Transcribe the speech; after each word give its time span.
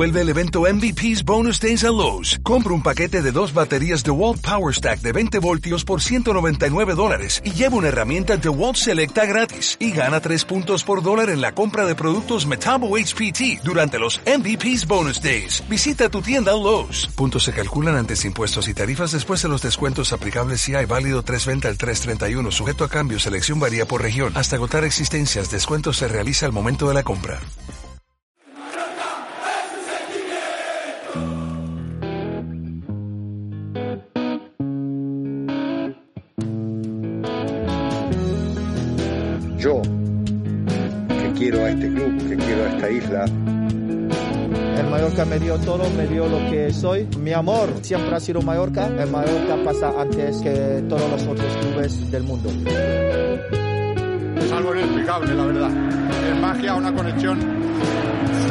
Vuelve 0.00 0.22
el 0.22 0.30
evento 0.30 0.62
MVP's 0.62 1.26
Bonus 1.26 1.60
Days 1.60 1.84
a 1.84 1.88
Lowe's. 1.88 2.40
Compra 2.42 2.72
un 2.72 2.82
paquete 2.82 3.20
de 3.20 3.32
dos 3.32 3.52
baterías 3.52 4.02
DeWalt 4.02 4.40
Power 4.40 4.74
Stack 4.74 5.02
de 5.02 5.12
20 5.12 5.38
voltios 5.40 5.84
por 5.84 6.00
199 6.00 6.94
dólares 6.94 7.42
y 7.44 7.50
lleva 7.50 7.76
una 7.76 7.88
herramienta 7.88 8.38
DeWalt 8.38 8.76
Selecta 8.76 9.26
gratis. 9.26 9.76
Y 9.78 9.90
gana 9.90 10.20
3 10.20 10.46
puntos 10.46 10.84
por 10.84 11.02
dólar 11.02 11.28
en 11.28 11.42
la 11.42 11.52
compra 11.52 11.84
de 11.84 11.94
productos 11.94 12.46
Metabo 12.46 12.96
HPT 12.96 13.62
durante 13.62 13.98
los 13.98 14.22
MVP's 14.24 14.86
Bonus 14.86 15.20
Days. 15.20 15.62
Visita 15.68 16.08
tu 16.08 16.22
tienda 16.22 16.52
Lowe's. 16.52 17.06
Puntos 17.14 17.44
se 17.44 17.52
calculan 17.52 17.96
antes 17.96 18.24
impuestos 18.24 18.68
y 18.68 18.72
tarifas 18.72 19.12
después 19.12 19.42
de 19.42 19.50
los 19.50 19.60
descuentos 19.60 20.14
aplicables 20.14 20.62
si 20.62 20.74
hay 20.74 20.86
válido 20.86 21.22
320 21.22 21.68
al 21.68 21.76
331. 21.76 22.50
Sujeto 22.52 22.84
a 22.84 22.88
cambio, 22.88 23.18
selección 23.18 23.60
varía 23.60 23.84
por 23.84 24.00
región. 24.00 24.32
Hasta 24.34 24.56
agotar 24.56 24.84
existencias, 24.84 25.50
descuento 25.50 25.92
se 25.92 26.08
realiza 26.08 26.46
al 26.46 26.52
momento 26.52 26.88
de 26.88 26.94
la 26.94 27.02
compra. 27.02 27.38
Esta 42.80 42.90
isla, 42.90 43.24
El 44.78 44.86
Mallorca 44.90 45.26
me 45.26 45.38
dio 45.38 45.58
todo, 45.58 45.90
me 45.90 46.06
dio 46.06 46.26
lo 46.26 46.50
que 46.50 46.72
soy. 46.72 47.06
Mi 47.18 47.32
amor 47.32 47.68
siempre 47.82 48.14
ha 48.16 48.20
sido 48.20 48.40
Mallorca. 48.40 48.86
El 48.86 49.10
Mallorca 49.10 49.56
pasa 49.62 49.92
antes 50.00 50.38
que 50.38 50.82
todos 50.88 51.10
los 51.10 51.22
otros 51.26 51.56
clubes 51.58 52.10
del 52.10 52.22
mundo. 52.22 52.48
Es 54.38 54.52
algo 54.52 54.74
inexplicable, 54.74 55.34
la 55.34 55.44
verdad. 55.44 55.70
Es 56.30 56.40
magia, 56.40 56.74
una 56.74 56.94
conexión 56.94 57.38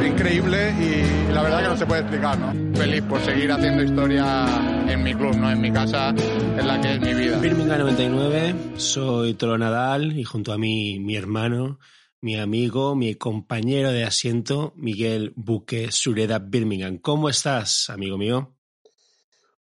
increíble 0.05 0.73
y 0.79 1.33
la 1.33 1.41
verdad 1.41 1.61
que 1.63 1.67
no 1.69 1.77
se 1.77 1.85
puede 1.87 2.01
explicar, 2.01 2.37
¿no? 2.37 2.77
Feliz 2.77 3.01
por 3.01 3.19
seguir 3.21 3.51
haciendo 3.51 3.83
historia 3.83 4.45
en 4.87 5.03
mi 5.03 5.15
club, 5.15 5.35
¿no? 5.37 5.49
En 5.49 5.59
mi 5.59 5.71
casa, 5.71 6.09
en 6.09 6.67
la 6.67 6.79
que 6.79 6.93
es 6.93 7.01
mi 7.01 7.13
vida. 7.15 7.39
Birmingham 7.39 7.79
99, 7.79 8.55
soy 8.77 9.33
Tolo 9.33 9.57
Nadal 9.57 10.15
y 10.17 10.23
junto 10.23 10.53
a 10.53 10.57
mí 10.59 10.99
mi 10.99 11.15
hermano, 11.15 11.79
mi 12.21 12.37
amigo, 12.37 12.95
mi 12.95 13.15
compañero 13.15 13.91
de 13.91 14.03
asiento, 14.03 14.73
Miguel 14.75 15.31
Buque 15.37 15.91
Sureda 15.91 16.39
Birmingham. 16.39 16.97
¿Cómo 16.97 17.29
estás, 17.29 17.89
amigo 17.89 18.17
mío? 18.17 18.55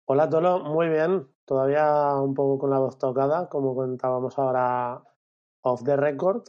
Hola 0.05 0.29
Tolo, 0.29 0.59
muy 0.59 0.87
bien. 0.87 1.27
Todavía 1.45 2.15
un 2.15 2.35
poco 2.35 2.59
con 2.59 2.69
la 2.69 2.77
voz 2.77 2.97
tocada, 2.99 3.49
como 3.49 3.75
contábamos 3.75 4.37
ahora 4.37 5.01
off 5.61 5.83
the 5.83 5.95
record. 5.97 6.43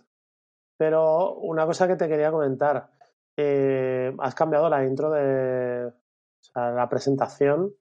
Pero 0.77 1.37
una 1.37 1.65
cosa 1.65 1.89
que 1.89 1.97
te 1.97 2.09
quería 2.09 2.31
comentar. 2.31 2.91
eh, 3.37 4.15
has 4.19 4.35
cambiado 4.35 4.69
la 4.69 4.85
intro 4.85 5.11
de 5.11 5.87
o 5.87 6.43
sea, 6.43 6.71
la 6.73 6.89
presentación. 6.89 7.75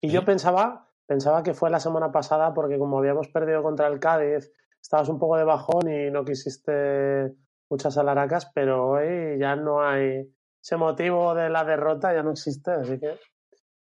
Y 0.00 0.10
yo 0.10 0.24
pensaba, 0.24 0.88
pensaba 1.06 1.42
que 1.42 1.54
fue 1.54 1.70
la 1.70 1.80
semana 1.80 2.12
pasada 2.12 2.54
porque 2.54 2.78
como 2.78 2.98
habíamos 2.98 3.28
perdido 3.28 3.62
contra 3.64 3.88
el 3.88 3.98
Cádiz, 3.98 4.52
estabas 4.80 5.08
un 5.08 5.18
poco 5.18 5.36
de 5.36 5.44
bajón 5.44 5.90
y 5.90 6.10
no 6.10 6.24
quisiste 6.24 7.34
muchas 7.70 7.96
alaracas, 7.98 8.50
pero 8.54 8.88
hoy 8.88 9.38
ya 9.38 9.56
no 9.56 9.82
hay 9.82 10.28
ese 10.62 10.76
motivo 10.76 11.34
de 11.34 11.48
la 11.50 11.64
derrota, 11.64 12.12
ya 12.14 12.22
no 12.22 12.32
existe, 12.32 12.70
así 12.72 12.98
que 12.98 13.18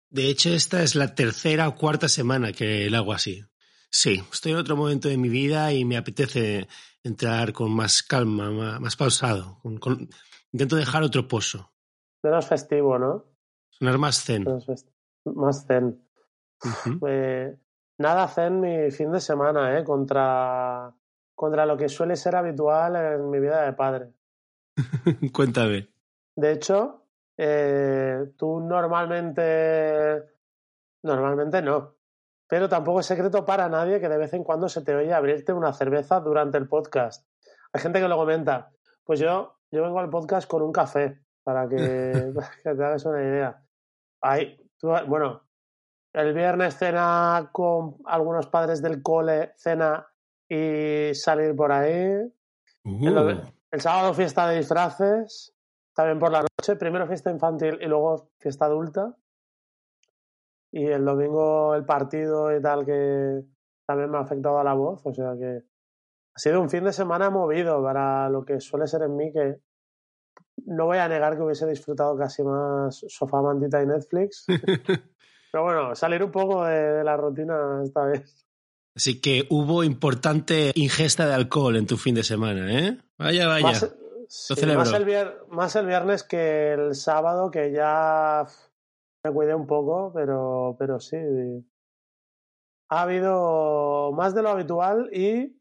De 0.09 0.29
hecho, 0.29 0.49
esta 0.49 0.83
es 0.83 0.95
la 0.95 1.13
tercera 1.15 1.67
o 1.67 1.75
cuarta 1.75 2.07
semana 2.07 2.51
que 2.51 2.89
lo 2.89 2.97
hago 2.97 3.13
así. 3.13 3.41
Sí, 3.89 4.23
estoy 4.31 4.53
en 4.53 4.57
otro 4.59 4.75
momento 4.75 5.07
de 5.07 5.17
mi 5.17 5.29
vida 5.29 5.71
y 5.73 5.85
me 5.85 5.97
apetece 5.97 6.67
entrar 7.03 7.53
con 7.53 7.71
más 7.71 8.01
calma, 8.03 8.49
más, 8.51 8.79
más 8.79 8.95
pausado. 8.95 9.59
con- 9.61 9.77
con- 9.77 10.09
Intento 10.51 10.75
dejar 10.75 11.01
otro 11.03 11.27
pozo, 11.27 11.71
menos 12.21 12.45
festivo, 12.47 12.99
¿no? 12.99 13.25
sonar 13.71 13.97
más 13.97 14.23
zen. 14.23 14.45
Más 15.25 15.65
zen. 15.65 15.99
Eh, 17.07 17.55
nada 17.97 18.27
zen 18.27 18.59
mi 18.61 18.91
fin 18.91 19.11
de 19.11 19.19
semana, 19.19 19.77
¿eh? 19.79 19.83
Contra, 19.83 20.93
contra 21.35 21.65
lo 21.65 21.77
que 21.77 21.89
suele 21.89 22.15
ser 22.15 22.35
habitual 22.35 22.95
en 22.95 23.29
mi 23.29 23.39
vida 23.39 23.63
de 23.63 23.73
padre. 23.73 24.09
Cuéntame. 25.33 25.89
De 26.35 26.51
hecho, 26.51 27.05
eh, 27.37 28.31
tú 28.37 28.59
normalmente, 28.59 30.23
normalmente 31.03 31.61
no, 31.61 31.95
pero 32.47 32.69
tampoco 32.69 32.99
es 32.99 33.05
secreto 33.05 33.45
para 33.45 33.69
nadie 33.69 33.99
que 33.99 34.09
de 34.09 34.17
vez 34.17 34.33
en 34.33 34.43
cuando 34.43 34.69
se 34.69 34.81
te 34.81 34.95
oye 34.95 35.13
abrirte 35.13 35.53
una 35.53 35.73
cerveza 35.73 36.19
durante 36.19 36.57
el 36.57 36.67
podcast. 36.67 37.27
Hay 37.71 37.81
gente 37.81 37.99
que 37.99 38.07
lo 38.07 38.17
comenta. 38.17 38.71
Pues 39.03 39.19
yo, 39.19 39.57
yo 39.71 39.83
vengo 39.83 39.99
al 39.99 40.09
podcast 40.09 40.47
con 40.49 40.61
un 40.61 40.71
café 40.71 41.19
para 41.43 41.67
que, 41.67 41.75
para 42.35 42.49
que 42.63 42.75
te 42.75 42.83
hagas 42.83 43.05
una 43.05 43.21
idea. 43.21 43.63
Hay, 44.21 44.57
tú- 44.77 44.93
bueno, 45.07 45.43
el 46.13 46.33
viernes 46.33 46.77
cena 46.77 47.49
con 47.51 47.97
algunos 48.05 48.47
padres 48.47 48.81
del 48.81 49.01
cole, 49.01 49.53
cena 49.57 50.07
y 50.53 51.15
salir 51.15 51.55
por 51.55 51.71
ahí. 51.71 52.31
El, 52.83 53.17
Uh, 53.17 53.41
el 53.71 53.81
sábado 53.81 54.13
fiesta 54.13 54.47
de 54.49 54.57
disfraces, 54.57 55.55
también 55.95 56.19
por 56.19 56.31
la 56.31 56.41
noche, 56.41 56.75
primero 56.75 57.07
fiesta 57.07 57.31
infantil 57.31 57.79
y 57.81 57.85
luego 57.85 58.29
fiesta 58.39 58.65
adulta. 58.65 59.15
Y 60.71 60.85
el 60.85 61.05
domingo 61.05 61.75
el 61.75 61.85
partido 61.85 62.55
y 62.55 62.61
tal 62.61 62.85
que 62.85 63.41
también 63.85 64.11
me 64.11 64.17
ha 64.17 64.21
afectado 64.21 64.59
a 64.59 64.63
la 64.63 64.73
voz, 64.73 65.01
o 65.05 65.13
sea 65.13 65.33
que 65.39 65.63
ha 66.35 66.39
sido 66.39 66.61
un 66.61 66.69
fin 66.69 66.83
de 66.83 66.93
semana 66.93 67.29
movido 67.29 67.81
para 67.81 68.29
lo 68.29 68.43
que 68.43 68.59
suele 68.59 68.87
ser 68.87 69.03
en 69.03 69.15
mí 69.15 69.31
que 69.31 69.59
no 70.65 70.85
voy 70.85 70.97
a 70.97 71.07
negar 71.07 71.35
que 71.35 71.43
hubiese 71.43 71.67
disfrutado 71.67 72.17
casi 72.17 72.43
más 72.43 73.05
sofá, 73.07 73.41
mantita 73.41 73.81
y 73.81 73.85
Netflix. 73.85 74.45
Pero 75.51 75.63
bueno, 75.63 75.95
salir 75.95 76.23
un 76.23 76.31
poco 76.31 76.65
de, 76.65 76.75
de 76.75 77.03
la 77.03 77.15
rutina 77.15 77.81
esta 77.83 78.05
vez. 78.05 78.43
Así 78.95 79.19
que 79.19 79.47
hubo 79.49 79.83
importante 79.83 80.71
ingesta 80.75 81.25
de 81.27 81.33
alcohol 81.33 81.75
en 81.77 81.87
tu 81.87 81.97
fin 81.97 82.13
de 82.15 82.23
semana, 82.23 82.71
¿eh? 82.79 82.97
Vaya, 83.17 83.47
vaya. 83.47 83.63
Más, 83.67 83.95
sí, 84.27 84.53
celebro. 84.55 84.79
más 84.85 84.93
el 84.93 85.05
vier- 85.05 85.47
más 85.49 85.75
el 85.75 85.87
viernes 85.87 86.23
que 86.23 86.73
el 86.73 86.93
sábado, 86.95 87.49
que 87.49 87.71
ya 87.71 88.45
me 89.23 89.31
cuidé 89.31 89.55
un 89.55 89.65
poco, 89.65 90.11
pero, 90.13 90.75
pero 90.77 90.99
sí. 90.99 91.17
Ha 92.89 93.01
habido 93.01 94.11
más 94.13 94.35
de 94.35 94.43
lo 94.43 94.49
habitual 94.49 95.09
y 95.11 95.57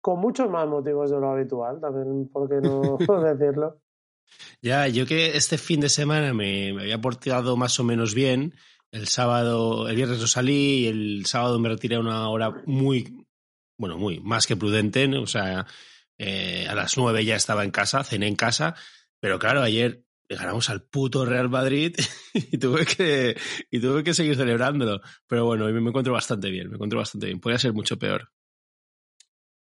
con 0.00 0.18
muchos 0.20 0.48
más 0.50 0.66
motivos 0.66 1.10
de 1.10 1.20
lo 1.20 1.30
habitual, 1.30 1.80
también, 1.80 2.28
¿por 2.28 2.48
qué 2.48 2.56
no 2.56 2.96
decirlo? 3.36 3.80
Ya, 4.62 4.88
yo 4.88 5.04
que 5.06 5.36
este 5.36 5.58
fin 5.58 5.80
de 5.80 5.88
semana 5.88 6.32
me, 6.32 6.72
me 6.72 6.82
había 6.82 7.00
portado 7.00 7.56
más 7.56 7.78
o 7.78 7.84
menos 7.84 8.14
bien. 8.14 8.54
El 8.92 9.08
sábado, 9.08 9.88
el 9.88 9.96
viernes 9.96 10.20
no 10.20 10.26
salí 10.26 10.80
y 10.80 10.86
el 10.86 11.26
sábado 11.26 11.58
me 11.58 11.70
retiré 11.70 11.96
a 11.96 12.00
una 12.00 12.28
hora 12.28 12.62
muy, 12.66 13.26
bueno, 13.78 13.96
muy, 13.96 14.20
más 14.20 14.46
que 14.46 14.54
prudente, 14.54 15.08
¿no? 15.08 15.22
O 15.22 15.26
sea, 15.26 15.66
eh, 16.18 16.66
a 16.68 16.74
las 16.74 16.98
nueve 16.98 17.24
ya 17.24 17.34
estaba 17.34 17.64
en 17.64 17.70
casa, 17.70 18.04
cené 18.04 18.28
en 18.28 18.36
casa, 18.36 18.74
pero 19.18 19.38
claro, 19.38 19.62
ayer 19.62 20.04
ganamos 20.28 20.68
al 20.68 20.82
puto 20.82 21.24
Real 21.24 21.48
Madrid 21.48 21.96
y 22.34 22.58
tuve 22.58 22.84
que, 22.84 23.34
y 23.70 23.80
tuve 23.80 24.04
que 24.04 24.12
seguir 24.12 24.36
celebrándolo. 24.36 25.00
Pero 25.26 25.46
bueno, 25.46 25.64
me 25.64 25.88
encuentro 25.88 26.12
bastante 26.12 26.50
bien, 26.50 26.68
me 26.68 26.74
encuentro 26.74 26.98
bastante 26.98 27.26
bien. 27.26 27.40
Podría 27.40 27.58
ser 27.58 27.72
mucho 27.72 27.98
peor. 27.98 28.28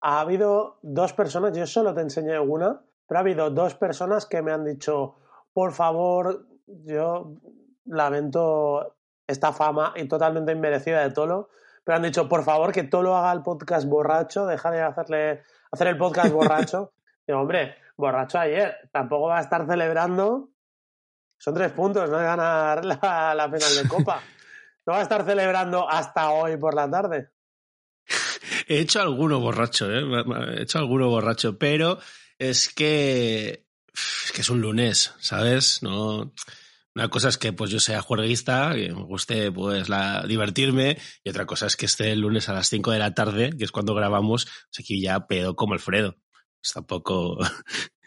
Ha 0.01 0.21
habido 0.21 0.79
dos 0.83 1.11
personas, 1.11 1.57
yo 1.57 1.67
solo 1.67 1.94
te 1.94 2.01
enseñé 2.01 2.39
una, 2.39 2.81
pero 3.07 3.17
ha 3.17 3.21
habido 3.21 3.49
dos 3.49 3.75
personas 3.75 4.25
que 4.25 4.41
me 4.41 4.51
han 4.53 4.63
dicho, 4.63 5.15
por 5.51 5.73
favor, 5.73 6.47
yo 6.65 7.35
lamento 7.85 8.96
esta 9.27 9.53
fama 9.53 9.93
y 9.95 10.07
totalmente 10.07 10.51
inmerecida 10.51 11.01
de 11.03 11.11
Tolo, 11.11 11.49
pero 11.83 11.97
han 11.97 12.03
dicho, 12.03 12.27
por 12.27 12.43
favor, 12.43 12.71
que 12.71 12.83
Tolo 12.83 13.15
haga 13.15 13.31
el 13.33 13.43
podcast 13.43 13.88
borracho, 13.88 14.45
deja 14.45 14.71
de 14.71 14.81
hacerle, 14.81 15.43
hacer 15.71 15.88
el 15.88 15.97
podcast 15.97 16.31
borracho. 16.33 16.93
Digo, 17.27 17.41
hombre, 17.41 17.75
borracho 17.97 18.39
ayer, 18.39 18.89
tampoco 18.91 19.27
va 19.27 19.39
a 19.39 19.41
estar 19.41 19.67
celebrando, 19.67 20.49
son 21.38 21.53
tres 21.53 21.71
puntos, 21.71 22.09
no 22.09 22.18
de 22.18 22.24
ganar 22.24 22.83
la, 22.83 23.33
la 23.35 23.45
final 23.45 23.75
de 23.75 23.88
Copa. 23.88 24.21
No 24.85 24.94
va 24.94 25.00
a 25.00 25.03
estar 25.03 25.25
celebrando 25.25 25.88
hasta 25.89 26.29
hoy 26.31 26.56
por 26.57 26.74
la 26.74 26.89
tarde. 26.89 27.29
He 28.68 28.79
hecho 28.79 29.01
alguno 29.01 29.39
borracho, 29.39 29.91
¿eh? 29.91 30.01
He 30.56 30.63
hecho 30.63 30.79
alguno 30.79 31.09
borracho, 31.09 31.57
pero 31.57 32.00
es 32.39 32.74
que 32.74 33.65
es 33.94 34.31
que 34.33 34.41
es 34.41 34.50
un 34.50 34.62
lunes, 34.62 35.13
¿sabes? 35.19 35.83
No 35.83 36.33
una 36.97 37.09
cosa 37.09 37.29
es 37.29 37.38
que 37.38 37.53
pues 37.53 37.69
yo 37.69 37.79
sea 37.79 38.01
juerguista, 38.01 38.73
que 38.73 38.91
me 38.91 39.03
guste 39.03 39.51
pues 39.51 39.88
la 39.88 40.25
divertirme 40.27 40.97
y 41.23 41.29
otra 41.29 41.45
cosa 41.45 41.67
es 41.67 41.75
que 41.75 41.85
esté 41.85 42.11
el 42.11 42.21
lunes 42.21 42.49
a 42.49 42.53
las 42.53 42.69
5 42.69 42.89
de 42.89 42.97
la 42.97 43.13
tarde, 43.13 43.51
que 43.55 43.65
es 43.65 43.71
cuando 43.71 43.94
grabamos, 43.94 44.45
pues 44.45 44.79
aquí 44.79 44.99
ya 44.99 45.27
pedo 45.27 45.55
como 45.55 45.73
Alfredo. 45.73 46.15
Pues 46.59 46.73
tampoco 46.73 47.38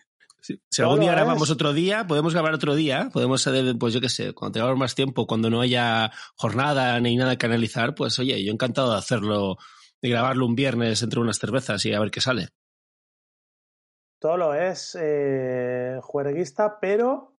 Si, 0.42 0.60
si 0.70 0.82
algún 0.82 1.00
día 1.00 1.12
grabamos 1.12 1.50
otro 1.50 1.72
día, 1.72 2.06
podemos 2.06 2.32
grabar 2.32 2.54
otro 2.54 2.74
día, 2.74 3.10
podemos 3.12 3.48
pues 3.78 3.94
yo 3.94 4.00
qué 4.00 4.08
sé, 4.08 4.32
cuando 4.32 4.54
tengamos 4.54 4.78
más 4.78 4.94
tiempo, 4.94 5.26
cuando 5.26 5.50
no 5.50 5.60
haya 5.60 6.10
jornada 6.34 6.98
ni 6.98 7.14
nada 7.14 7.36
que 7.36 7.46
analizar, 7.46 7.94
pues 7.94 8.18
oye, 8.18 8.42
yo 8.42 8.50
encantado 8.50 8.90
de 8.90 8.98
hacerlo, 8.98 9.58
de 10.02 10.08
grabarlo 10.08 10.46
un 10.46 10.56
viernes 10.56 11.02
entre 11.02 11.20
unas 11.20 11.38
cervezas 11.38 11.84
y 11.84 11.92
a 11.92 12.00
ver 12.00 12.10
qué 12.10 12.22
sale. 12.22 12.48
Todo 14.18 14.36
lo 14.38 14.54
es 14.54 14.96
eh, 14.98 15.98
juerguista, 16.00 16.78
pero 16.80 17.36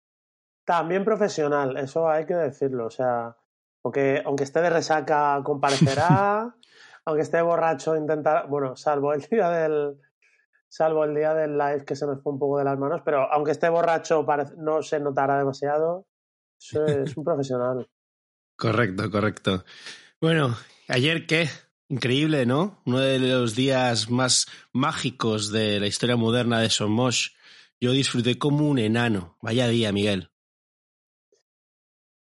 también 0.66 1.04
profesional, 1.04 1.78
eso 1.78 2.10
hay 2.10 2.26
que 2.26 2.36
decirlo. 2.36 2.88
O 2.88 2.92
sea, 2.92 3.36
aunque, 3.84 4.22
aunque 4.26 4.44
esté 4.44 4.62
de 4.62 4.70
resaca, 4.70 5.40
comparecerá. 5.44 6.56
aunque 7.06 7.24
esté 7.24 7.42
borracho, 7.42 7.96
intentará. 7.96 8.44
Bueno, 8.44 8.76
salvo 8.76 9.14
el 9.14 9.22
día 9.22 9.50
del. 9.50 9.98
Salvo 10.68 11.04
el 11.04 11.14
día 11.14 11.34
del 11.34 11.58
live 11.58 11.84
que 11.84 11.98
se 11.98 12.06
nos 12.06 12.24
fue 12.24 12.32
un 12.32 12.40
poco 12.40 12.58
de 12.58 12.64
las 12.64 12.80
manos, 12.80 13.02
pero 13.04 13.30
aunque 13.34 13.52
esté 13.52 13.68
borracho, 13.68 14.26
no 14.58 14.82
se 14.82 15.02
notará 15.02 15.38
demasiado. 15.38 16.08
Eso 16.58 16.86
es 16.86 17.18
un 17.18 17.26
profesional. 17.26 17.90
correcto, 18.56 19.12
correcto. 19.12 19.66
Bueno, 20.22 20.56
ayer 20.88 21.26
qué? 21.26 21.50
Increíble, 21.90 22.46
¿no? 22.46 22.82
Uno 22.86 23.00
de 23.00 23.20
los 23.20 23.54
días 23.54 24.10
más 24.10 24.48
mágicos 24.72 25.52
de 25.52 25.82
la 25.82 25.88
historia 25.88 26.16
moderna 26.16 26.62
de 26.62 26.70
Somos. 26.70 27.36
Yo 27.82 27.92
disfruté 27.92 28.38
como 28.38 28.70
un 28.70 28.80
enano. 28.80 29.36
Vaya 29.42 29.68
día, 29.68 29.92
Miguel. 29.92 30.31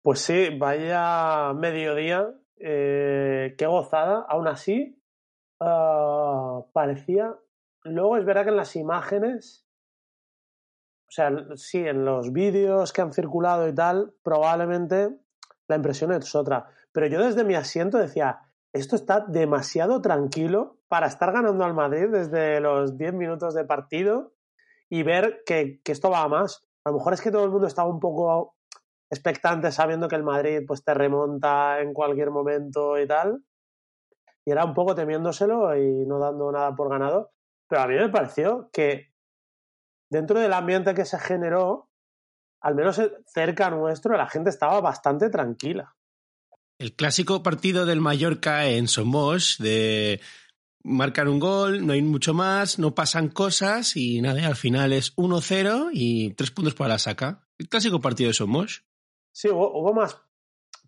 Pues 0.01 0.22
sí, 0.22 0.50
vaya 0.57 1.54
mediodía. 1.54 2.34
Eh, 2.57 3.56
qué 3.57 3.68
gozada. 3.68 4.25
Aún 4.30 4.48
así, 4.48 5.01
uh, 5.60 6.72
parecía. 6.72 7.36
Luego 7.84 8.18
es 8.18 8.25
verdad 8.25 8.44
que 8.44 8.50
en 8.50 8.57
las 8.57 8.75
imágenes. 8.75 9.66
O 11.07 11.12
sea, 11.12 11.31
sí, 11.56 11.80
en 11.80 12.06
los 12.06 12.31
vídeos 12.31 12.94
que 12.94 13.01
han 13.01 13.13
circulado 13.13 13.68
y 13.68 13.74
tal, 13.74 14.13
probablemente 14.24 15.10
la 15.68 15.75
impresión 15.75 16.13
es 16.13 16.34
otra. 16.36 16.68
Pero 16.92 17.07
yo 17.07 17.22
desde 17.22 17.44
mi 17.44 17.56
asiento 17.56 17.98
decía, 17.98 18.40
esto 18.74 18.96
está 18.96 19.22
demasiado 19.22 20.01
tranquilo 20.01 20.78
para 20.88 21.07
estar 21.07 21.31
ganando 21.31 21.66
al 21.66 21.74
Madrid 21.74 22.07
desde 22.12 22.60
los 22.62 22.98
10 22.98 23.13
minutos 23.16 23.54
de 23.56 23.66
partido 23.66 24.34
y 24.88 25.04
ver 25.04 25.42
que, 25.46 25.81
que, 25.84 25.92
esto 25.92 26.10
va 26.10 26.22
a 26.22 26.28
más. 26.28 26.68
A 26.84 26.92
lo 26.92 26.98
mejor 26.98 27.13
es 27.13 27.22
que 27.22 27.31
todo 27.31 27.44
el 27.44 27.51
mundo 27.51 27.68
estaba 27.68 27.90
un 27.90 28.00
poco 28.00 28.59
expectante 29.10 29.72
sabiendo 29.72 30.08
que 30.08 30.16
el 30.16 30.24
Madrid 30.24 30.62
pues 30.68 30.84
te 30.84 30.94
remonta 30.94 31.82
en 31.82 31.94
cualquier 31.94 32.32
momento 32.32 33.00
y 33.00 33.08
tal. 33.08 33.44
Y 34.46 34.52
era 34.52 34.66
un 34.66 34.74
poco 34.74 34.96
temiéndoselo 34.96 35.76
y 35.76 36.06
no 36.06 36.20
dando 36.20 36.52
nada 36.52 36.76
por 36.76 36.90
ganado. 36.90 37.32
Pero 37.68 37.82
a 37.82 37.88
mí 37.88 37.96
me 37.96 38.10
pareció 38.10 38.70
que 38.72 39.14
dentro 40.10 40.40
del 40.40 40.54
ambiente 40.54 40.94
que 40.94 41.06
se 41.06 41.20
generó, 41.20 41.90
al 42.62 42.76
menos 42.76 43.00
cerca 43.28 43.70
nuestro, 43.70 44.18
la 44.18 44.28
gente 44.28 44.50
estaba 44.50 44.82
bastante 44.82 45.30
tranquila. 45.30 45.96
El 46.80 46.96
clásico 46.96 47.44
partido 47.44 47.86
del 47.86 48.02
Mallorca 48.02 48.66
en 48.68 48.88
Somos, 48.88 49.58
de 49.60 50.22
marcar 50.84 51.28
un 51.28 51.40
gol, 51.40 51.86
no 51.86 51.94
hay 51.94 52.02
mucho 52.02 52.34
más, 52.34 52.80
no 52.80 52.96
pasan 52.96 53.28
cosas 53.30 53.96
y 53.98 54.22
nada, 54.22 54.48
al 54.48 54.56
final 54.56 54.94
es 54.94 55.16
1-0 55.18 55.90
y 55.92 56.34
tres 56.34 56.52
puntos 56.52 56.76
para 56.76 56.94
la 56.94 57.00
saca. 57.00 57.46
El 57.58 57.68
clásico 57.68 58.00
partido 58.00 58.30
de 58.30 58.34
Somos. 58.34 58.86
Sí, 59.31 59.50
hubo, 59.50 59.94
más 59.94 60.22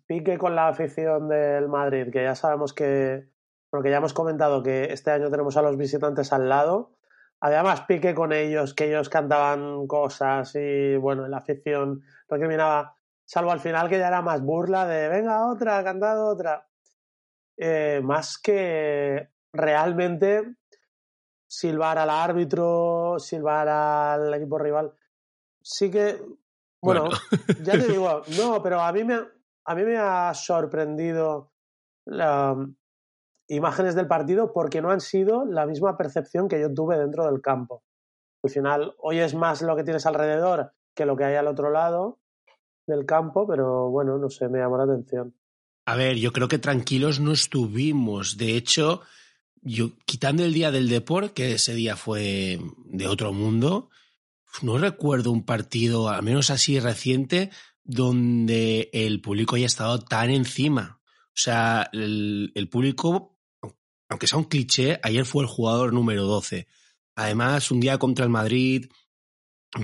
pique 0.06 0.38
con 0.38 0.54
la 0.54 0.68
afición 0.68 1.28
del 1.28 1.68
Madrid, 1.68 2.10
que 2.12 2.24
ya 2.24 2.34
sabemos 2.34 2.72
que, 2.72 3.28
porque 3.70 3.90
ya 3.90 3.98
hemos 3.98 4.12
comentado 4.12 4.62
que 4.62 4.92
este 4.92 5.10
año 5.10 5.30
tenemos 5.30 5.56
a 5.56 5.62
los 5.62 5.76
visitantes 5.76 6.32
al 6.32 6.48
lado. 6.48 6.96
Había 7.40 7.62
más 7.62 7.82
pique 7.82 8.14
con 8.14 8.32
ellos, 8.32 8.74
que 8.74 8.88
ellos 8.88 9.08
cantaban 9.08 9.86
cosas 9.86 10.54
y 10.54 10.96
bueno, 10.96 11.26
la 11.28 11.38
afición 11.38 12.02
recriminaba, 12.28 12.96
salvo 13.24 13.50
al 13.50 13.60
final 13.60 13.88
que 13.88 13.98
ya 13.98 14.08
era 14.08 14.22
más 14.22 14.42
burla 14.42 14.86
de 14.86 15.08
venga 15.08 15.50
otra, 15.50 15.82
cantado 15.82 16.26
otra. 16.26 16.68
Eh, 17.56 18.00
más 18.02 18.38
que 18.38 19.28
realmente 19.52 20.56
silbar 21.46 21.98
al 21.98 22.10
árbitro, 22.10 23.18
silbar 23.18 23.68
al 23.68 24.32
equipo 24.34 24.58
rival. 24.58 24.94
Sí 25.60 25.90
que 25.90 26.18
bueno, 26.82 27.08
ya 27.62 27.72
te 27.72 27.88
digo, 27.88 28.22
no, 28.38 28.62
pero 28.62 28.80
a 28.80 28.92
mí 28.92 29.04
me, 29.04 29.20
a 29.64 29.74
mí 29.74 29.82
me 29.84 29.96
ha 29.96 30.34
sorprendido 30.34 31.52
las 32.04 32.56
imágenes 33.48 33.94
del 33.94 34.08
partido 34.08 34.52
porque 34.52 34.82
no 34.82 34.90
han 34.90 35.00
sido 35.00 35.44
la 35.44 35.66
misma 35.66 35.96
percepción 35.96 36.48
que 36.48 36.60
yo 36.60 36.72
tuve 36.74 36.98
dentro 36.98 37.24
del 37.26 37.40
campo. 37.40 37.84
Al 38.42 38.50
final, 38.50 38.94
hoy 38.98 39.20
es 39.20 39.34
más 39.34 39.62
lo 39.62 39.76
que 39.76 39.84
tienes 39.84 40.04
alrededor 40.04 40.72
que 40.94 41.06
lo 41.06 41.16
que 41.16 41.24
hay 41.24 41.36
al 41.36 41.46
otro 41.46 41.70
lado 41.70 42.18
del 42.86 43.06
campo, 43.06 43.46
pero 43.46 43.88
bueno, 43.88 44.18
no 44.18 44.28
sé, 44.28 44.48
me 44.48 44.58
llamó 44.58 44.76
la 44.76 44.84
atención. 44.84 45.34
A 45.86 45.96
ver, 45.96 46.16
yo 46.16 46.32
creo 46.32 46.48
que 46.48 46.58
tranquilos 46.58 47.20
no 47.20 47.32
estuvimos. 47.32 48.36
De 48.36 48.56
hecho, 48.56 49.02
yo 49.60 49.92
quitando 50.04 50.44
el 50.44 50.52
día 50.52 50.70
del 50.70 50.88
deporte, 50.88 51.32
que 51.32 51.52
ese 51.52 51.74
día 51.74 51.96
fue 51.96 52.58
de 52.86 53.06
otro 53.06 53.32
mundo, 53.32 53.88
no 54.60 54.78
recuerdo 54.78 55.30
un 55.30 55.44
partido, 55.44 56.08
al 56.08 56.22
menos 56.22 56.50
así 56.50 56.78
reciente, 56.78 57.50
donde 57.84 58.90
el 58.92 59.20
público 59.20 59.56
haya 59.56 59.66
estado 59.66 59.98
tan 60.00 60.30
encima. 60.30 61.00
O 61.28 61.36
sea, 61.36 61.88
el, 61.92 62.68
público, 62.70 63.38
aunque 64.08 64.26
sea 64.26 64.38
un 64.38 64.44
cliché, 64.44 65.00
ayer 65.02 65.24
fue 65.24 65.44
el 65.44 65.48
jugador 65.48 65.92
número 65.92 66.24
12. 66.24 66.66
Además, 67.16 67.70
un 67.70 67.80
día 67.80 67.98
contra 67.98 68.24
el 68.24 68.30
Madrid, 68.30 68.90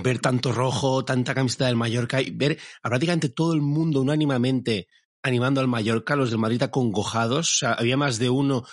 ver 0.03 0.19
tanto 0.19 0.51
rojo, 0.51 1.03
tanta 1.03 1.33
camiseta 1.33 1.65
del 1.65 1.75
Mallorca 1.75 2.21
y 2.21 2.29
ver 2.29 2.59
a 2.83 2.89
prácticamente 2.89 3.29
todo 3.29 3.53
el 3.53 3.61
mundo 3.61 4.01
unánimemente 4.01 4.87
animando 5.21 5.61
al 5.61 5.67
Mallorca, 5.67 6.15
los 6.15 6.29
del 6.29 6.39
Madrid 6.39 6.63
acongojados. 6.63 7.51
O 7.53 7.57
sea, 7.57 7.73
había 7.73 7.97
más 7.97 8.19
de 8.19 8.29
uno 8.29 8.65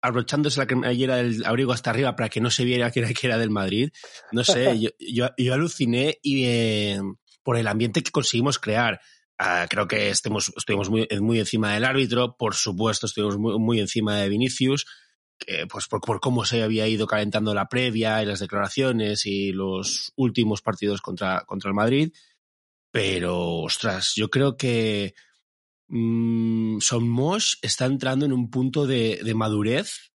abrochándose 0.00 0.60
la 0.60 0.66
cremallera 0.66 1.16
del 1.16 1.44
abrigo 1.44 1.72
hasta 1.72 1.90
arriba 1.90 2.14
para 2.16 2.28
que 2.28 2.40
no 2.40 2.50
se 2.50 2.64
viera 2.64 2.90
que 2.90 3.00
era, 3.00 3.12
que 3.12 3.26
era 3.26 3.38
del 3.38 3.50
Madrid. 3.50 3.90
No 4.30 4.44
sé, 4.44 4.78
yo, 4.78 4.90
yo, 5.36 5.54
aluciné 5.54 6.18
y, 6.22 6.44
eh, 6.44 7.00
por 7.42 7.56
el 7.56 7.66
ambiente 7.66 8.02
que 8.02 8.10
conseguimos 8.10 8.58
crear. 8.58 9.00
Ah, 9.38 9.66
creo 9.68 9.88
que 9.88 10.10
estemos, 10.10 10.52
estuvimos 10.56 10.88
muy, 10.88 11.08
muy 11.20 11.40
encima 11.40 11.74
del 11.74 11.84
árbitro, 11.84 12.36
por 12.36 12.54
supuesto, 12.54 13.06
estuvimos 13.06 13.38
muy, 13.38 13.58
muy 13.58 13.80
encima 13.80 14.16
de 14.16 14.28
Vinicius. 14.28 14.86
pues 15.68 15.88
por, 15.88 16.00
por, 16.00 16.20
cómo 16.20 16.44
se 16.44 16.62
había 16.62 16.86
ido 16.86 17.06
calentando 17.08 17.52
la 17.52 17.68
previa 17.68 18.22
y 18.22 18.26
las 18.26 18.38
declaraciones 18.38 19.26
y 19.26 19.52
los 19.52 20.12
últimos 20.14 20.62
partidos 20.62 21.00
contra, 21.00 21.44
contra 21.44 21.68
el 21.68 21.74
Madrid. 21.74 22.12
Pero, 22.92 23.62
ostras, 23.62 24.12
yo 24.14 24.28
creo 24.28 24.56
que 24.56 25.14
mmm, 25.92 26.80
Somos 26.80 27.58
está 27.62 27.84
entrando 27.86 28.24
en 28.26 28.32
un 28.32 28.50
punto 28.50 28.86
de, 28.86 29.20
de 29.22 29.34
madurez 29.34 30.12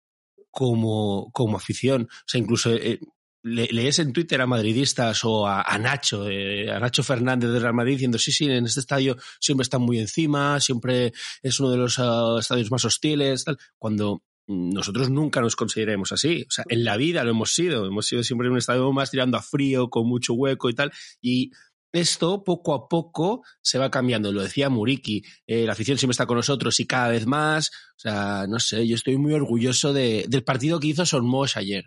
como, 0.52 1.32
como, 1.32 1.58
afición. 1.58 2.10
O 2.12 2.24
sea, 2.26 2.40
incluso 2.42 2.74
eh, 2.74 3.00
le, 3.44 3.68
lees 3.68 4.00
en 4.00 4.12
Twitter 4.12 4.42
a 4.42 4.48
madridistas 4.48 5.24
o 5.24 5.48
a, 5.48 5.62
a 5.62 5.78
Nacho, 5.78 6.28
eh, 6.30 6.72
a 6.72 6.80
Nacho 6.80 7.04
Fernández 7.04 7.52
de 7.52 7.60
Real 7.60 7.76
Madrid, 7.76 7.94
diciendo, 7.94 8.18
sí, 8.18 8.32
sí, 8.32 8.46
en 8.46 8.66
este 8.66 8.80
estadio 8.80 9.18
siempre 9.40 9.64
están 9.64 9.82
muy 9.82 10.00
encima, 10.00 10.60
siempre 10.60 11.14
es 11.44 11.60
uno 11.60 11.70
de 11.70 11.78
los 11.78 12.00
uh, 12.00 12.40
estadios 12.40 12.72
más 12.72 12.84
hostiles, 12.86 13.46
tal, 13.46 13.58
cuando 13.78 14.24
nosotros 14.48 15.10
nunca 15.10 15.42
nos 15.42 15.56
consideremos 15.56 16.12
así. 16.12 16.46
O 16.48 16.52
sea, 16.52 16.64
en 16.70 16.86
la 16.86 16.96
vida 16.96 17.24
lo 17.24 17.32
hemos 17.32 17.54
sido. 17.54 17.86
Hemos 17.86 18.08
sido 18.08 18.24
siempre 18.24 18.50
un 18.50 18.58
estadio 18.58 18.92
más 18.94 19.12
tirando 19.12 19.38
a 19.38 19.42
frío, 19.42 19.90
con 19.90 20.08
mucho 20.08 20.34
hueco 20.34 20.70
y 20.70 20.74
tal. 20.74 20.92
Y 21.22 21.52
esto 21.92 22.44
poco 22.44 22.74
a 22.74 22.88
poco 22.88 23.44
se 23.62 23.80
va 23.80 23.92
cambiando. 23.92 24.32
Lo 24.32 24.42
decía 24.42 24.70
Muriki, 24.70 25.24
eh, 25.46 25.66
la 25.66 25.74
afición 25.74 25.98
siempre 25.98 26.14
está 26.14 26.26
con 26.26 26.38
nosotros 26.38 26.80
y 26.80 26.88
cada 26.88 27.10
vez 27.10 27.26
más. 27.26 27.70
O 27.96 28.00
sea, 28.00 28.46
no 28.48 28.60
sé, 28.60 28.88
yo 28.88 28.96
estoy 28.96 29.18
muy 29.18 29.34
orgulloso 29.34 29.94
de, 29.94 30.26
del 30.28 30.44
partido 30.44 30.80
que 30.80 30.88
hizo 30.88 31.06
Sormos 31.06 31.58
ayer. 31.58 31.86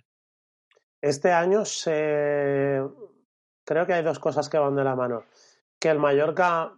Este 1.00 1.32
año 1.32 1.64
se... 1.64 2.80
creo 3.64 3.86
que 3.86 3.94
hay 3.94 4.02
dos 4.02 4.18
cosas 4.18 4.48
que 4.48 4.58
van 4.58 4.76
de 4.76 4.84
la 4.84 4.94
mano. 4.94 5.24
Que 5.78 5.88
el 5.88 5.98
Mallorca 5.98 6.72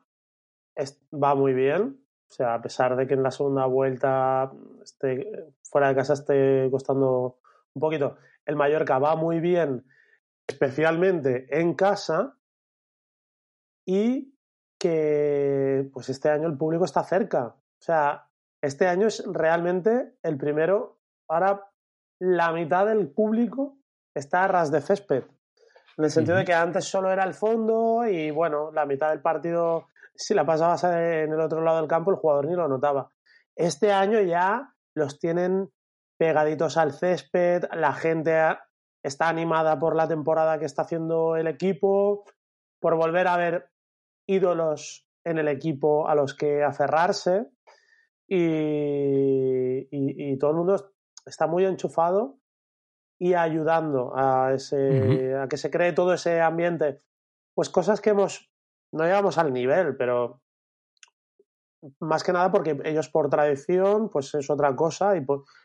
va 1.13 1.35
muy 1.35 1.53
bien, 1.53 2.03
o 2.31 2.35
sea, 2.35 2.55
a 2.55 2.63
pesar 2.63 2.97
de 2.97 3.07
que 3.07 3.15
en 3.15 3.23
la 3.23 3.31
segunda 3.31 3.67
vuelta 3.67 4.51
esté, 4.83 5.31
fuera 5.63 5.89
de 5.89 5.95
casa 5.95 6.15
esté 6.15 6.69
costando 6.71 7.41
un 7.75 7.81
poquito, 7.81 8.17
el 8.47 8.57
Mallorca 8.57 8.99
va 8.99 9.17
muy 9.17 9.41
bien, 9.41 9.85
especialmente 10.47 11.47
en 11.51 11.75
casa, 11.75 12.39
y 13.85 14.35
que 14.79 15.89
pues 15.93 16.09
este 16.09 16.29
año 16.29 16.49
el 16.49 16.57
público 16.57 16.85
está 16.85 17.05
cerca. 17.05 17.47
O 17.47 17.83
sea, 17.85 18.29
este 18.61 18.87
año 18.89 19.07
es 19.07 19.25
realmente 19.27 20.17
el 20.23 20.37
primero 20.37 20.99
para 21.27 21.71
la 22.21 22.53
mitad 22.53 22.87
del 22.87 23.09
público 23.09 23.79
está 24.15 24.45
a 24.45 24.49
ras 24.49 24.71
de 24.71 24.81
césped. 24.81 25.25
En 25.99 26.05
el 26.05 26.11
sentido 26.11 26.37
de 26.37 26.45
que 26.45 26.55
antes 26.55 26.85
solo 26.85 27.11
era 27.11 27.25
el 27.25 27.35
fondo 27.35 28.07
y 28.07 28.31
bueno, 28.31 28.71
la 28.73 28.87
mitad 28.87 29.11
del 29.11 29.21
partido, 29.21 29.89
si 30.15 30.33
la 30.35 30.47
pasabas 30.47 30.85
en 30.85 31.33
el 31.33 31.41
otro 31.41 31.61
lado 31.61 31.79
del 31.79 31.89
campo, 31.89 32.11
el 32.11 32.17
jugador 32.17 32.47
ni 32.47 32.55
lo 32.55 32.69
notaba. 32.69 33.11
Este 33.57 33.93
año 33.93 34.21
ya 34.21 34.75
los 34.95 35.19
tienen 35.19 35.71
pegaditos 36.19 36.77
al 36.77 36.93
césped, 36.93 37.65
la 37.73 37.93
gente 37.93 38.41
está 39.03 39.29
animada 39.29 39.79
por 39.79 39.97
la 39.97 40.07
temporada 40.09 40.59
que 40.59 40.65
está 40.65 40.83
haciendo 40.83 41.37
el 41.37 41.49
equipo, 41.49 42.25
por 42.81 42.97
volver 42.97 43.27
a 43.27 43.37
ver 43.37 43.72
ídolos 44.27 45.07
en 45.25 45.39
el 45.39 45.49
equipo 45.49 46.09
a 46.09 46.15
los 46.15 46.35
que 46.35 46.63
aferrarse 46.63 47.47
y, 48.29 49.89
y, 49.91 50.39
todo 50.39 50.51
el 50.53 50.57
mundo 50.57 50.93
está 51.27 51.47
muy 51.47 51.65
enchufado 51.65 52.39
y 53.19 53.35
ayudando 53.35 54.13
a, 54.17 54.55
ese, 54.55 55.37
a 55.37 55.49
que 55.49 55.57
se 55.57 55.71
cree 55.71 55.93
todo 55.93 56.15
ese 56.15 56.41
ambiente. 56.41 56.99
Pues 57.55 57.69
cosas 57.69 58.01
que 58.01 58.11
hemos 58.11 58.51
no 58.93 59.05
llegamos 59.05 59.39
al 59.39 59.53
nivel, 59.53 59.97
pero 59.97 60.41
más 62.01 62.23
que 62.23 62.33
nada 62.33 62.51
porque 62.51 62.79
ellos 62.85 63.09
por 63.09 63.29
tradición, 63.29 64.09
pues 64.09 64.35
es 64.35 64.49
otra 64.51 64.75
cosa 64.77 65.17
y, 65.17 65.25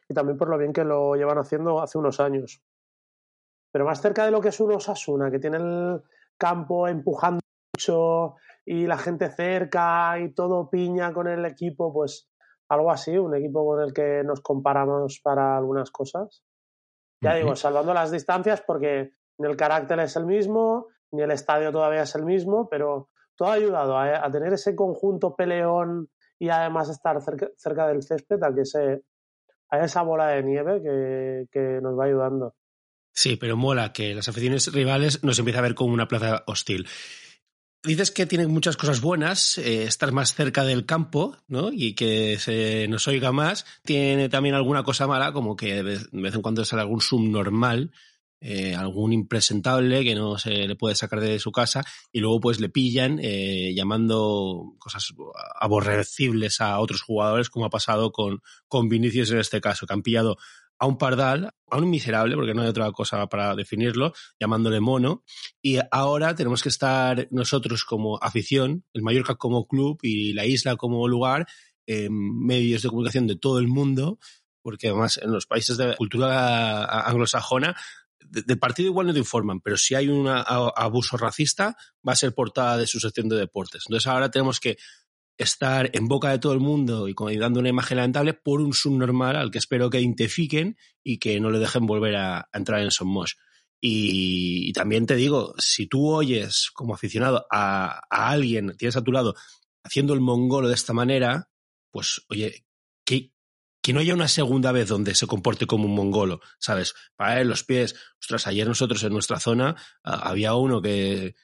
y 0.10 0.14
también 0.14 0.38
por 0.38 0.50
lo 0.50 0.58
bien 0.58 0.74
que 0.74 0.84
lo 0.84 1.16
llevan 1.16 1.38
haciendo 1.38 1.82
hace 1.82 1.98
unos 1.98 2.20
años. 2.20 2.62
Pero 3.72 3.86
más 3.86 4.02
cerca 4.02 4.26
de 4.26 4.32
lo 4.32 4.42
que 4.42 4.50
es 4.50 4.60
un 4.60 4.74
Osasuna, 4.74 5.30
que 5.30 5.40
tiene 5.40 5.58
el 5.58 6.02
campo 6.38 6.88
empujando 6.88 7.40
mucho 7.76 8.36
y 8.70 8.86
la 8.86 8.98
gente 8.98 9.30
cerca 9.32 10.20
y 10.20 10.34
todo 10.34 10.70
piña 10.70 11.14
con 11.14 11.30
el 11.30 11.46
equipo, 11.46 11.94
pues 11.94 12.30
algo 12.68 12.92
así, 12.92 13.18
un 13.18 13.34
equipo 13.34 13.66
con 13.66 13.82
el 13.82 13.94
que 13.94 14.24
nos 14.26 14.42
comparamos 14.42 15.22
para 15.24 15.56
algunas 15.56 15.90
cosas. 15.90 16.44
Ya 17.22 17.36
digo, 17.36 17.56
salvando 17.56 17.94
las 17.94 18.12
distancias 18.12 18.62
porque 18.68 19.12
ni 19.38 19.48
el 19.48 19.56
carácter 19.56 20.02
es 20.02 20.18
el 20.18 20.26
mismo, 20.26 20.88
ni 21.12 21.22
el 21.22 21.32
estadio 21.32 21.72
todavía 21.72 22.02
es 22.02 22.14
el 22.16 22.26
mismo, 22.26 22.68
pero 22.68 23.10
todo 23.38 23.48
ha 23.48 23.54
ayudado 23.54 23.98
a, 23.98 24.30
tener 24.32 24.52
ese 24.52 24.76
conjunto 24.76 25.34
peleón 25.34 26.10
y 26.38 26.50
además 26.50 26.90
estar 26.90 27.22
cerca, 27.22 27.88
del 27.88 28.04
césped 28.04 28.44
a 28.44 28.54
que 28.54 28.66
se, 28.66 29.02
a 29.70 29.80
esa 29.80 30.02
bola 30.02 30.28
de 30.28 30.44
nieve 30.44 30.84
que, 30.84 31.46
que 31.54 31.80
nos 31.82 31.98
va 31.98 32.04
ayudando. 32.04 32.54
Sí, 33.14 33.38
pero 33.38 33.56
mola 33.56 33.94
que 33.94 34.14
las 34.14 34.28
aficiones 34.28 34.74
rivales 34.74 35.24
nos 35.24 35.40
empieza 35.40 35.60
a 35.60 35.64
ver 35.64 35.74
como 35.74 35.94
una 35.94 36.10
plaza 36.10 36.44
hostil. 36.48 36.86
Dices 37.88 38.12
que 38.12 38.26
tiene 38.26 38.48
muchas 38.48 38.76
cosas 38.76 39.00
buenas, 39.00 39.58
eh, 39.58 39.84
estar 39.84 40.12
más 40.12 40.34
cerca 40.34 40.66
del 40.66 40.86
campo, 40.86 41.38
¿no? 41.48 41.72
Y 41.72 41.94
que 41.94 42.38
se 42.38 42.86
nos 42.90 43.08
oiga 43.08 43.32
más. 43.32 43.66
Tiene 43.86 44.28
también 44.28 44.56
alguna 44.56 44.84
cosa 44.84 45.08
mala, 45.08 45.32
como 45.32 45.56
que 45.56 45.82
de 45.84 45.84
vez 46.12 46.36
en 46.36 46.42
cuando 46.42 46.66
sale 46.66 46.82
algún 46.82 47.00
subnormal, 47.00 47.94
eh, 48.42 48.76
algún 48.76 49.14
impresentable 49.14 50.04
que 50.04 50.16
no 50.16 50.38
se 50.38 50.68
le 50.68 50.76
puede 50.76 50.96
sacar 50.96 51.22
de 51.22 51.40
su 51.40 51.54
casa 51.54 51.86
y 52.12 52.20
luego 52.20 52.42
pues 52.42 52.60
le 52.60 52.68
pillan 52.68 53.20
eh, 53.20 53.74
llamando 53.74 54.76
cosas 54.78 55.14
aborrecibles 55.58 56.60
a 56.60 56.80
otros 56.80 57.02
jugadores, 57.02 57.50
como 57.50 57.66
ha 57.66 57.70
pasado 57.70 58.12
con, 58.12 58.42
con 58.68 58.90
Vinicius 58.90 59.32
en 59.32 59.40
este 59.40 59.62
caso, 59.62 59.88
que 59.88 59.94
han 59.94 60.04
pillado 60.04 60.38
a 60.80 60.86
un 60.86 60.98
pardal, 60.98 61.52
a 61.70 61.78
un 61.78 61.90
miserable, 61.90 62.36
porque 62.36 62.54
no 62.54 62.62
hay 62.62 62.68
otra 62.68 62.92
cosa 62.92 63.28
para 63.28 63.56
definirlo, 63.56 64.14
llamándole 64.40 64.80
mono. 64.80 65.24
Y 65.62 65.80
ahora 65.92 66.36
tenemos 66.36 66.64
que 66.64 66.70
estar 66.70 67.28
nosotros 67.32 67.84
como 67.84 68.18
afición, 68.22 68.86
el 68.94 69.02
Mallorca 69.02 69.36
como 69.36 69.68
club 69.68 70.00
y 70.02 70.34
la 70.34 70.46
isla 70.46 70.76
como 70.76 71.08
lugar, 71.08 71.48
en 71.86 72.46
medios 72.46 72.82
de 72.82 72.90
comunicación 72.90 73.28
de 73.28 73.38
todo 73.38 73.60
el 73.60 73.68
mundo, 73.68 74.20
porque 74.62 74.90
además 74.90 75.18
en 75.18 75.32
los 75.32 75.46
países 75.46 75.78
de 75.78 75.96
cultura 75.96 76.84
anglosajona 77.08 77.76
del 78.30 78.60
partido 78.60 78.90
igual 78.90 79.08
no 79.08 79.14
te 79.14 79.20
informan, 79.20 79.62
pero 79.62 79.78
si 79.78 79.96
hay 79.96 80.10
un 80.10 80.28
abuso 80.28 81.18
racista, 81.18 81.78
va 82.06 82.14
a 82.14 82.18
ser 82.18 82.34
portada 82.34 82.78
de 82.78 82.88
su 82.88 83.00
sección 83.00 83.30
de 83.30 83.38
deportes. 83.38 83.84
Entonces 83.88 84.08
ahora 84.08 84.30
tenemos 84.30 84.60
que 84.60 84.78
estar 85.38 85.90
en 85.94 86.08
boca 86.08 86.32
de 86.32 86.40
todo 86.40 86.54
el 86.54 86.60
mundo 86.60 87.08
y, 87.08 87.38
dando 87.38 87.60
una 87.60 87.70
imagen 87.70 87.98
lamentable 87.98 88.34
por 88.34 88.62
un 88.62 88.74
subnormal 88.74 89.36
al 89.36 89.52
que 89.52 89.60
espero 89.60 89.90
que 89.90 90.00
identifiquen 90.00 90.78
y 91.04 91.20
que 91.20 91.40
no 91.40 91.52
le 91.52 91.60
dejen 91.60 91.86
volver 91.86 92.16
a, 92.16 92.50
entrar 92.54 92.82
en 92.82 92.92
Somos. 92.92 93.38
Y, 93.80 94.74
también 94.74 95.06
te 95.06 95.16
digo, 95.16 95.54
si 95.58 95.88
tú 95.88 96.10
oyes 96.10 96.72
como 96.74 96.96
aficionado 96.96 97.46
a, 97.52 98.02
a, 98.10 98.30
alguien, 98.30 98.76
tienes 98.78 98.98
a 98.98 99.04
tu 99.04 99.12
lado, 99.12 99.36
haciendo 99.84 100.14
el 100.14 100.22
mongolo 100.22 100.68
de 100.68 100.74
esta 100.74 100.94
manera, 100.94 101.50
pues 101.92 102.26
oye, 102.30 102.66
que, 103.06 103.32
que 103.82 103.94
no 103.94 104.00
haya 104.00 104.14
una 104.14 104.28
segunda 104.28 104.72
vez 104.72 104.90
donde 104.90 105.16
se 105.16 105.28
comporte 105.28 105.68
como 105.68 105.86
un 105.86 105.96
mongolo, 105.96 106.42
¿sabes? 106.60 106.94
Para 107.16 107.40
él 107.40 107.48
los 107.48 107.64
pies. 107.64 107.96
Ostras, 108.20 108.48
ayer 108.48 108.68
nosotros 108.68 109.04
en 109.04 109.14
nuestra 109.14 109.40
zona 109.40 109.76
había 110.04 110.56
uno 110.56 110.82
que 110.82 111.36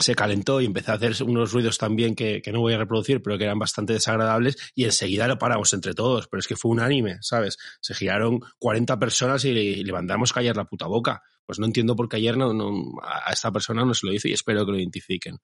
se 0.00 0.14
calentó 0.14 0.60
y 0.60 0.66
empezó 0.66 0.92
a 0.92 0.96
hacer 0.96 1.14
unos 1.22 1.52
ruidos 1.52 1.78
también 1.78 2.14
que, 2.14 2.42
que, 2.42 2.52
no 2.52 2.60
voy 2.60 2.74
a 2.74 2.78
reproducir, 2.78 3.22
pero 3.22 3.38
que 3.38 3.44
eran 3.44 3.58
bastante 3.58 3.94
desagradables 3.94 4.56
y 4.74 4.84
enseguida 4.84 5.28
lo 5.28 5.38
paramos 5.38 5.72
entre 5.72 5.94
todos, 5.94 6.28
pero 6.28 6.40
es 6.40 6.46
que 6.46 6.56
fue 6.56 6.72
unánime, 6.72 7.18
¿sabes? 7.22 7.56
Se 7.80 7.94
giraron 7.94 8.40
40 8.58 8.98
personas 8.98 9.44
y 9.44 9.82
le, 9.82 9.92
mandamos 9.92 10.32
callar 10.32 10.56
la 10.56 10.64
puta 10.64 10.86
boca. 10.86 11.22
Pues 11.46 11.58
no 11.58 11.66
entiendo 11.66 11.96
por 11.96 12.08
qué 12.08 12.16
ayer 12.16 12.36
no, 12.36 12.52
no, 12.52 12.72
a 13.02 13.32
esta 13.32 13.50
persona 13.52 13.84
no 13.84 13.94
se 13.94 14.06
lo 14.06 14.12
hizo 14.12 14.28
y 14.28 14.32
espero 14.32 14.66
que 14.66 14.72
lo 14.72 14.78
identifiquen. 14.78 15.38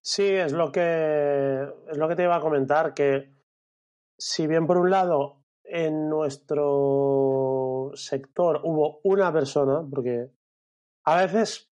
Sí, 0.00 0.24
es 0.24 0.52
lo 0.52 0.72
que 0.72 1.66
es 1.90 1.96
lo 1.96 2.08
que 2.08 2.16
te 2.16 2.22
iba 2.22 2.36
a 2.36 2.40
comentar, 2.40 2.94
que 2.94 3.34
si 4.16 4.46
bien 4.46 4.66
por 4.66 4.78
un 4.78 4.90
lado 4.90 5.44
en 5.62 6.08
nuestro 6.08 7.90
sector 7.94 8.60
hubo 8.64 9.00
una 9.04 9.32
persona, 9.32 9.86
porque 9.88 10.30
a 11.04 11.16
veces 11.16 11.67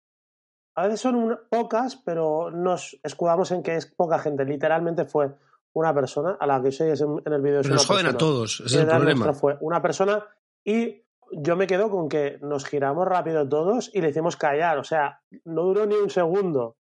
a 0.76 0.84
veces 0.84 1.00
son 1.00 1.40
pocas, 1.50 1.96
pero 1.96 2.52
nos 2.52 3.00
escudamos 3.02 3.52
en 3.52 3.64
que 3.64 3.76
es 3.76 3.86
poca 3.86 4.20
gente. 4.20 4.44
Literalmente 4.44 5.06
fue 5.06 5.32
una 5.74 5.94
persona 5.94 6.38
a 6.40 6.46
la 6.46 6.62
que 6.62 6.72
se 6.72 6.90
en, 6.92 7.22
en 7.26 7.34
el 7.34 7.42
vídeo. 7.42 7.62
nos 7.64 7.86
joden 7.86 8.08
a 8.08 8.18
todos, 8.18 8.62
es 8.66 8.74
el 8.76 8.86
problema. 8.86 9.34
Fue 9.34 9.58
una 9.62 9.82
persona 9.82 10.26
y 10.66 11.04
yo 11.32 11.56
me 11.56 11.68
quedo 11.68 11.90
con 11.90 12.10
que 12.10 12.40
nos 12.42 12.66
giramos 12.66 13.08
rápido 13.08 13.48
todos 13.48 13.90
y 13.94 14.02
le 14.02 14.10
hicimos 14.10 14.36
callar. 14.36 14.78
O 14.78 14.84
sea, 14.84 15.22
no 15.46 15.64
duró 15.64 15.86
ni 15.86 15.96
un 15.96 16.10
segundo 16.10 16.78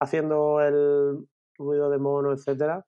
haciendo 0.00 0.60
el 0.60 1.26
ruido 1.56 1.88
de 1.88 1.98
mono, 1.98 2.32
etcétera. 2.32 2.84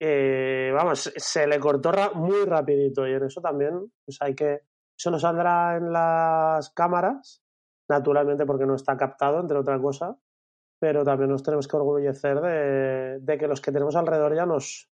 Eh, 0.00 0.72
vamos, 0.74 1.12
se 1.14 1.46
le 1.46 1.60
cortó 1.60 1.92
muy 2.14 2.44
rapidito 2.44 3.06
y 3.06 3.12
en 3.12 3.24
eso 3.24 3.40
también 3.40 3.92
pues 4.04 4.16
hay 4.20 4.34
que... 4.34 4.62
Eso 4.96 5.10
nos 5.10 5.22
saldrá 5.22 5.76
en 5.76 5.92
las 5.92 6.70
cámaras 6.70 7.43
naturalmente 7.88 8.46
porque 8.46 8.66
no 8.66 8.74
está 8.74 8.96
captado, 8.96 9.40
entre 9.40 9.58
otra 9.58 9.78
cosa, 9.80 10.16
pero 10.78 11.04
también 11.04 11.30
nos 11.30 11.42
tenemos 11.42 11.68
que 11.68 11.76
orgullecer 11.76 12.40
de, 13.20 13.38
que 13.38 13.48
los 13.48 13.60
que 13.60 13.72
tenemos 13.72 13.96
alrededor 13.96 14.34
ya 14.34 14.46
nos, 14.46 14.88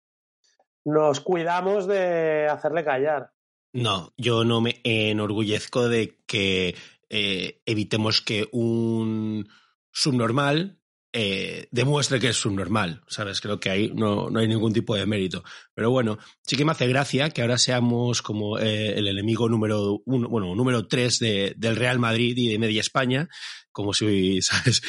nos 0.85 1.21
cuidamos 1.21 1.87
de 1.87 2.49
hacerle 2.49 2.85
callar. 2.85 3.33
No, 3.73 4.13
yo 4.17 4.45
no 4.45 4.61
me 4.61 4.81
enorgullezco 4.85 5.89
de 5.89 6.19
que 6.27 6.75
eh, 7.09 7.63
evitemos 7.65 8.21
que 8.21 8.49
un 8.53 9.49
subnormal 9.91 10.82
eh, 11.15 11.69
demuestre 11.71 12.19
que 12.19 12.29
es 12.29 12.37
subnormal, 12.37 13.03
¿sabes? 13.07 13.43
Creo 13.43 13.61
que 13.61 13.69
ahí 13.69 13.93
no, 13.95 14.31
no, 14.31 14.41
hay 14.41 14.49
ningún 14.49 14.73
tipo 14.73 14.97
de 14.97 15.05
mérito. 15.05 15.45
Pero 15.75 15.91
bueno, 15.91 16.19
sí 16.43 16.57
que 16.57 16.65
me 16.65 16.73
hace 16.73 16.87
gracia 16.87 17.29
que 17.31 17.43
ahora 17.43 17.59
seamos 17.59 18.23
como 18.23 18.59
eh, 18.59 18.99
el 18.99 19.07
enemigo 19.09 19.49
número 19.49 20.01
uno, 20.07 20.29
bueno, 20.31 20.55
número 20.55 20.87
tres 20.87 21.19
de, 21.19 21.53
del 21.59 21.77
Real 21.77 21.99
Madrid 21.99 22.35
y 22.39 22.49
de 22.49 22.59
Media 22.59 22.81
España, 22.81 23.29
como 23.73 23.93
si, 23.93 24.41
¿sabes? 24.43 24.83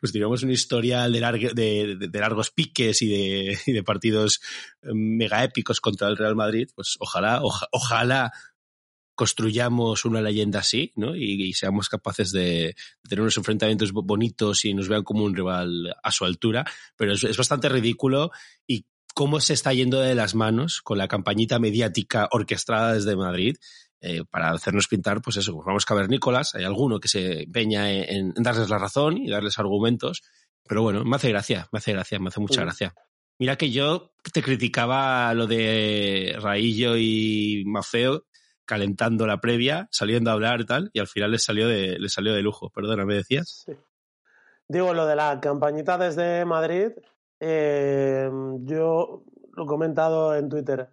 Pues 0.00 0.10
tuviéramos 0.10 0.42
una 0.42 0.52
historial 0.52 1.12
de, 1.12 1.20
de, 1.54 2.08
de, 2.08 2.20
largos 2.20 2.50
piques 2.50 3.00
y 3.02 3.08
de, 3.08 3.58
y 3.66 3.72
de 3.72 3.82
partidos 3.84 4.40
eh, 4.82 4.88
mega 4.92 5.44
épicos 5.44 5.80
contra 5.80 6.08
el 6.08 6.16
Real 6.16 6.34
Madrid. 6.34 6.68
Pues 6.74 6.96
ojalá, 6.98 7.40
ojalá 7.70 8.32
construyamos 9.14 10.04
una 10.04 10.20
leyenda 10.20 10.60
así, 10.60 10.92
¿no? 10.96 11.14
Y, 11.14 11.52
seamos 11.54 11.88
capaces 11.88 12.32
de, 12.32 12.74
tener 13.08 13.20
unos 13.20 13.36
enfrentamientos 13.36 13.92
bonitos 13.92 14.64
y 14.64 14.74
nos 14.74 14.88
vean 14.88 15.02
como 15.02 15.24
un 15.24 15.34
rival 15.34 15.94
a 16.02 16.12
su 16.12 16.24
altura, 16.24 16.64
pero 16.96 17.12
es, 17.12 17.36
bastante 17.36 17.68
ridículo 17.68 18.30
y 18.66 18.86
cómo 19.14 19.40
se 19.40 19.54
está 19.54 19.72
yendo 19.72 20.00
de 20.00 20.14
las 20.14 20.34
manos 20.34 20.80
con 20.82 20.98
la 20.98 21.08
campañita 21.08 21.58
mediática 21.58 22.28
orquestada 22.30 22.94
desde 22.94 23.16
Madrid 23.16 23.56
eh, 24.00 24.24
para 24.28 24.50
hacernos 24.50 24.88
pintar, 24.88 25.20
pues 25.20 25.36
eso, 25.36 25.62
vamos 25.64 25.84
cavernícolas, 25.84 26.54
hay 26.54 26.64
alguno 26.64 26.98
que 26.98 27.08
se 27.08 27.42
empeña 27.42 27.90
en, 27.90 28.32
darles 28.34 28.68
la 28.68 28.78
razón 28.78 29.18
y 29.18 29.30
darles 29.30 29.58
argumentos, 29.58 30.22
pero 30.66 30.82
bueno, 30.82 31.04
me 31.04 31.16
hace 31.16 31.28
gracia, 31.28 31.68
me 31.70 31.78
hace 31.78 31.92
gracia, 31.92 32.18
me 32.18 32.28
hace 32.28 32.40
mucha 32.40 32.62
gracia. 32.62 32.94
Mira 33.38 33.56
que 33.56 33.70
yo 33.70 34.12
te 34.32 34.42
criticaba 34.42 35.32
lo 35.34 35.46
de 35.46 36.36
Raillo 36.40 36.96
y 36.96 37.64
Mafeo, 37.66 38.26
calentando 38.72 39.26
la 39.26 39.38
previa, 39.38 39.86
saliendo 39.90 40.30
a 40.30 40.32
hablar 40.32 40.62
y 40.62 40.64
tal, 40.64 40.90
y 40.94 40.98
al 40.98 41.06
final 41.06 41.32
les 41.32 41.44
salió 41.44 41.68
de, 41.68 41.98
les 41.98 42.10
salió 42.10 42.32
de 42.32 42.40
lujo. 42.40 42.70
Perdona, 42.70 43.04
¿me 43.04 43.16
decías? 43.16 43.66
Digo, 44.66 44.94
lo 44.94 45.04
de 45.04 45.14
la 45.14 45.38
campañita 45.42 45.98
desde 45.98 46.46
Madrid, 46.46 46.92
eh, 47.38 48.30
yo 48.60 49.24
lo 49.52 49.64
he 49.64 49.66
comentado 49.66 50.34
en 50.34 50.48
Twitter. 50.48 50.88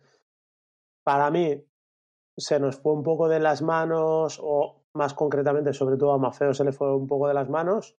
Para 1.06 1.32
mí, 1.32 1.66
se 2.36 2.60
nos 2.60 2.76
fue 2.82 2.92
un 2.92 3.02
poco 3.02 3.30
de 3.30 3.40
las 3.40 3.62
manos, 3.62 4.42
o 4.44 4.84
más 4.96 5.14
concretamente, 5.14 5.72
sobre 5.72 5.96
todo 5.96 6.12
a 6.12 6.18
Mafeo 6.18 6.54
se 6.54 6.66
le 6.66 6.74
fue 6.74 6.94
un 6.94 7.08
poco 7.08 7.30
de 7.30 7.34
las 7.34 7.48
manos, 7.48 7.96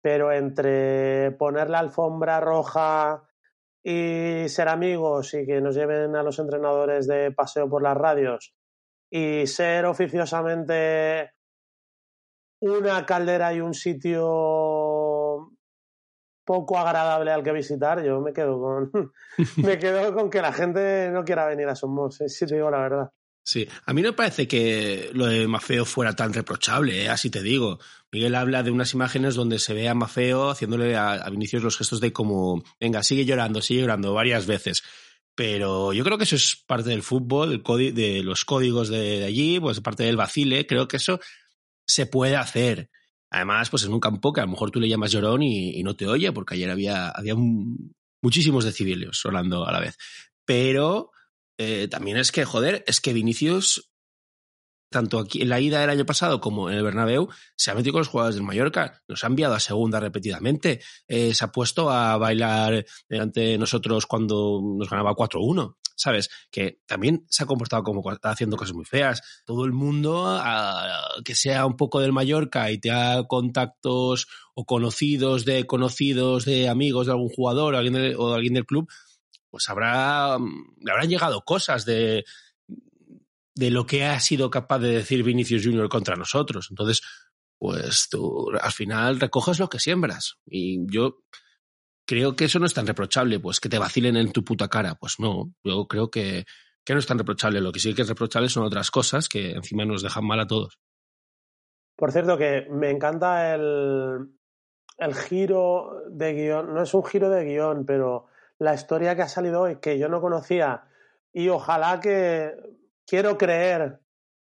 pero 0.00 0.32
entre 0.32 1.32
poner 1.32 1.68
la 1.68 1.80
alfombra 1.80 2.40
roja 2.40 3.22
y 3.82 4.48
ser 4.48 4.68
amigos 4.68 5.34
y 5.34 5.44
que 5.44 5.60
nos 5.60 5.74
lleven 5.74 6.16
a 6.16 6.22
los 6.22 6.38
entrenadores 6.38 7.06
de 7.06 7.32
paseo 7.32 7.68
por 7.68 7.82
las 7.82 7.98
radios 7.98 8.53
y 9.16 9.46
ser 9.46 9.86
oficiosamente 9.86 11.30
una 12.60 13.06
caldera 13.06 13.54
y 13.54 13.60
un 13.60 13.72
sitio 13.72 15.52
poco 16.44 16.76
agradable 16.76 17.30
al 17.30 17.44
que 17.44 17.52
visitar, 17.52 18.04
yo 18.04 18.20
me 18.20 18.32
quedo 18.32 18.60
con 18.60 18.90
me 19.58 19.78
quedo 19.78 20.12
con 20.14 20.28
que 20.28 20.42
la 20.42 20.52
gente 20.52 21.10
no 21.12 21.24
quiera 21.24 21.46
venir 21.46 21.68
a 21.68 21.76
Somos, 21.76 22.16
si 22.26 22.44
te 22.44 22.56
digo 22.56 22.72
la 22.72 22.78
verdad. 22.78 23.10
Sí, 23.46 23.68
a 23.86 23.92
mí 23.92 24.02
no 24.02 24.08
me 24.08 24.16
parece 24.16 24.48
que 24.48 25.10
lo 25.12 25.26
de 25.26 25.46
Mafeo 25.46 25.84
fuera 25.84 26.16
tan 26.16 26.32
reprochable, 26.32 27.04
¿eh? 27.04 27.08
así 27.08 27.30
te 27.30 27.42
digo. 27.42 27.78
Miguel 28.10 28.34
habla 28.34 28.64
de 28.64 28.72
unas 28.72 28.94
imágenes 28.94 29.36
donde 29.36 29.60
se 29.60 29.74
ve 29.74 29.88
a 29.88 29.94
Mafeo 29.94 30.50
haciéndole 30.50 30.96
a, 30.96 31.12
a 31.12 31.30
Vinicius 31.30 31.62
los 31.62 31.76
gestos 31.76 32.00
de 32.00 32.12
como, 32.12 32.64
venga, 32.80 33.04
sigue 33.04 33.26
llorando, 33.26 33.62
sigue 33.62 33.82
llorando 33.82 34.12
varias 34.12 34.46
veces. 34.46 34.82
Pero 35.34 35.92
yo 35.92 36.04
creo 36.04 36.16
que 36.16 36.24
eso 36.24 36.36
es 36.36 36.62
parte 36.66 36.90
del 36.90 37.02
fútbol, 37.02 37.62
del 37.62 37.94
de 37.94 38.22
los 38.22 38.44
códigos 38.44 38.88
de, 38.88 39.24
allí, 39.24 39.58
pues 39.58 39.80
parte 39.80 40.04
del 40.04 40.16
vacile. 40.16 40.66
Creo 40.66 40.86
que 40.86 40.98
eso 40.98 41.18
se 41.86 42.06
puede 42.06 42.36
hacer. 42.36 42.90
Además, 43.30 43.68
pues 43.68 43.84
en 43.84 43.92
un 43.92 44.00
campo 44.00 44.32
que 44.32 44.40
a 44.40 44.44
lo 44.44 44.52
mejor 44.52 44.70
tú 44.70 44.80
le 44.80 44.88
llamas 44.88 45.10
llorón 45.10 45.42
y, 45.42 45.82
no 45.82 45.96
te 45.96 46.06
oye, 46.06 46.30
porque 46.30 46.54
ayer 46.54 46.70
había, 46.70 47.08
había 47.08 47.34
muchísimos 48.22 48.64
decibelios 48.64 49.18
sonando 49.18 49.66
a 49.66 49.72
la 49.72 49.80
vez. 49.80 49.96
Pero 50.44 51.10
eh, 51.58 51.88
también 51.88 52.16
es 52.16 52.30
que, 52.30 52.44
joder, 52.44 52.84
es 52.86 53.00
que 53.00 53.12
Vinicius, 53.12 53.90
tanto 54.94 55.18
aquí 55.18 55.42
en 55.42 55.48
la 55.48 55.58
ida 55.58 55.80
del 55.80 55.90
año 55.90 56.06
pasado 56.06 56.40
como 56.40 56.70
en 56.70 56.76
el 56.76 56.84
Bernabéu, 56.84 57.28
se 57.56 57.72
ha 57.72 57.74
metido 57.74 57.94
con 57.94 57.98
los 57.98 58.08
jugadores 58.08 58.36
del 58.36 58.44
Mallorca, 58.44 59.02
nos 59.08 59.24
ha 59.24 59.26
enviado 59.26 59.52
a 59.54 59.58
segunda 59.58 59.98
repetidamente, 59.98 60.80
eh, 61.08 61.34
se 61.34 61.44
ha 61.44 61.50
puesto 61.50 61.90
a 61.90 62.16
bailar 62.16 62.86
de 63.08 63.58
nosotros 63.58 64.06
cuando 64.06 64.60
nos 64.62 64.88
ganaba 64.88 65.14
4-1. 65.14 65.74
¿Sabes? 65.96 66.28
Que 66.50 66.80
también 66.86 67.24
se 67.28 67.44
ha 67.44 67.46
comportado 67.46 67.84
como 67.84 68.10
está 68.12 68.30
haciendo 68.30 68.56
cosas 68.56 68.74
muy 68.74 68.84
feas. 68.84 69.22
Todo 69.44 69.64
el 69.64 69.72
mundo, 69.72 70.42
que 71.24 71.36
sea 71.36 71.66
un 71.66 71.76
poco 71.76 72.00
del 72.00 72.12
Mallorca 72.12 72.70
y 72.72 72.78
te 72.78 72.90
ha 72.90 73.22
contactos 73.28 74.26
o 74.54 74.64
conocidos 74.64 75.44
de 75.44 75.66
conocidos 75.66 76.44
de 76.46 76.68
amigos 76.68 77.06
de 77.06 77.12
algún 77.12 77.28
jugador 77.28 77.74
o 77.74 77.78
alguien 77.78 77.94
del, 77.94 78.16
o 78.16 78.34
alguien 78.34 78.54
del 78.54 78.66
club, 78.66 78.88
pues 79.50 79.68
habrá, 79.68 80.36
le 80.80 80.90
habrán 80.90 81.08
llegado 81.08 81.42
cosas 81.42 81.84
de, 81.84 82.24
de 83.54 83.70
lo 83.70 83.86
que 83.86 84.04
ha 84.04 84.18
sido 84.20 84.50
capaz 84.50 84.80
de 84.80 84.88
decir 84.88 85.22
Vinicius 85.22 85.64
Junior 85.64 85.88
contra 85.88 86.16
nosotros. 86.16 86.68
Entonces, 86.70 87.02
pues 87.58 88.08
tú 88.10 88.50
al 88.60 88.72
final 88.72 89.20
recoges 89.20 89.58
lo 89.58 89.68
que 89.68 89.78
siembras. 89.78 90.38
Y 90.46 90.84
yo 90.92 91.20
creo 92.06 92.36
que 92.36 92.46
eso 92.46 92.58
no 92.58 92.66
es 92.66 92.74
tan 92.74 92.86
reprochable, 92.86 93.40
pues 93.40 93.60
que 93.60 93.68
te 93.68 93.78
vacilen 93.78 94.16
en 94.16 94.32
tu 94.32 94.44
puta 94.44 94.68
cara. 94.68 94.96
Pues 94.96 95.20
no, 95.20 95.52
yo 95.62 95.86
creo 95.86 96.10
que, 96.10 96.44
que 96.84 96.92
no 96.92 96.98
es 96.98 97.06
tan 97.06 97.18
reprochable. 97.18 97.60
Lo 97.60 97.72
que 97.72 97.80
sí 97.80 97.94
que 97.94 98.02
es 98.02 98.08
reprochable 98.08 98.48
son 98.48 98.64
otras 98.64 98.90
cosas 98.90 99.28
que 99.28 99.52
encima 99.52 99.84
nos 99.84 100.02
dejan 100.02 100.26
mal 100.26 100.40
a 100.40 100.46
todos. 100.46 100.78
Por 101.96 102.10
cierto, 102.10 102.36
que 102.36 102.66
me 102.70 102.90
encanta 102.90 103.54
el, 103.54 104.30
el 104.98 105.14
giro 105.14 106.02
de 106.10 106.32
guion. 106.34 106.74
No 106.74 106.82
es 106.82 106.92
un 106.92 107.04
giro 107.04 107.30
de 107.30 107.44
guion, 107.44 107.86
pero 107.86 108.26
la 108.58 108.74
historia 108.74 109.14
que 109.14 109.22
ha 109.22 109.28
salido 109.28 109.62
hoy, 109.62 109.76
que 109.76 109.98
yo 109.98 110.08
no 110.08 110.20
conocía, 110.20 110.84
y 111.32 111.48
ojalá 111.48 112.00
que 112.00 112.52
quiero 113.06 113.36
creer 113.38 114.00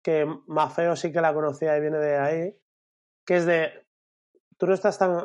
que 0.02 0.26
Mafeo 0.46 0.94
sí 0.96 1.12
que 1.12 1.20
la 1.20 1.34
conocía 1.34 1.76
y 1.76 1.80
viene 1.80 1.98
de 1.98 2.16
ahí, 2.18 2.56
que 3.24 3.36
es 3.36 3.46
de, 3.46 3.70
tú 4.56 4.66
no 4.66 4.74
estás 4.74 4.98
tan, 4.98 5.18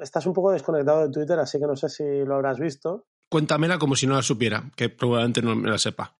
estás 0.00 0.24
un 0.26 0.32
poco 0.32 0.52
desconectado 0.52 1.02
de 1.06 1.12
Twitter, 1.12 1.38
así 1.38 1.58
que 1.58 1.66
no 1.66 1.76
sé 1.76 1.88
si 1.88 2.24
lo 2.24 2.36
habrás 2.36 2.58
visto. 2.58 3.06
Cuéntamela 3.30 3.78
como 3.78 3.94
si 3.96 4.06
no 4.06 4.14
la 4.14 4.22
supiera, 4.22 4.70
que 4.76 4.88
probablemente 4.88 5.42
no 5.42 5.54
me 5.54 5.70
la 5.70 5.78
sepa. 5.78 6.16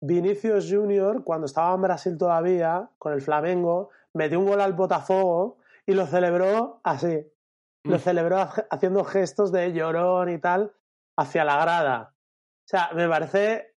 Vinicius 0.00 0.68
Junior, 0.70 1.22
cuando 1.24 1.46
estaba 1.46 1.74
en 1.74 1.82
Brasil 1.82 2.18
todavía, 2.18 2.90
con 2.98 3.12
el 3.12 3.20
Flamengo, 3.22 3.90
metió 4.14 4.40
un 4.40 4.46
gol 4.46 4.60
al 4.60 4.72
Botafogo 4.72 5.58
y 5.86 5.92
lo 5.92 6.06
celebró 6.06 6.80
así. 6.84 7.26
Lo 7.84 7.96
Mm. 7.96 8.00
celebró 8.00 8.48
haciendo 8.70 9.04
gestos 9.04 9.50
de 9.52 9.72
llorón 9.72 10.28
y 10.28 10.38
tal 10.38 10.72
hacia 11.16 11.44
la 11.44 11.56
grada. 11.60 12.14
O 12.64 12.68
sea, 12.68 12.90
me 12.94 13.08
parece 13.08 13.71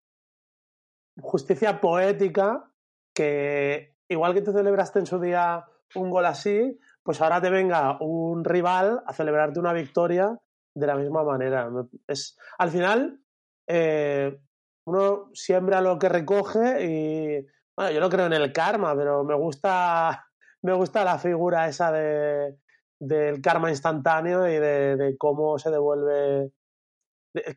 justicia 1.21 1.79
poética 1.79 2.69
que, 3.13 3.95
igual 4.09 4.33
que 4.33 4.41
tú 4.41 4.51
celebraste 4.51 4.99
en 4.99 5.05
su 5.05 5.19
día 5.19 5.65
un 5.95 6.09
gol 6.09 6.25
así, 6.25 6.79
pues 7.03 7.21
ahora 7.21 7.41
te 7.41 7.49
venga 7.49 7.97
un 8.01 8.43
rival 8.43 9.03
a 9.05 9.13
celebrarte 9.13 9.59
una 9.59 9.73
victoria 9.73 10.37
de 10.75 10.87
la 10.87 10.95
misma 10.95 11.23
manera. 11.23 11.69
Es, 12.07 12.37
al 12.57 12.69
final, 12.71 13.21
eh, 13.67 14.37
uno 14.85 15.29
siembra 15.33 15.81
lo 15.81 15.97
que 15.97 16.09
recoge 16.09 16.85
y, 16.85 17.45
bueno, 17.75 17.91
yo 17.91 17.99
no 17.99 18.09
creo 18.09 18.25
en 18.25 18.33
el 18.33 18.51
karma, 18.51 18.95
pero 18.95 19.23
me 19.23 19.35
gusta, 19.35 20.27
me 20.61 20.73
gusta 20.73 21.03
la 21.05 21.17
figura 21.17 21.67
esa 21.67 21.91
de, 21.91 22.57
del 22.99 23.41
karma 23.41 23.69
instantáneo 23.69 24.47
y 24.47 24.57
de 24.57 25.15
cómo 25.17 25.57
se 25.57 25.71
devuelve 25.71 26.51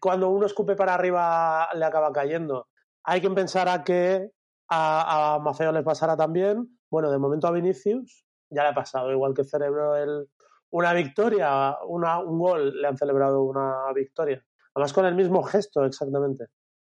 cuando 0.00 0.30
uno 0.30 0.46
escupe 0.46 0.74
para 0.74 0.94
arriba 0.94 1.68
le 1.74 1.84
acaba 1.84 2.12
cayendo. 2.12 2.67
Hay 3.08 3.22
quien 3.22 3.34
pensará 3.34 3.82
que 3.84 4.30
a, 4.68 5.34
a 5.34 5.38
Maceo 5.38 5.72
le 5.72 5.82
pasará 5.82 6.14
también. 6.14 6.78
Bueno, 6.90 7.10
de 7.10 7.18
momento 7.18 7.46
a 7.46 7.52
Vinicius 7.52 8.26
ya 8.50 8.64
le 8.64 8.68
ha 8.68 8.74
pasado, 8.74 9.10
igual 9.10 9.32
que 9.32 9.44
celebró 9.44 9.96
el, 9.96 10.28
una 10.70 10.92
victoria, 10.92 11.76
una, 11.86 12.18
un 12.18 12.38
gol, 12.38 12.80
le 12.80 12.86
han 12.86 12.98
celebrado 12.98 13.42
una 13.42 13.90
victoria. 13.94 14.44
Además 14.74 14.92
con 14.92 15.06
el 15.06 15.14
mismo 15.14 15.42
gesto, 15.42 15.86
exactamente. 15.86 16.48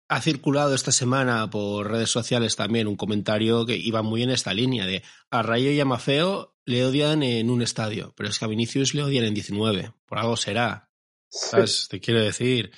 Ha 0.09 0.21
circulado 0.21 0.75
esta 0.75 0.91
semana 0.91 1.49
por 1.49 1.89
redes 1.89 2.11
sociales 2.11 2.57
también 2.57 2.89
un 2.89 2.97
comentario 2.97 3.65
que 3.65 3.77
iba 3.77 4.03
muy 4.03 4.25
en 4.25 4.31
esta 4.31 4.53
línea 4.53 4.87
de 4.87 5.05
a 5.31 5.43
Rayo 5.43 5.71
y 5.71 5.79
a 5.79 5.85
Mafeo 5.85 6.57
le 6.65 6.85
odian 6.85 7.23
en 7.23 7.51
un 7.51 7.63
estadio, 7.63 8.13
pero 8.17 8.29
es 8.29 8.39
que 8.41 8.45
a 8.45 8.49
Vinicius 8.49 8.95
le 8.95 9.05
odian 9.05 9.27
en 9.27 9.35
19. 9.35 9.93
Por 10.07 10.19
algo 10.19 10.37
será. 10.37 10.91
¿Sabes? 11.29 11.87
Te 11.89 12.01
quiero 12.01 12.21
decir. 12.21 12.73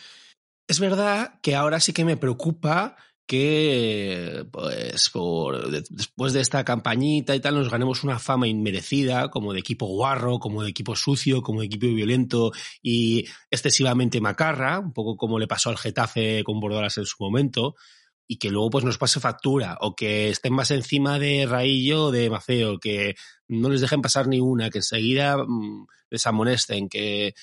Es 0.68 0.78
verdad 0.78 1.40
que 1.40 1.56
ahora 1.56 1.80
sí 1.80 1.94
que 1.94 2.04
me 2.04 2.18
preocupa 2.18 2.96
que, 3.26 4.44
pues, 4.50 5.08
por, 5.10 5.70
después 5.70 6.32
de 6.32 6.40
esta 6.40 6.64
campañita 6.64 7.34
y 7.34 7.40
tal, 7.40 7.54
nos 7.54 7.70
ganemos 7.70 8.04
una 8.04 8.18
fama 8.18 8.48
inmerecida, 8.48 9.30
como 9.30 9.52
de 9.52 9.60
equipo 9.60 9.86
guarro, 9.86 10.38
como 10.38 10.62
de 10.62 10.70
equipo 10.70 10.96
sucio, 10.96 11.42
como 11.42 11.60
de 11.60 11.66
equipo 11.66 11.86
violento 11.86 12.52
y 12.82 13.26
excesivamente 13.50 14.20
macarra, 14.20 14.78
un 14.80 14.92
poco 14.92 15.16
como 15.16 15.38
le 15.38 15.46
pasó 15.46 15.70
al 15.70 15.78
Getafe 15.78 16.44
con 16.44 16.60
Bordolas 16.60 16.98
en 16.98 17.06
su 17.06 17.16
momento, 17.20 17.74
y 18.26 18.36
que 18.36 18.50
luego 18.50 18.70
pues 18.70 18.84
nos 18.84 18.98
pase 18.98 19.20
factura, 19.20 19.78
o 19.80 19.94
que 19.94 20.30
estén 20.30 20.52
más 20.52 20.70
encima 20.70 21.18
de 21.18 21.46
Raillo 21.46 22.06
o 22.06 22.10
de 22.10 22.28
Mafeo, 22.30 22.78
que 22.78 23.14
no 23.48 23.68
les 23.70 23.80
dejen 23.80 24.02
pasar 24.02 24.28
ni 24.28 24.40
una, 24.40 24.70
que 24.70 24.78
enseguida 24.78 25.36
mmm, 25.38 25.86
les 26.10 26.26
amonesten, 26.26 26.88
que 26.88 27.34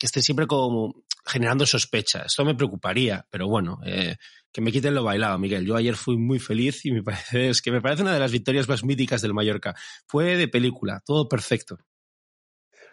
que 0.00 0.06
estén 0.06 0.22
siempre 0.22 0.46
como 0.46 1.04
generando 1.26 1.66
sospechas. 1.66 2.26
Esto 2.26 2.44
me 2.44 2.54
preocuparía, 2.54 3.26
pero 3.30 3.46
bueno, 3.46 3.80
eh, 3.84 4.16
que 4.52 4.60
me 4.60 4.72
quiten 4.72 4.94
lo 4.94 5.04
bailado, 5.04 5.38
Miguel. 5.38 5.64
Yo 5.64 5.76
ayer 5.76 5.94
fui 5.94 6.16
muy 6.16 6.38
feliz 6.38 6.84
y 6.84 6.92
me 6.92 7.02
parece, 7.04 7.50
es 7.50 7.62
que 7.62 7.70
me 7.70 7.80
parece 7.80 8.02
una 8.02 8.14
de 8.14 8.20
las 8.20 8.32
victorias 8.32 8.68
más 8.68 8.84
míticas 8.84 9.22
del 9.22 9.34
Mallorca. 9.34 9.74
Fue 10.06 10.36
de 10.36 10.48
película, 10.48 11.02
todo 11.04 11.28
perfecto. 11.28 11.78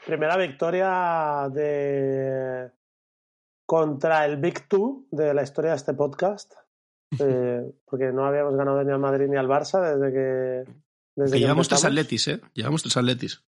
Primera 0.06 0.38
victoria 0.38 1.50
de 1.54 2.72
contra 3.66 4.26
el 4.26 4.38
Big 4.38 4.68
Two 4.70 5.08
de 5.12 5.34
la 5.34 5.44
historia 5.44 5.72
de 5.72 5.78
este 5.78 5.94
podcast. 5.94 6.54
Eh, 7.20 7.62
porque 7.86 8.12
no 8.12 8.26
habíamos 8.26 8.56
ganado 8.56 8.84
ni 8.84 8.92
al 8.92 9.00
Madrid 9.00 9.28
ni 9.28 9.38
al 9.38 9.48
Barça 9.48 9.82
desde 9.82 10.14
que. 10.14 10.72
Desde 11.16 11.32
que, 11.32 11.38
que 11.38 11.40
llevamos 11.40 11.68
tres 11.68 11.86
atletis, 11.86 12.28
¿eh? 12.28 12.42
Llevamos 12.54 12.84
tres 12.84 12.98
atletis. 12.98 13.44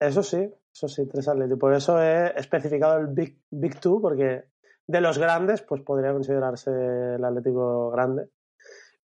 Eso 0.00 0.22
sí, 0.22 0.50
eso 0.74 0.88
sí, 0.88 1.06
tres 1.06 1.28
atletis. 1.28 1.56
Por 1.58 1.74
eso 1.74 2.02
he 2.02 2.38
especificado 2.38 2.98
el 2.98 3.08
Big, 3.08 3.40
Big 3.50 3.80
Two, 3.80 4.00
porque 4.00 4.51
de 4.86 5.00
los 5.00 5.18
grandes, 5.18 5.62
pues 5.62 5.82
podría 5.82 6.12
considerarse 6.12 6.70
el 6.70 7.24
Atlético 7.24 7.90
grande. 7.90 8.28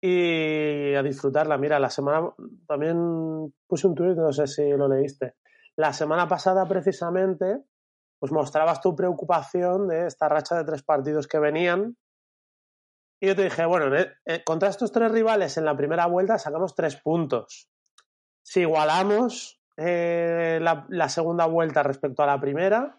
Y 0.01 0.95
a 0.95 1.03
disfrutarla. 1.03 1.59
Mira, 1.59 1.79
la 1.79 1.91
semana 1.91 2.31
también 2.67 3.53
puse 3.67 3.87
un 3.87 3.95
tuit, 3.95 4.17
no 4.17 4.33
sé 4.33 4.47
si 4.47 4.69
lo 4.71 4.89
leíste. 4.89 5.37
La 5.77 5.93
semana 5.93 6.29
pasada, 6.29 6.67
precisamente, 6.67 7.65
pues 8.19 8.33
mostrabas 8.33 8.81
tu 8.81 8.95
preocupación 8.95 9.89
de 9.89 10.07
esta 10.07 10.29
racha 10.29 10.57
de 10.57 10.65
tres 10.65 10.83
partidos 10.83 11.27
que 11.27 11.39
venían. 11.39 11.97
Y 13.21 13.29
yo 13.29 13.37
te 13.37 13.45
dije, 13.45 13.65
bueno, 13.65 13.95
eh, 13.97 14.45
contra 14.45 14.69
estos 14.69 14.93
tres 14.93 15.11
rivales 15.11 15.57
en 15.57 15.65
la 15.65 15.77
primera 15.77 16.07
vuelta 16.07 16.39
sacamos 16.39 16.75
tres 16.75 16.97
puntos. 16.97 17.69
Si 18.43 18.61
igualamos 18.61 19.61
eh, 19.77 20.59
la, 20.61 21.09
segunda 21.09 21.47
vuelta 21.47 21.83
respecto 21.83 22.23
a 22.23 22.27
la 22.27 22.41
primera, 22.41 22.99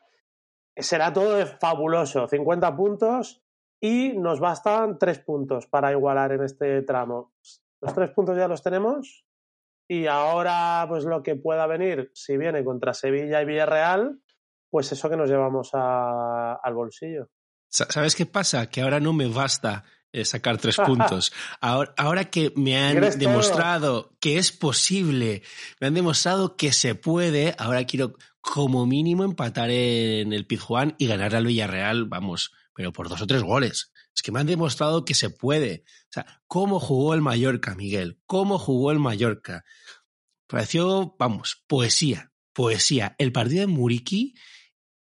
será 0.80 1.14
todo 1.14 1.46
fabuloso, 1.46 2.28
50 2.28 2.76
puntos 2.76 3.42
y 3.80 4.14
nos 4.18 4.40
bastan 4.40 4.98
tres 4.98 5.20
puntos 5.20 5.68
para 5.68 5.92
igualar 5.92 6.32
en 6.32 6.44
este 6.44 6.82
tramo. 6.82 7.34
Los 7.82 7.94
tres 7.94 8.12
puntos 8.12 8.38
ya 8.38 8.48
los 8.48 8.64
tenemos 8.64 9.26
y 9.88 10.08
ahora 10.08 10.86
pues 10.90 11.06
lo 11.06 11.24
que 11.24 11.36
pueda 11.36 11.68
venir, 11.68 12.12
si 12.14 12.38
viene 12.38 12.64
contra 12.64 12.94
Sevilla 12.94 13.42
y 13.42 13.46
Villarreal, 13.46 14.20
pues 14.70 14.92
eso 14.92 15.10
que 15.10 15.18
nos 15.18 15.30
llevamos 15.30 15.70
al 15.74 16.74
bolsillo. 16.74 17.30
¿Sabes 17.70 18.16
qué 18.16 18.26
pasa? 18.26 18.68
Que 18.70 18.82
ahora 18.82 19.00
no 19.00 19.14
me 19.14 19.28
basta 19.28 19.84
eh, 20.18 20.26
sacar 20.26 20.58
tres 20.58 20.78
puntos. 20.78 21.32
Ahora, 21.62 21.94
ahora 21.98 22.26
que 22.26 22.52
me 22.56 22.78
han 22.78 22.94
¿Quieres 22.94 23.18
todo? 23.18 23.30
demostrado 23.30 24.18
que 24.20 24.38
es 24.38 24.52
posible, 24.52 25.44
me 25.80 25.88
han 25.88 25.94
demostrado 25.94 26.58
que 26.58 26.74
se 26.74 26.96
puede, 26.96 27.56
ahora 27.60 27.86
quiero 27.86 28.16
como 28.42 28.86
mínimo 28.86 29.24
empatar 29.24 29.70
en 29.70 30.34
el 30.34 30.48
Pizjuán 30.48 30.96
y 30.98 31.08
ganar 31.08 31.36
al 31.36 31.46
Villarreal, 31.46 32.06
vamos, 32.06 32.52
pero 32.74 32.92
por 32.94 33.10
dos 33.10 33.22
o 33.22 33.28
tres 33.28 33.44
goles. 33.44 33.92
Es 34.16 34.24
que 34.24 34.32
me 34.32 34.40
han 34.40 34.48
demostrado 34.48 35.06
que 35.06 35.14
se 35.14 35.30
puede. 35.30 35.84
O 35.86 36.14
sea, 36.14 36.42
¿cómo 36.48 36.80
jugó 36.80 37.14
el 37.14 37.22
Mallorca, 37.22 37.76
Miguel? 37.76 38.20
¿Cómo 38.26 38.58
jugó 38.58 38.92
el 38.92 38.98
Mallorca? 38.98 39.64
Pareció, 40.48 41.16
vamos, 41.20 41.64
poesía, 41.68 42.32
poesía. 42.54 43.16
El 43.20 43.32
partido 43.32 43.62
de 43.62 43.68
Muriqui 43.68 44.34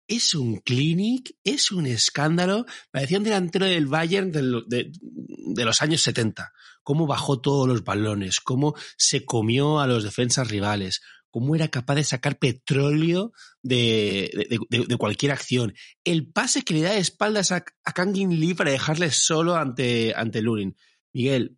es 0.08 0.34
un 0.36 0.58
clinic, 0.58 1.36
es 1.43 1.72
un 1.72 1.86
escándalo. 1.86 2.65
Parecía 2.91 3.17
un 3.17 3.24
delantero 3.24 3.65
del 3.65 3.88
Bayern 3.88 4.32
de, 4.32 5.63
los 5.65 5.82
años 5.82 6.02
70. 6.02 6.54
Cómo 6.84 7.08
bajó 7.08 7.41
todos 7.41 7.67
los 7.67 7.84
balones, 7.84 8.39
cómo 8.39 8.76
se 8.98 9.26
comió 9.26 9.80
a 9.80 9.88
los 9.88 10.04
defensas 10.04 10.50
rivales, 10.50 11.02
cómo 11.30 11.56
era 11.56 11.67
capaz 11.67 11.96
de 11.96 12.04
sacar 12.06 12.39
petróleo 12.39 13.34
de, 13.62 14.60
cualquier 14.98 15.34
acción. 15.34 15.74
El 16.04 16.32
pase 16.32 16.63
que 16.63 16.74
le 16.74 16.82
da 16.82 16.91
de 16.91 17.00
espaldas 17.00 17.52
a, 17.52 17.65
a 17.84 17.93
Kangin 17.93 18.39
Lee 18.39 18.54
para 18.54 18.72
dejarle 18.72 19.12
solo 19.12 19.56
ante, 19.56 20.13
ante 20.15 20.41
Lurin. 20.41 20.78
Miguel, 21.13 21.58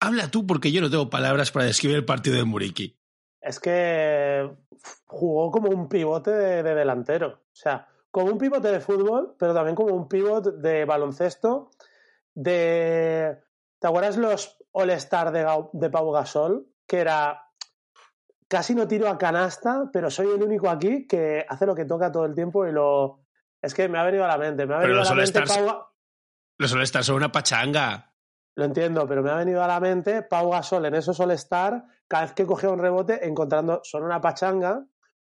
habla 0.00 0.30
tú 0.30 0.46
porque 0.46 0.72
yo 0.72 0.80
no 0.80 0.90
tengo 0.90 1.10
palabras 1.10 1.50
para 1.50 1.66
describir 1.66 1.98
el 1.98 2.04
partido 2.04 2.36
de 2.36 2.44
Muriqui. 2.44 2.98
Es 3.44 3.60
que 3.60 4.50
jugó 5.04 5.50
como 5.50 5.68
un 5.68 5.88
pivote 5.88 6.30
de, 6.30 6.62
de 6.62 6.74
delantero. 6.74 7.28
O 7.28 7.56
sea, 7.56 7.86
como 8.14 8.30
un 8.30 8.38
pivote 8.38 8.68
de 8.68 8.80
fútbol, 8.80 9.34
pero 9.38 9.52
también 9.52 9.74
como 9.74 9.92
un 9.92 10.08
pivote 10.08 10.52
de 10.52 10.84
baloncesto. 10.84 11.70
De. 12.32 13.42
¿Te 13.78 13.88
acuerdas 13.88 14.16
los 14.16 14.56
All-Star 14.70 15.32
de, 15.32 15.44
de 15.72 15.90
Pau 15.90 16.10
Gasol? 16.12 16.66
Que 16.86 17.00
era. 17.00 17.50
Casi 18.46 18.74
no 18.74 18.86
tiro 18.86 19.08
a 19.08 19.18
canasta, 19.18 19.90
pero 19.92 20.10
soy 20.10 20.28
el 20.28 20.42
único 20.42 20.70
aquí 20.70 21.08
que 21.08 21.44
hace 21.48 21.66
lo 21.66 21.74
que 21.74 21.86
toca 21.86 22.12
todo 22.12 22.24
el 22.24 22.36
tiempo 22.36 22.64
y 22.66 22.72
lo. 22.72 23.24
Es 23.60 23.74
que 23.74 23.88
me 23.88 23.98
ha 23.98 24.04
venido 24.04 24.24
a 24.24 24.28
la 24.28 24.38
mente. 24.38 24.64
Me 24.64 24.74
ha 24.74 24.78
Pero 24.78 24.94
venido 24.94 25.00
los 25.00 25.10
a 25.10 25.14
la 25.14 25.22
mente 25.22 25.42
Pau, 25.42 25.86
Los 26.58 26.72
estar 26.72 27.02
sobre 27.02 27.16
una 27.18 27.32
pachanga. 27.32 28.14
Lo 28.54 28.64
entiendo, 28.64 29.08
pero 29.08 29.24
me 29.24 29.30
ha 29.30 29.36
venido 29.36 29.62
a 29.62 29.66
la 29.66 29.80
mente 29.80 30.22
Pau 30.22 30.50
Gasol 30.50 30.86
en 30.86 30.94
esos 30.94 31.18
All-Star, 31.18 31.84
cada 32.08 32.24
vez 32.24 32.32
que 32.34 32.46
cogía 32.46 32.70
un 32.70 32.78
rebote, 32.78 33.26
encontrando, 33.26 33.80
son 33.82 34.04
una 34.04 34.20
pachanga, 34.20 34.84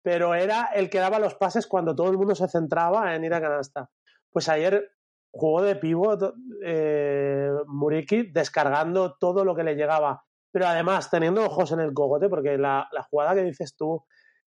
pero 0.02 0.34
era 0.34 0.70
el 0.74 0.90
que 0.90 0.98
daba 0.98 1.18
los 1.18 1.34
pases 1.34 1.66
cuando 1.66 1.94
todo 1.94 2.10
el 2.10 2.18
mundo 2.18 2.34
se 2.34 2.48
centraba 2.48 3.14
en 3.14 3.24
ir 3.24 3.34
a 3.34 3.40
canasta. 3.40 3.90
Pues 4.30 4.48
ayer 4.48 4.90
jugó 5.30 5.62
de 5.62 5.76
pivot 5.76 6.34
eh, 6.64 7.50
Muriki, 7.66 8.30
descargando 8.32 9.16
todo 9.18 9.44
lo 9.44 9.54
que 9.54 9.64
le 9.64 9.74
llegaba, 9.74 10.24
pero 10.50 10.66
además 10.66 11.10
teniendo 11.10 11.44
ojos 11.44 11.72
en 11.72 11.80
el 11.80 11.94
cogote, 11.94 12.28
porque 12.28 12.58
la, 12.58 12.88
la 12.92 13.02
jugada 13.04 13.34
que 13.34 13.44
dices 13.44 13.76
tú 13.76 14.04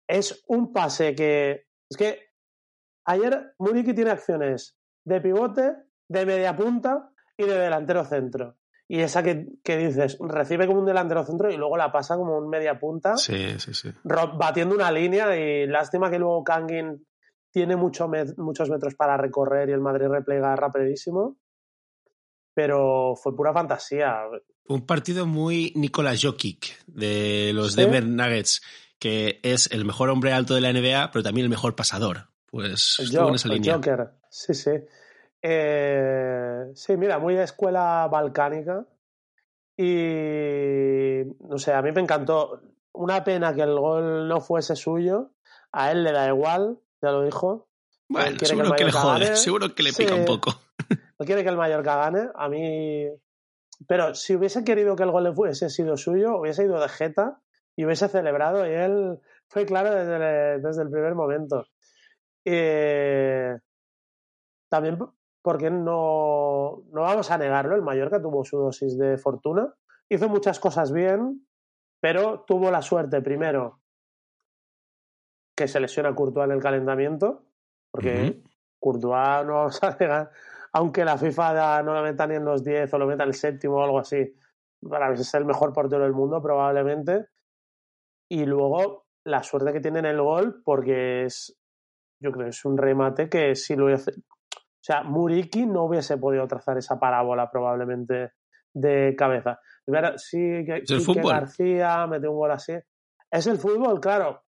es 0.08 0.44
un 0.48 0.72
pase 0.72 1.14
que. 1.14 1.66
Es 1.90 1.96
que 1.96 2.20
ayer 3.06 3.54
Muriki 3.58 3.94
tiene 3.94 4.10
acciones 4.10 4.76
de 5.04 5.20
pivote, 5.20 5.76
de 6.08 6.26
media 6.26 6.56
punta 6.56 7.10
y 7.36 7.44
de 7.44 7.58
delantero 7.58 8.04
centro. 8.04 8.56
Y 8.86 9.00
esa 9.00 9.22
que, 9.22 9.46
que 9.62 9.78
dices, 9.78 10.18
recibe 10.20 10.66
como 10.66 10.80
un 10.80 10.86
delantero 10.86 11.24
centro 11.24 11.50
y 11.50 11.56
luego 11.56 11.76
la 11.76 11.90
pasa 11.90 12.16
como 12.16 12.36
un 12.36 12.48
media 12.50 12.78
punta, 12.78 13.16
Sí, 13.16 13.58
sí, 13.58 13.72
sí. 13.72 13.90
batiendo 14.04 14.74
una 14.74 14.92
línea 14.92 15.34
y 15.36 15.66
lástima 15.66 16.10
que 16.10 16.18
luego 16.18 16.44
Kangin 16.44 17.06
tiene 17.50 17.76
mucho 17.76 18.08
met- 18.08 18.36
muchos 18.36 18.68
metros 18.68 18.94
para 18.94 19.16
recorrer 19.16 19.70
y 19.70 19.72
el 19.72 19.80
Madrid 19.80 20.08
replega 20.08 20.54
rapidísimo. 20.56 21.38
Pero 22.54 23.14
fue 23.16 23.34
pura 23.34 23.52
fantasía. 23.52 24.16
Un 24.66 24.86
partido 24.86 25.26
muy 25.26 25.72
Nicolas 25.76 26.20
Jokic 26.22 26.84
de 26.86 27.52
los 27.54 27.72
Sí. 27.72 27.80
Denver 27.80 28.06
Nuggets, 28.06 28.62
que 28.98 29.40
es 29.42 29.70
el 29.72 29.84
mejor 29.84 30.08
hombre 30.10 30.32
alto 30.32 30.54
de 30.54 30.60
la 30.60 30.70
NBA, 30.72 31.10
pero 31.10 31.22
también 31.22 31.44
el 31.44 31.50
mejor 31.50 31.74
pasador. 31.74 32.28
Pues 32.50 32.96
El, 33.00 33.06
estuvo 33.06 33.28
en 33.28 33.34
esa 33.34 33.48
el 33.48 33.54
línea. 33.54 33.74
Joker. 33.74 34.10
Sí, 34.30 34.54
sí. 34.54 34.70
Eh, 35.46 36.70
sí, 36.74 36.96
mira, 36.96 37.18
muy 37.18 37.34
de 37.34 37.42
escuela 37.44 38.08
balcánica. 38.10 38.86
Y 39.76 41.22
no 41.48 41.58
sé, 41.58 41.72
a 41.74 41.82
mí 41.82 41.92
me 41.92 42.00
encantó. 42.00 42.62
Una 42.92 43.22
pena 43.24 43.54
que 43.54 43.60
el 43.62 43.78
gol 43.78 44.26
no 44.26 44.40
fuese 44.40 44.74
suyo. 44.74 45.32
A 45.72 45.90
él 45.90 46.02
le 46.04 46.12
da 46.12 46.28
igual, 46.28 46.78
ya 47.02 47.10
lo 47.10 47.22
dijo. 47.24 47.68
Bueno, 48.08 48.38
seguro 48.40 48.72
que 48.76 48.84
le 48.84 48.90
Mallorca 48.92 49.00
jode, 49.00 49.24
gane. 49.24 49.36
seguro 49.36 49.74
que 49.74 49.82
le 49.82 49.90
Sí. 49.92 50.04
pica 50.04 50.14
un 50.14 50.24
poco. 50.24 50.52
No 51.18 51.26
quiere 51.26 51.42
que 51.42 51.48
el 51.50 51.56
Mallorca 51.56 51.96
gane. 51.96 52.28
A 52.34 52.48
mí. 52.48 53.08
Pero 53.86 54.14
si 54.14 54.36
hubiese 54.36 54.64
querido 54.64 54.96
que 54.96 55.02
el 55.02 55.10
gol 55.10 55.24
le 55.24 55.32
fuese 55.34 55.68
sido 55.68 55.96
suyo, 55.96 56.38
hubiese 56.38 56.64
ido 56.64 56.80
de 56.80 56.88
jeta 56.88 57.40
y 57.76 57.84
hubiese 57.84 58.08
celebrado. 58.08 58.66
Y 58.66 58.70
él 58.72 59.18
fue 59.48 59.66
claro 59.66 59.90
desde 59.94 60.54
el, 60.54 60.62
desde 60.62 60.82
el 60.82 60.90
primer 60.90 61.14
momento. 61.14 61.66
Eh, 62.46 63.56
también 64.70 64.96
porque 65.44 65.70
no, 65.70 66.84
no 66.90 67.02
vamos 67.02 67.30
a 67.30 67.36
negarlo, 67.36 67.74
el 67.76 67.82
Mallorca 67.82 68.20
tuvo 68.20 68.46
su 68.46 68.56
dosis 68.56 68.96
de 68.96 69.18
fortuna. 69.18 69.74
Hizo 70.08 70.26
muchas 70.30 70.58
cosas 70.58 70.90
bien, 70.90 71.46
pero 72.00 72.44
tuvo 72.46 72.70
la 72.70 72.80
suerte 72.80 73.20
primero 73.20 73.82
que 75.54 75.68
se 75.68 75.80
lesiona 75.80 76.14
Courtois 76.14 76.46
en 76.46 76.52
el 76.52 76.62
calentamiento, 76.62 77.44
porque 77.90 78.40
Ujú. 78.40 78.48
Courtois 78.80 79.44
no 79.46 79.52
vamos 79.54 79.82
a 79.82 79.94
negar, 80.00 80.30
aunque 80.72 81.04
la 81.04 81.18
FIFA 81.18 81.52
da- 81.52 81.82
no 81.82 81.92
lo 81.92 82.02
meta 82.02 82.26
ni 82.26 82.36
en 82.36 82.44
los 82.46 82.64
10 82.64 82.92
o 82.94 82.98
lo 82.98 83.06
meta 83.06 83.24
en 83.24 83.28
el 83.28 83.34
séptimo 83.34 83.76
o 83.76 83.82
algo 83.84 83.98
así, 83.98 84.34
para 84.88 85.10
mí 85.10 85.14
es 85.20 85.34
el 85.34 85.44
mejor 85.44 85.74
portero 85.74 86.04
del 86.04 86.14
mundo 86.14 86.40
probablemente. 86.40 87.26
Y 88.30 88.46
luego 88.46 89.04
la 89.24 89.42
suerte 89.42 89.74
que 89.74 89.80
tiene 89.80 89.98
en 89.98 90.06
el 90.06 90.22
gol, 90.22 90.62
porque 90.64 91.26
es, 91.26 91.54
yo 92.18 92.32
creo 92.32 92.46
que 92.46 92.50
es 92.50 92.64
un 92.64 92.78
remate 92.78 93.28
que 93.28 93.54
si 93.54 93.76
lo. 93.76 93.94
O 94.84 94.86
sea, 94.86 95.02
Muriki 95.02 95.64
no 95.64 95.84
hubiese 95.84 96.18
podido 96.18 96.46
trazar 96.46 96.76
esa 96.76 97.00
parábola 97.00 97.50
probablemente 97.50 98.32
de 98.74 99.16
cabeza. 99.16 99.58
Verdad, 99.86 100.16
sí, 100.18 100.36
que 100.66 100.82
Quique. 100.82 101.22
García 101.22 102.06
mete 102.06 102.28
un 102.28 102.36
gol 102.36 102.50
así. 102.50 102.74
Es 103.30 103.46
el 103.46 103.56
fútbol, 103.56 103.98
claro. 103.98 104.42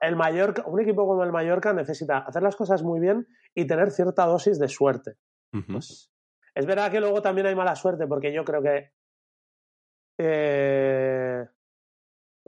El 0.00 0.14
Mallorca, 0.14 0.62
un 0.64 0.80
equipo 0.80 1.04
como 1.08 1.24
el 1.24 1.32
Mallorca 1.32 1.72
necesita 1.72 2.18
hacer 2.18 2.40
las 2.40 2.54
cosas 2.54 2.84
muy 2.84 3.00
bien 3.00 3.26
y 3.52 3.66
tener 3.66 3.90
cierta 3.90 4.26
dosis 4.26 4.60
de 4.60 4.68
suerte. 4.68 5.16
Pues, 5.50 6.12
es 6.54 6.66
verdad 6.66 6.92
que 6.92 7.00
luego 7.00 7.20
también 7.20 7.48
hay 7.48 7.56
mala 7.56 7.74
suerte, 7.74 8.06
porque 8.06 8.32
yo 8.32 8.44
creo 8.44 8.62
que 8.62 8.92
eh, 10.18 11.48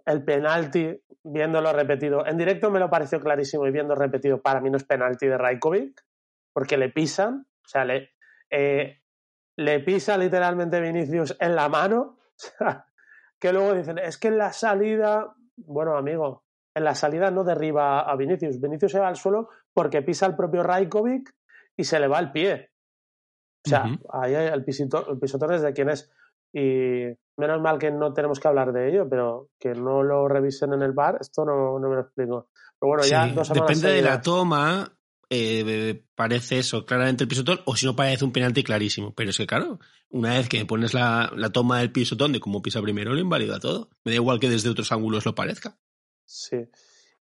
el 0.07 0.25
penalti, 0.25 0.97
viéndolo 1.25 1.73
repetido, 1.73 2.25
en 2.25 2.39
directo 2.39 2.71
me 2.71 2.79
lo 2.79 2.89
pareció 2.89 3.19
clarísimo 3.19 3.67
y 3.67 3.73
viendo 3.73 3.97
repetido, 3.97 4.41
para 4.41 4.61
mí 4.61 4.71
no 4.71 4.77
es 4.77 4.85
penalti 4.85 5.27
de 5.27 5.37
Raikovic, 5.37 6.05
porque 6.53 6.77
le 6.77 6.91
pisan, 6.91 7.47
o 7.65 7.69
sea, 7.69 7.85
le, 7.85 8.11
eh, 8.51 9.01
le 9.57 9.81
pisa 9.81 10.17
literalmente 10.17 10.81
Vinicius 10.81 11.37
en 11.41 11.55
la 11.55 11.69
mano, 11.69 12.19
que 13.39 13.53
luego 13.53 13.75
dicen, 13.75 13.99
es 13.99 14.19
que 14.19 14.29
en 14.29 14.39
la 14.39 14.53
salida, 14.53 15.35
bueno, 15.57 15.97
amigo, 15.97 16.45
en 16.75 16.85
la 16.85 16.95
salida 16.95 17.31
no 17.31 17.45
derriba 17.45 18.01
a 18.01 18.17
Vinicius, 18.17 18.61
Vinicius 18.61 18.93
se 18.93 19.01
va 19.01 19.09
al 19.09 19.17
suelo 19.17 19.49
porque 19.73 20.03
pisa 20.03 20.27
el 20.27 20.37
propio 20.37 20.63
Raikovic 20.63 21.35
y 21.77 21.85
se 21.85 22.01
le 22.01 22.09
va 22.09 22.19
el 22.19 22.33
pie. 22.33 22.71
O 23.65 23.69
sea, 23.69 23.85
Ujú. 23.85 24.09
ahí 24.13 24.35
hay 24.35 24.49
el, 24.49 24.65
pisito, 24.65 25.09
el 25.11 25.19
pisotón 25.19 25.53
es 25.53 25.63
de 25.63 25.73
quién 25.73 25.91
es. 25.91 26.11
Y 26.53 27.07
menos 27.37 27.61
mal 27.61 27.79
que 27.79 27.91
no 27.91 28.13
tenemos 28.13 28.41
que 28.41 28.49
hablar 28.49 28.73
de 28.73 28.89
ello, 28.89 29.09
pero 29.09 29.49
que 29.59 29.75
no 29.75 30.03
lo 30.03 30.29
revisen 30.29 30.73
en 30.73 30.83
el 30.83 30.93
bar, 30.93 31.19
esto 31.21 31.45
no, 31.45 31.79
no 31.79 31.89
me 31.89 31.95
lo 31.95 32.03
explico. 32.03 32.49
Pero 32.79 32.89
bueno, 32.89 33.05
ya 33.07 33.27
Sí, 33.27 33.35
dos 33.35 33.49
semanas 33.49 33.81
depende 33.81 33.97
de 33.97 34.03
la 34.03 34.21
toma, 34.21 34.93
eh, 35.35 36.05
parece 36.15 36.59
eso, 36.59 36.85
claramente 36.85 37.25
el 37.25 37.29
pisotón, 37.29 37.61
o 37.65 37.75
si 37.75 37.87
no 37.87 37.97
parece 37.97 38.23
un 38.25 38.33
penalti 38.33 38.63
clarísimo. 38.63 39.15
Pero 39.15 39.31
es 39.31 39.39
que, 39.39 39.47
claro, 39.47 39.81
una 40.11 40.35
vez 40.35 40.47
que 40.47 40.67
pones 40.67 40.93
la, 40.93 41.33
la 41.35 41.51
toma 41.51 41.79
del 41.79 41.91
pisotón 41.91 42.33
de 42.33 42.41
cómo 42.41 42.61
pisa 42.61 42.83
primero, 42.83 43.15
lo 43.15 43.21
invalida 43.21 43.59
todo. 43.59 43.89
Me 44.05 44.13
da 44.13 44.17
igual 44.17 44.39
que 44.39 44.51
desde 44.51 44.69
otros 44.69 44.93
ángulos 44.93 45.25
lo 45.25 45.35
parezca. 45.35 45.79
Sí. 46.27 46.59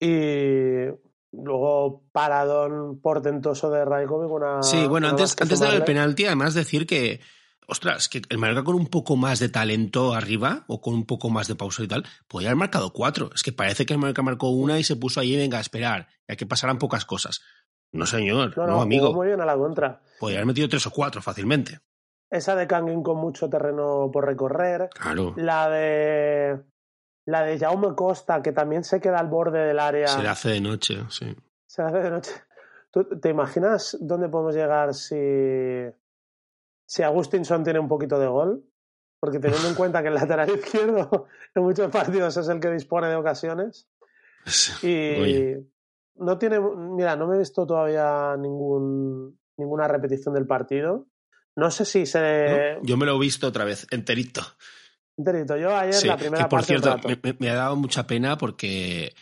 Y 0.02 0.92
luego 1.32 2.04
paradón 2.12 3.00
portentoso 3.00 3.72
de 3.72 3.86
Raikovic, 3.86 4.30
una. 4.30 4.62
Sí, 4.64 4.86
bueno, 4.86 5.08
una 5.08 5.12
antes, 5.12 5.38
antes 5.40 5.60
de 5.60 5.66
dar 5.66 5.76
el 5.76 5.86
penalti, 5.86 6.26
además 6.26 6.54
decir 6.54 6.86
que, 6.86 7.22
ostras, 7.68 8.10
que 8.10 8.22
el 8.28 8.38
Mallorca 8.38 8.66
con 8.66 8.76
un 8.76 8.88
poco 8.88 9.16
más 9.16 9.40
de 9.40 9.48
talento 9.48 10.14
arriba 10.14 10.66
o 10.68 10.82
con 10.82 10.94
un 10.94 11.06
poco 11.06 11.30
más 11.30 11.48
de 11.48 11.56
pausa 11.56 11.84
y 11.84 11.88
tal, 11.88 12.06
podría 12.28 12.50
haber 12.50 12.58
marcado 12.58 12.92
cuatro. 12.92 13.30
Es 13.34 13.44
que 13.44 13.54
parece 13.54 13.86
que 13.86 13.94
el 13.94 14.00
Mallorca 14.00 14.24
marcó 14.24 14.50
una 14.50 14.78
y 14.78 14.84
se 14.84 14.98
puso 14.98 15.22
ahí, 15.22 15.38
venga, 15.38 15.58
a 15.58 15.62
esperar, 15.62 16.10
ya 16.28 16.36
que 16.36 16.46
pasarán 16.46 16.80
pocas 16.80 17.06
cosas. 17.06 17.42
No, 17.94 18.06
señor, 18.06 18.58
No, 18.58 18.66
no, 18.68 18.74
no, 18.74 18.82
amigo. 18.82 19.08
jugó 19.08 19.20
muy 19.20 19.28
bien 19.28 19.42
a 19.42 19.46
la 19.46 19.56
contra. 19.56 20.02
Podría 20.20 20.40
haber 20.40 20.48
metido 20.48 20.68
tres 20.68 20.86
o 20.88 20.92
cuatro 20.92 21.22
fácilmente. 21.22 21.80
Esa 22.30 22.56
de 22.56 22.68
Kangin 22.68 23.04
con 23.04 23.18
mucho 23.18 23.50
terreno 23.50 24.10
por 24.12 24.26
recorrer. 24.26 24.90
Claro. 24.90 25.34
La 25.38 25.70
de. 25.70 26.60
La 27.26 27.44
de 27.44 27.58
Jaume 27.58 27.96
Costa, 27.96 28.42
que 28.42 28.52
también 28.52 28.84
se 28.84 29.00
queda 29.00 29.20
al 29.20 29.28
borde 29.28 29.60
del 29.60 29.80
área. 29.80 30.08
Se 30.08 30.22
le 30.22 30.28
hace 30.28 30.50
de 30.50 30.62
noche, 30.62 31.04
sí. 31.10 31.34
Se 31.68 31.82
hace 31.82 31.98
de 32.00 32.10
noche. 32.10 32.32
¿Tú 32.92 33.06
te 33.20 33.30
imaginas 33.30 33.98
dónde 34.02 34.28
podemos 34.28 34.56
llegar 34.56 34.94
si 34.94 35.16
si 36.86 37.02
Agustinson 37.02 37.64
tiene 37.64 37.80
un 37.80 37.88
poquito 37.88 38.20
de 38.20 38.28
gol, 38.28 38.66
porque 39.20 39.40
teniendo 39.40 39.68
en 39.70 39.76
cuenta 39.76 40.02
que 40.02 40.10
el 40.10 40.16
lateral 40.16 40.50
izquierdo 40.50 41.28
en 41.56 41.64
muchos 41.64 41.90
partidos 41.92 42.36
es 42.38 42.48
el 42.50 42.60
que 42.60 42.70
dispone 42.72 43.08
de 43.08 43.16
ocasiones. 43.16 43.88
Y 44.84 45.56
no 46.16 46.38
tiene, 46.38 46.60
mira, 46.60 47.16
no 47.16 47.28
me 47.28 47.36
he 47.36 47.40
visto 47.40 47.66
todavía 47.66 48.36
ningún, 48.38 49.40
ninguna 49.58 49.88
repetición 49.88 50.34
del 50.34 50.48
partido. 50.48 51.08
No 51.56 51.70
sé 51.70 51.86
si 51.86 52.06
se. 52.06 52.78
Yo 52.82 52.98
me 52.98 53.06
lo 53.06 53.16
he 53.16 53.20
visto 53.20 53.48
otra 53.48 53.66
vez, 53.66 53.88
enterito. 53.92 54.42
Enterito. 55.18 55.56
Yo 55.58 55.76
ayer 55.76 56.06
la 56.06 56.18
primera 56.18 56.44
que 56.44 56.50
por 56.50 56.60
parte. 56.60 56.80
cierto, 56.80 57.08
me, 57.08 57.36
me, 57.40 57.50
ha 57.50 57.56
dado 57.56 57.76
mucha 57.76 58.08
pena 58.08 58.38
porque 58.38 59.14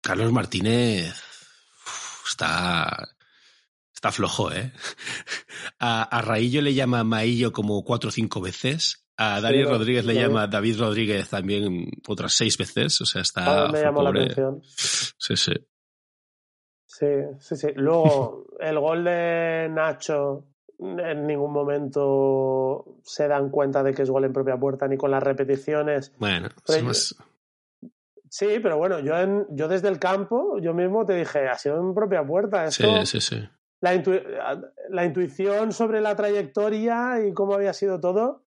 Carlos 0.00 0.32
Martínez 0.32 1.14
está. 2.28 3.08
Está 3.94 4.10
flojo, 4.10 4.50
¿eh? 4.50 4.72
A, 5.78 6.02
a 6.02 6.22
Raillo 6.22 6.60
le 6.60 6.74
llama 6.74 7.04
Maillo 7.04 7.52
como 7.52 7.84
cuatro 7.84 8.08
o 8.08 8.12
cinco 8.12 8.40
veces. 8.40 9.04
A 9.16 9.40
Dani 9.40 9.58
sí, 9.58 9.64
Rodríguez 9.64 10.04
le 10.04 10.14
llama 10.14 10.46
David 10.48 10.80
Rodríguez 10.80 11.28
también 11.28 11.88
otras 12.08 12.32
seis 12.32 12.58
veces. 12.58 13.00
O 13.00 13.06
sea, 13.06 13.22
está. 13.22 13.68
me 13.68 13.80
llamó 13.80 14.02
pobre. 14.02 14.20
la 14.20 14.24
atención. 14.24 14.62
Sí, 14.64 15.36
sí. 15.36 15.52
Sí, 17.02 17.08
sí, 17.40 17.56
sí. 17.56 17.68
Luego, 17.74 18.46
el 18.60 18.78
gol 18.78 19.02
de 19.02 19.68
Nacho 19.68 20.44
en 20.78 21.26
ningún 21.26 21.52
momento 21.52 22.84
se 23.02 23.26
dan 23.26 23.50
cuenta 23.50 23.82
de 23.82 23.92
que 23.92 24.02
es 24.02 24.10
gol 24.10 24.24
en 24.24 24.32
propia 24.32 24.56
puerta 24.56 24.86
ni 24.86 24.96
con 24.96 25.10
las 25.10 25.22
repeticiones. 25.22 26.12
Bueno, 26.18 26.48
sí, 28.28 28.60
pero 28.62 28.78
bueno, 28.78 29.00
yo, 29.00 29.18
en, 29.18 29.46
yo 29.50 29.66
desde 29.66 29.88
el 29.88 29.98
campo, 29.98 30.58
yo 30.60 30.74
mismo 30.74 31.04
te 31.04 31.14
dije, 31.14 31.48
ha 31.48 31.58
sido 31.58 31.80
en 31.80 31.92
propia 31.92 32.24
puerta. 32.24 32.66
Esto, 32.66 33.04
sí, 33.04 33.20
sí, 33.20 33.20
sí. 33.20 33.48
La, 33.80 33.94
intu 33.94 34.12
la, 34.90 35.04
intuición 35.04 35.72
sobre 35.72 36.00
la 36.00 36.14
trayectoria 36.14 37.26
y 37.26 37.34
cómo 37.34 37.54
había 37.54 37.72
sido 37.72 37.98
todo, 37.98 38.44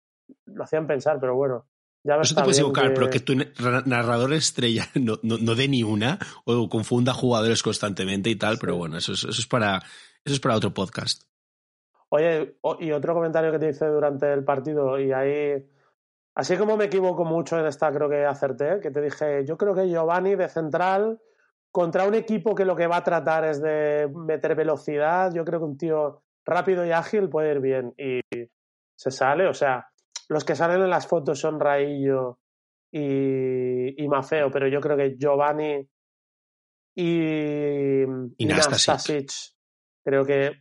lo 0.47 0.65
hacían 0.65 0.89
pensar, 0.89 1.21
pero 1.21 1.37
bueno. 1.37 1.67
Ya 2.03 2.17
Eso 2.17 2.35
te 2.35 2.43
puedes 2.43 2.59
equivocar, 2.59 2.89
que... 2.89 2.95
pero 2.95 3.11
que 3.11 3.21
tu 3.21 3.35
narrador 3.35 4.33
estrella 4.33 4.87
no, 4.95 5.19
no, 5.23 5.37
no 5.39 5.55
dé 5.55 5.69
ni 5.69 5.83
una 5.83 6.19
o 6.45 6.69
confunda 6.69 7.13
jugadores 7.13 7.63
constantemente 7.63 8.31
y 8.31 8.37
tal, 8.37 8.55
sí. 8.55 8.59
pero 8.61 8.77
bueno, 8.77 8.97
eso 8.97 9.13
es, 9.13 9.25
eso 9.25 9.41
es, 9.41 9.47
para, 9.47 9.77
eso 10.25 10.35
es 10.35 10.41
para 10.41 10.57
otro 10.57 10.73
podcast. 10.73 11.25
Oye, 12.09 12.57
y 12.81 12.91
otro 12.91 13.15
comentario 13.15 13.53
que 13.53 13.59
te 13.59 13.69
hice 13.69 13.87
durante 13.87 14.33
el 14.33 14.45
partido, 14.45 14.99
y 14.99 15.13
ahí, 15.13 15.65
así 16.35 16.57
como 16.57 16.77
me 16.77 16.87
equivoco 16.87 17.25
mucho 17.25 17.59
en 17.59 17.67
esta, 17.67 17.93
creo 17.93 18.09
que 18.09 18.25
acerté, 18.25 18.81
que 18.81 18.91
te 18.91 19.01
dije, 19.01 19.45
yo 19.47 19.57
creo 19.57 19.75
que 19.75 19.89
Giovanni 19.89 20.35
de 20.35 20.49
central 20.49 21.21
contra 21.71 22.07
un 22.07 22.15
equipo 22.15 22.55
que 22.55 22.65
lo 22.65 22.75
que 22.75 22.87
va 22.87 22.97
a 22.97 23.05
tratar 23.05 23.45
es 23.45 23.63
de 23.63 24.11
meter 24.13 24.57
velocidad, 24.57 25.33
yo 25.33 25.45
creo 25.45 25.61
que 25.61 25.67
un 25.67 25.79
tío 25.79 26.23
rápido 26.45 26.85
y 26.85 26.91
ágil 26.91 27.29
puede 27.29 27.53
ir 27.53 27.61
bien. 27.61 27.95
Y 27.97 28.21
se 28.97 29.11
sale, 29.11 29.47
o 29.47 29.55
sea, 29.55 29.89
los 30.31 30.45
que 30.45 30.55
salen 30.55 30.83
en 30.83 30.91
las 30.91 31.09
fotos 31.09 31.41
son 31.41 31.59
Raillo 31.59 32.39
y, 32.93 34.03
y 34.03 34.09
Mafeo, 34.09 34.49
pero 34.51 34.69
yo 34.69 34.81
creo 34.81 34.97
que 34.97 35.17
Giovanni 35.19 35.89
y, 36.95 38.03
y 38.03 38.47
Nastasic. 38.47 39.29
creo 40.05 40.25
que 40.25 40.53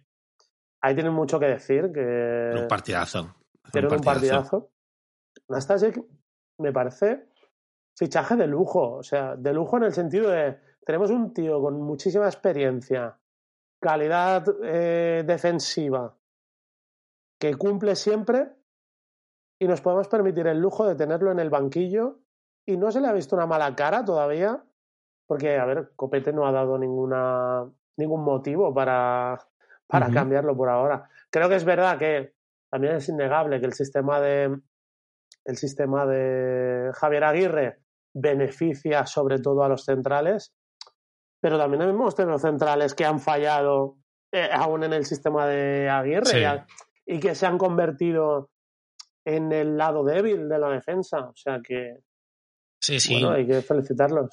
ahí 0.81 0.95
tienen 0.95 1.13
mucho 1.13 1.39
que 1.39 1.45
decir. 1.45 1.91
Que 1.93 2.51
un 2.59 2.67
partidazo. 2.67 3.35
Un 3.71 4.01
partidazo. 4.01 4.71
Nastasic 5.47 6.01
me 6.57 6.73
parece 6.73 7.27
fichaje 7.95 8.35
de 8.35 8.47
lujo, 8.47 8.93
o 8.93 9.03
sea, 9.03 9.35
de 9.35 9.53
lujo 9.53 9.77
en 9.77 9.83
el 9.83 9.93
sentido 9.93 10.31
de 10.31 10.57
tenemos 10.83 11.11
un 11.11 11.31
tío 11.31 11.61
con 11.61 11.79
muchísima 11.79 12.25
experiencia, 12.25 13.19
calidad 13.79 14.45
eh, 14.63 15.23
defensiva, 15.27 16.17
que 17.37 17.53
cumple 17.53 17.95
siempre 17.95 18.58
y 19.59 19.67
nos 19.67 19.81
podemos 19.81 20.07
permitir 20.07 20.47
el 20.47 20.59
lujo 20.59 20.87
de 20.87 20.95
tenerlo 20.95 21.31
en 21.31 21.39
el 21.39 21.49
banquillo 21.49 22.19
y 22.65 22.77
no 22.77 22.91
se 22.91 23.01
le 23.01 23.07
ha 23.07 23.13
visto 23.13 23.35
una 23.35 23.45
mala 23.45 23.75
cara 23.75 24.05
todavía, 24.05 24.63
porque, 25.27 25.57
a 25.57 25.65
ver, 25.65 25.91
Copete 25.95 26.31
no 26.33 26.47
ha 26.47 26.51
dado 26.51 26.77
ninguna, 26.77 27.69
ningún 27.97 28.23
motivo 28.23 28.73
para, 28.73 29.37
para 29.87 30.07
uh 30.07 30.09
-huh. 30.09 30.13
cambiarlo 30.13 30.55
por 30.55 30.69
ahora. 30.69 31.09
Creo 31.29 31.49
que 31.49 31.55
es 31.55 31.65
verdad 31.65 31.97
que 31.97 32.33
también 32.71 32.95
es 32.95 33.09
innegable 33.09 33.59
que 33.59 33.65
el 33.65 33.73
sistema 33.73 34.19
de 34.21 34.59
el 35.45 35.57
sistema 35.57 36.05
de 36.05 36.91
Javier 36.93 37.23
Aguirre 37.23 37.79
beneficia 38.13 39.05
sobre 39.05 39.39
todo 39.39 39.63
a 39.63 39.69
los 39.69 39.83
centrales, 39.85 40.53
pero 41.41 41.57
también 41.57 41.81
hemos 41.83 42.13
tenido 42.15 42.37
centrales 42.37 42.93
que 42.93 43.05
han 43.05 43.19
fallado 43.19 43.97
eh, 44.31 44.49
aún 44.51 44.83
en 44.83 44.93
el 44.93 45.05
sistema 45.05 45.47
de 45.47 45.89
Aguirre 45.89 46.25
Sí. 46.25 46.43
y, 47.05 47.15
y 47.15 47.19
que 47.19 47.33
se 47.35 47.47
han 47.47 47.57
convertido 47.57 48.49
en 49.35 49.51
el 49.51 49.77
lado 49.77 50.03
débil 50.03 50.49
de 50.49 50.59
la 50.59 50.69
defensa. 50.69 51.19
O 51.19 51.35
sea 51.35 51.59
que, 51.61 51.97
Sí, 52.81 52.99
sí. 52.99 53.13
bueno, 53.13 53.31
hay 53.31 53.45
que 53.45 53.61
felicitarlos. 53.61 54.29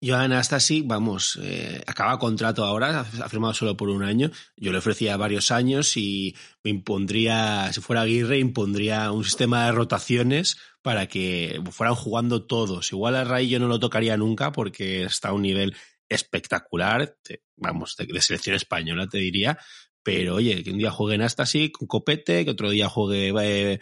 Joan 0.00 0.32
Astasi, 0.32 0.82
vamos, 0.82 1.40
eh, 1.42 1.82
acaba 1.84 2.20
contrato 2.20 2.64
ahora, 2.64 3.00
ha 3.00 3.28
firmado 3.28 3.52
solo 3.52 3.76
por 3.76 3.88
un 3.88 4.04
año. 4.04 4.30
Yo 4.56 4.70
le 4.70 4.78
ofrecía 4.78 5.16
varios 5.16 5.50
años 5.50 5.96
y 5.96 6.36
me 6.62 6.70
impondría, 6.70 7.72
si 7.72 7.80
fuera 7.80 8.02
Aguirre, 8.02 8.38
impondría 8.38 9.10
un 9.10 9.24
sistema 9.24 9.66
de 9.66 9.72
rotaciones 9.72 10.56
para 10.82 11.08
que 11.08 11.60
fueran 11.72 11.96
jugando 11.96 12.46
todos. 12.46 12.92
Igual 12.92 13.16
a 13.16 13.24
Ray 13.24 13.48
yo 13.48 13.58
no 13.58 13.66
lo 13.66 13.80
tocaría 13.80 14.16
nunca 14.16 14.52
porque 14.52 15.02
está 15.02 15.30
a 15.30 15.32
un 15.32 15.42
nivel 15.42 15.74
espectacular, 16.08 17.16
vamos, 17.56 17.96
de, 17.96 18.06
de, 18.06 18.20
selección 18.20 18.54
española 18.54 19.08
te 19.08 19.18
diría, 19.18 19.58
pero 20.02 20.36
oye, 20.36 20.62
que 20.62 20.70
un 20.70 20.78
día 20.78 20.92
juegue 20.92 21.16
en 21.16 21.22
Astasi 21.22 21.70
con 21.72 21.88
Copete, 21.88 22.44
que 22.44 22.52
otro 22.52 22.70
día 22.70 22.88
juegue 22.88 23.32
eh, 23.42 23.78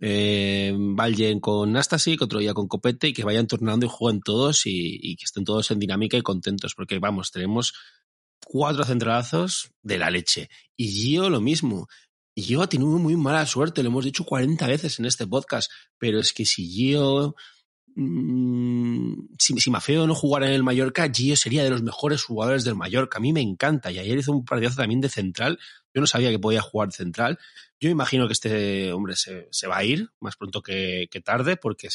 eh, 0.00 0.76
con 1.40 1.72
Nastasic, 1.72 2.22
otro 2.22 2.38
día 2.38 2.54
con 2.54 2.68
Copete 2.68 3.08
y 3.08 3.12
que 3.12 3.24
vayan 3.24 3.46
tornando 3.46 3.86
y 3.86 3.88
jueguen 3.90 4.20
todos 4.20 4.66
y, 4.66 4.98
y, 5.02 5.16
que 5.16 5.24
estén 5.24 5.44
todos 5.44 5.70
en 5.70 5.78
dinámica 5.78 6.16
y 6.16 6.22
contentos 6.22 6.74
porque 6.74 6.98
vamos, 6.98 7.30
tenemos 7.32 7.74
cuatro 8.44 8.84
centralazos 8.84 9.70
de 9.82 9.98
la 9.98 10.10
leche 10.10 10.48
y 10.76 10.88
Gio 10.88 11.30
lo 11.30 11.40
mismo. 11.40 11.88
Gio 12.36 12.62
ha 12.62 12.68
tenido 12.68 12.90
muy 12.98 13.16
mala 13.16 13.44
suerte, 13.46 13.82
lo 13.82 13.88
hemos 13.88 14.04
dicho 14.04 14.24
40 14.24 14.66
veces 14.68 14.98
en 15.00 15.06
este 15.06 15.26
podcast, 15.26 15.70
pero 15.98 16.20
es 16.20 16.32
que 16.32 16.46
si 16.46 16.68
Gio 16.68 17.34
mmm, 17.96 19.14
si, 19.38 19.58
si, 19.58 19.70
Mafeo 19.70 20.06
no 20.06 20.14
jugara 20.14 20.46
en 20.46 20.52
el 20.52 20.62
Mallorca, 20.62 21.10
Gio 21.12 21.36
sería 21.36 21.64
de 21.64 21.70
los 21.70 21.82
mejores 21.82 22.22
jugadores 22.22 22.64
del 22.64 22.76
Mallorca. 22.76 23.18
A 23.18 23.20
mí 23.20 23.32
me 23.32 23.40
encanta. 23.40 23.90
Y 23.90 23.98
ayer 23.98 24.18
hizo 24.18 24.32
un 24.32 24.44
partidazo 24.44 24.76
también 24.76 25.00
de 25.00 25.08
central. 25.08 25.58
Yo 25.92 26.00
no 26.00 26.06
sabía 26.06 26.30
que 26.30 26.38
podía 26.38 26.60
jugar 26.60 26.92
central. 26.92 27.38
Yo 27.80 27.90
imagino 27.90 28.26
que 28.26 28.32
este 28.32 28.92
hombre 28.92 29.16
se, 29.16 29.48
se 29.50 29.66
va 29.66 29.78
a 29.78 29.84
ir 29.84 30.08
más 30.20 30.36
pronto 30.36 30.62
que, 30.62 31.08
que, 31.10 31.20
tarde, 31.20 31.56
porque 31.56 31.88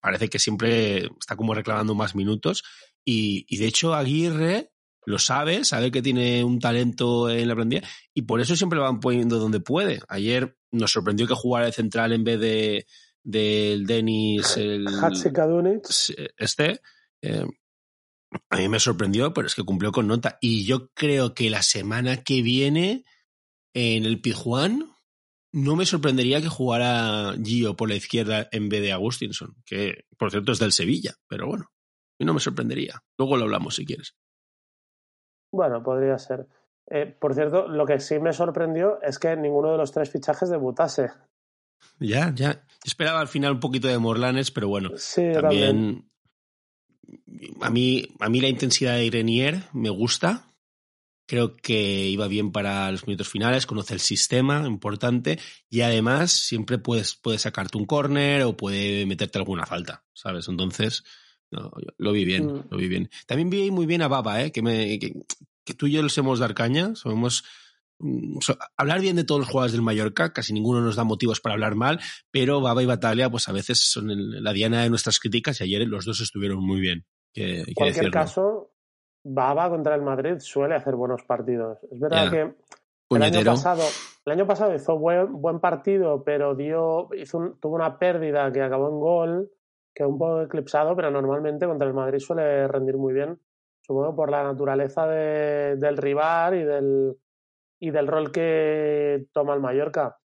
parece 0.00 0.28
que 0.28 0.38
siempre 0.38 1.06
está 1.18 1.36
como 1.36 1.54
reclamando 1.54 1.94
más 1.94 2.14
minutos. 2.14 2.64
Y, 3.04 3.46
y, 3.48 3.58
de 3.58 3.66
hecho, 3.66 3.94
Aguirre 3.94 4.72
lo 5.04 5.18
sabe, 5.18 5.64
sabe 5.64 5.90
que 5.90 6.02
tiene 6.02 6.44
un 6.44 6.60
talento 6.60 7.28
en 7.28 7.48
la 7.48 7.54
plantilla 7.54 7.82
y 8.14 8.22
por 8.22 8.40
eso 8.40 8.54
siempre 8.54 8.76
lo 8.76 8.84
van 8.84 9.00
poniendo 9.00 9.38
donde 9.38 9.60
puede. 9.60 10.00
Ayer 10.08 10.56
nos 10.70 10.92
sorprendió 10.92 11.26
que 11.26 11.34
jugara 11.34 11.66
de 11.66 11.72
central 11.72 12.12
en 12.12 12.24
vez 12.24 12.40
de 12.40 12.86
del 13.24 13.86
Denis 13.86 14.56
el 14.56 14.84
este 16.36 16.80
eh, 17.20 17.46
a 18.50 18.56
mí 18.56 18.68
me 18.68 18.80
sorprendió 18.80 19.32
pero 19.32 19.46
es 19.46 19.54
que 19.54 19.62
cumplió 19.62 19.92
con 19.92 20.08
nota 20.08 20.38
y 20.40 20.64
yo 20.64 20.88
creo 20.92 21.32
que 21.32 21.48
la 21.48 21.62
semana 21.62 22.24
que 22.24 22.42
viene 22.42 23.04
en 23.74 24.06
el 24.06 24.20
Pijuán 24.20 24.91
no 25.52 25.76
me 25.76 25.86
sorprendería 25.86 26.40
que 26.40 26.48
jugara 26.48 27.34
Gio 27.42 27.76
por 27.76 27.88
la 27.88 27.94
izquierda 27.94 28.48
en 28.50 28.68
vez 28.68 28.80
de 28.80 28.92
Agustinson, 28.92 29.56
que 29.64 30.06
por 30.16 30.30
cierto 30.30 30.52
es 30.52 30.58
del 30.58 30.72
Sevilla, 30.72 31.14
pero 31.28 31.46
bueno, 31.46 31.70
y 32.18 32.24
no 32.24 32.34
me 32.34 32.40
sorprendería. 32.40 33.02
Luego 33.18 33.36
lo 33.36 33.44
hablamos 33.44 33.76
si 33.76 33.84
quieres. 33.84 34.16
Bueno, 35.52 35.82
podría 35.82 36.18
ser. 36.18 36.46
Eh, 36.90 37.06
por 37.06 37.34
cierto, 37.34 37.68
lo 37.68 37.86
que 37.86 38.00
sí 38.00 38.18
me 38.18 38.32
sorprendió 38.32 39.00
es 39.02 39.18
que 39.18 39.36
ninguno 39.36 39.72
de 39.72 39.78
los 39.78 39.92
tres 39.92 40.10
fichajes 40.10 40.48
debutase. 40.48 41.10
Ya, 41.98 42.32
ya. 42.34 42.64
Esperaba 42.84 43.20
al 43.20 43.28
final 43.28 43.52
un 43.52 43.60
poquito 43.60 43.88
de 43.88 43.98
Morlanes, 43.98 44.50
pero 44.50 44.68
bueno, 44.68 44.90
sí, 44.96 45.32
también, 45.32 46.08
también. 47.26 47.58
A, 47.60 47.70
mí, 47.70 48.08
a 48.20 48.28
mí 48.28 48.40
la 48.40 48.48
intensidad 48.48 48.94
de 48.94 49.04
Irenier 49.04 49.62
me 49.72 49.90
gusta, 49.90 50.46
creo 51.32 51.56
que 51.56 52.08
iba 52.08 52.28
bien 52.28 52.52
para 52.52 52.92
los 52.92 53.06
minutos 53.06 53.30
finales, 53.30 53.64
conoce 53.64 53.94
el 53.94 54.00
sistema, 54.00 54.66
importante, 54.66 55.38
y 55.70 55.80
además 55.80 56.30
siempre 56.30 56.76
puedes, 56.76 57.14
puedes 57.14 57.40
sacarte 57.40 57.78
un 57.78 57.86
córner 57.86 58.42
o 58.42 58.54
puede 58.54 59.06
meterte 59.06 59.38
alguna 59.38 59.64
falta, 59.64 60.04
¿sabes? 60.12 60.46
Entonces, 60.48 61.04
no, 61.50 61.72
lo 61.96 62.12
vi 62.12 62.26
bien, 62.26 62.48
mm. 62.48 62.64
lo 62.68 62.76
vi 62.76 62.86
bien. 62.86 63.08
También 63.26 63.48
vi 63.48 63.70
muy 63.70 63.86
bien 63.86 64.02
a 64.02 64.08
Baba, 64.08 64.42
¿eh? 64.42 64.52
que, 64.52 64.60
me, 64.60 64.98
que, 64.98 65.22
que 65.64 65.72
tú 65.72 65.86
y 65.86 65.92
yo 65.92 66.02
los 66.02 66.18
hemos 66.18 66.38
dar 66.38 66.52
caña, 66.52 66.94
somos 66.96 67.44
so, 68.42 68.58
hablar 68.76 69.00
bien 69.00 69.16
de 69.16 69.24
todos 69.24 69.40
los 69.40 69.48
jugadores 69.48 69.72
del 69.72 69.80
Mallorca, 69.80 70.34
casi 70.34 70.52
ninguno 70.52 70.82
nos 70.82 70.96
da 70.96 71.04
motivos 71.04 71.40
para 71.40 71.54
hablar 71.54 71.76
mal, 71.76 71.98
pero 72.30 72.60
Baba 72.60 72.82
y 72.82 72.86
Batalia, 72.86 73.30
pues 73.30 73.48
a 73.48 73.52
veces 73.52 73.78
son 73.78 74.10
el, 74.10 74.44
la 74.44 74.52
diana 74.52 74.82
de 74.82 74.90
nuestras 74.90 75.18
críticas 75.18 75.62
y 75.62 75.64
ayer 75.64 75.88
los 75.88 76.04
dos 76.04 76.20
estuvieron 76.20 76.62
muy 76.62 76.82
bien. 76.82 77.06
Que, 77.32 77.60
en 77.60 77.72
cualquier 77.72 78.04
decirlo. 78.04 78.10
caso, 78.10 78.71
Baba 79.24 79.68
contra 79.70 79.94
el 79.94 80.02
Madrid 80.02 80.36
suele 80.38 80.74
hacer 80.74 80.96
buenos 80.96 81.22
partidos. 81.24 81.78
Es 81.90 81.98
verdad 82.00 82.22
yeah. 82.22 82.30
que 82.30 82.54
El 83.16 83.22
año, 83.22 83.44
pasado, 83.44 83.82
el 84.24 84.32
año 84.32 84.46
pasado 84.46 84.74
hizo 84.74 84.98
buen, 84.98 85.32
buen 85.40 85.60
partido, 85.60 86.24
pero 86.24 86.54
dio, 86.54 87.08
hizo 87.14 87.38
un- 87.38 87.60
tuvo 87.60 87.76
una 87.76 87.98
pérdida 87.98 88.50
que 88.52 88.62
acabó 88.62 88.88
en 88.88 88.98
gol, 89.00 89.50
que 89.94 90.04
un 90.04 90.18
poco 90.18 90.42
eclipsado, 90.42 90.96
pero 90.96 91.10
normalmente 91.10 91.66
contra 91.66 91.86
el 91.86 91.94
Madrid 91.94 92.18
suele 92.18 92.66
rendir 92.66 92.96
muy 92.96 93.12
bien. 93.12 93.38
Supongo 93.82 94.14
por 94.16 94.30
la 94.30 94.42
naturaleza 94.42 95.06
de- 95.06 95.76
del 95.76 95.96
rival 95.96 96.54
y 96.56 96.64
del, 96.64 97.16
y 97.80 97.90
del 97.90 98.06
rol 98.06 98.32
que 98.32 99.26
toma 99.32 99.54
el 99.54 99.60
Mallorca. 99.60 100.16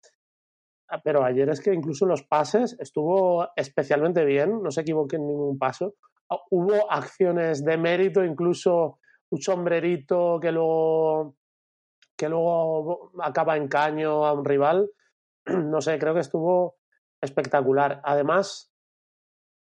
Ah, 0.89 1.01
Pero 1.03 1.23
ayer 1.23 1.49
es 1.49 1.59
que 1.59 1.73
incluso 1.73 2.05
en 2.05 2.09
los 2.11 2.23
pases 2.23 2.77
estuvo 2.79 3.49
especialmente 3.55 4.23
bien, 4.23 4.61
no 4.63 4.71
se 4.71 4.81
equivoque 4.81 5.17
en 5.17 5.27
ningún 5.27 5.57
paso. 5.57 5.95
Hubo 6.51 6.91
acciones 6.91 7.63
de 7.63 7.77
mérito, 7.77 8.23
incluso 8.23 8.99
un 9.29 9.41
sombrerito 9.41 10.39
que 10.41 10.51
luego, 10.51 11.35
que 12.17 12.29
luego 12.29 13.11
acaba 13.21 13.57
en 13.57 13.67
caño 13.67 14.25
a 14.25 14.33
un 14.33 14.45
rival. 14.45 14.89
No 15.47 15.79
sé, 15.79 15.97
creo 15.97 16.13
que 16.13 16.19
estuvo 16.19 16.75
espectacular. 17.21 18.01
Además, 18.03 18.73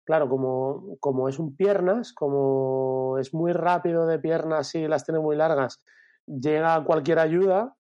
claro, 0.06 0.28
como, 0.28 0.98
como 1.00 1.30
es 1.30 1.38
un 1.38 1.56
piernas, 1.56 2.14
como 2.14 3.18
es 3.20 3.34
muy 3.34 3.54
rápido 3.54 4.08
de 4.08 4.18
piernas 4.18 4.74
y 4.74 4.88
las 4.88 5.06
tiene 5.06 5.20
muy 5.20 5.36
largas, 5.36 5.84
llega 6.26 6.84
cualquier 6.84 7.20
ayuda 7.20 7.76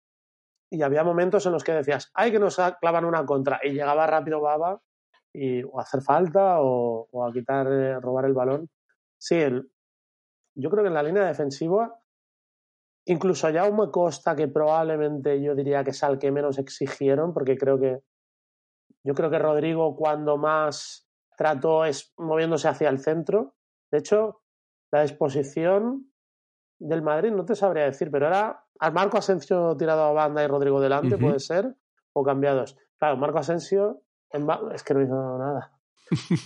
y 0.71 0.83
había 0.83 1.03
momentos 1.03 1.45
en 1.47 1.53
los 1.53 1.63
que 1.63 1.73
decías, 1.73 2.11
ay, 2.13 2.31
que 2.31 2.37
nos 2.37 2.61
clavan 2.79 3.05
una 3.05 3.25
contra, 3.25 3.59
y 3.63 3.71
llegaba 3.71 4.05
rápido 4.05 4.41
Baba 4.41 4.79
y 5.33 5.63
o 5.63 5.79
a 5.79 5.83
hacer 5.83 6.01
falta 6.01 6.61
o, 6.61 7.07
o 7.11 7.25
a 7.25 7.31
quitar, 7.31 7.67
eh, 7.67 7.99
robar 7.99 8.25
el 8.25 8.33
balón. 8.33 8.69
Sí, 9.17 9.35
el- 9.35 9.71
yo 10.55 10.69
creo 10.69 10.83
que 10.83 10.87
en 10.89 10.93
la 10.95 11.03
línea 11.03 11.25
defensiva, 11.25 11.99
incluso 13.05 13.49
ya 13.49 13.69
me 13.71 13.89
Costa, 13.91 14.35
que 14.35 14.47
probablemente 14.47 15.41
yo 15.41 15.55
diría 15.55 15.83
que 15.83 15.91
es 15.91 16.03
al 16.03 16.19
que 16.19 16.31
menos 16.31 16.57
exigieron, 16.57 17.33
porque 17.33 17.57
creo 17.57 17.79
que 17.79 18.01
yo 19.03 19.13
creo 19.13 19.29
que 19.29 19.39
Rodrigo 19.39 19.95
cuando 19.95 20.37
más 20.37 21.07
trató 21.37 21.85
es 21.85 22.13
moviéndose 22.17 22.67
hacia 22.67 22.89
el 22.89 22.99
centro. 22.99 23.55
De 23.91 23.99
hecho, 23.99 24.41
la 24.91 25.01
disposición 25.03 26.11
del 26.79 27.01
Madrid 27.01 27.31
no 27.31 27.45
te 27.45 27.55
sabría 27.55 27.85
decir, 27.85 28.11
pero 28.11 28.27
era 28.27 28.65
al 28.79 28.93
Marco 28.93 29.17
Asensio 29.17 29.75
tirado 29.77 30.03
a 30.03 30.11
banda 30.11 30.43
y 30.43 30.47
Rodrigo 30.47 30.79
delante, 30.81 31.17
puede 31.17 31.39
ser, 31.39 31.75
o 32.13 32.23
cambiados. 32.23 32.77
Claro, 32.97 33.17
Marco 33.17 33.39
Asensio 33.39 34.01
en 34.31 34.47
es 34.73 34.83
que 34.83 34.93
no 34.93 35.01
hizo 35.03 35.37
nada. 35.37 35.71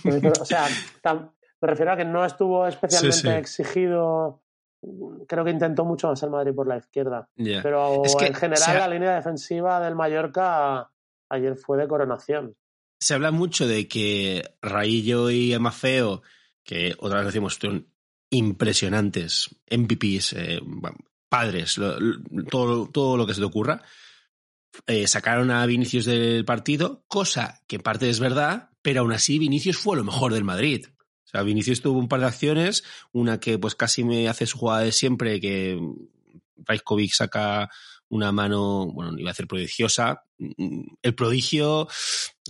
No 0.04 0.16
hizo- 0.16 0.42
o 0.42 0.44
sea, 0.44 0.66
tam- 1.02 1.30
me 1.60 1.68
refiero 1.68 1.92
a 1.92 1.96
que 1.96 2.04
no 2.04 2.24
estuvo 2.24 2.66
especialmente 2.66 3.16
sí. 3.18 3.28
exigido. 3.28 4.42
Creo 5.26 5.44
que 5.44 5.50
intentó 5.50 5.84
mucho 5.86 6.08
más 6.08 6.22
el 6.22 6.30
Madrid 6.30 6.52
por 6.54 6.66
la 6.66 6.76
izquierda. 6.76 7.28
Pero 7.36 8.04
Es 8.04 8.14
que 8.16 8.26
en 8.26 8.34
general 8.34 8.78
la 8.78 8.88
línea 8.88 9.14
defensiva 9.14 9.80
del 9.80 9.94
Mallorca 9.94 10.90
ayer 11.30 11.56
fue 11.56 11.78
de 11.78 11.88
coronación. 11.88 12.54
Se 13.00 13.14
habla 13.14 13.30
mucho 13.30 13.66
de 13.66 13.88
que 13.88 14.44
Raillo 14.60 15.30
y 15.30 15.54
Amafeo, 15.54 16.22
que 16.62 16.94
otra 16.98 17.18
vez 17.18 17.26
decimos, 17.28 17.54
son 17.60 17.86
impresionantes, 18.30 19.48
MVPs, 19.70 20.32
eh, 20.34 20.60
bueno, 20.62 20.96
padres, 21.28 21.78
lo- 21.78 21.98
lo- 21.98 22.44
todo, 22.50 22.86
todo 22.88 23.16
lo 23.16 23.26
que 23.26 23.34
se 23.34 23.40
te 23.40 23.46
ocurra, 23.46 23.82
eh, 24.86 25.06
sacaron 25.06 25.50
a 25.50 25.64
Vinicius 25.66 26.04
del 26.04 26.44
partido, 26.44 27.04
cosa 27.08 27.60
que 27.66 27.76
en 27.76 27.82
parte 27.82 28.08
es 28.10 28.20
verdad, 28.20 28.70
pero 28.82 29.00
aún 29.00 29.12
así 29.12 29.38
Vinicius 29.38 29.76
fue 29.76 29.96
lo 29.96 30.04
mejor 30.04 30.32
del 30.32 30.44
Madrid. 30.44 30.86
O 31.24 31.28
sea, 31.28 31.42
Vinicius 31.42 31.80
tuvo 31.80 31.98
un 31.98 32.08
par 32.08 32.20
de 32.20 32.26
acciones, 32.26 32.84
una 33.12 33.40
que 33.40 33.58
pues 33.58 33.74
casi 33.74 34.04
me 34.04 34.28
hace 34.28 34.46
su 34.46 34.58
jugada 34.58 34.82
de 34.82 34.92
siempre, 34.92 35.40
que 35.40 35.80
Rajkovic 36.58 37.12
saca 37.12 37.70
una 38.16 38.32
mano, 38.32 38.86
bueno, 38.92 39.12
iba 39.18 39.30
a 39.30 39.32
decir 39.32 39.46
prodigiosa. 39.46 40.22
El 41.02 41.14
prodigio, 41.14 41.86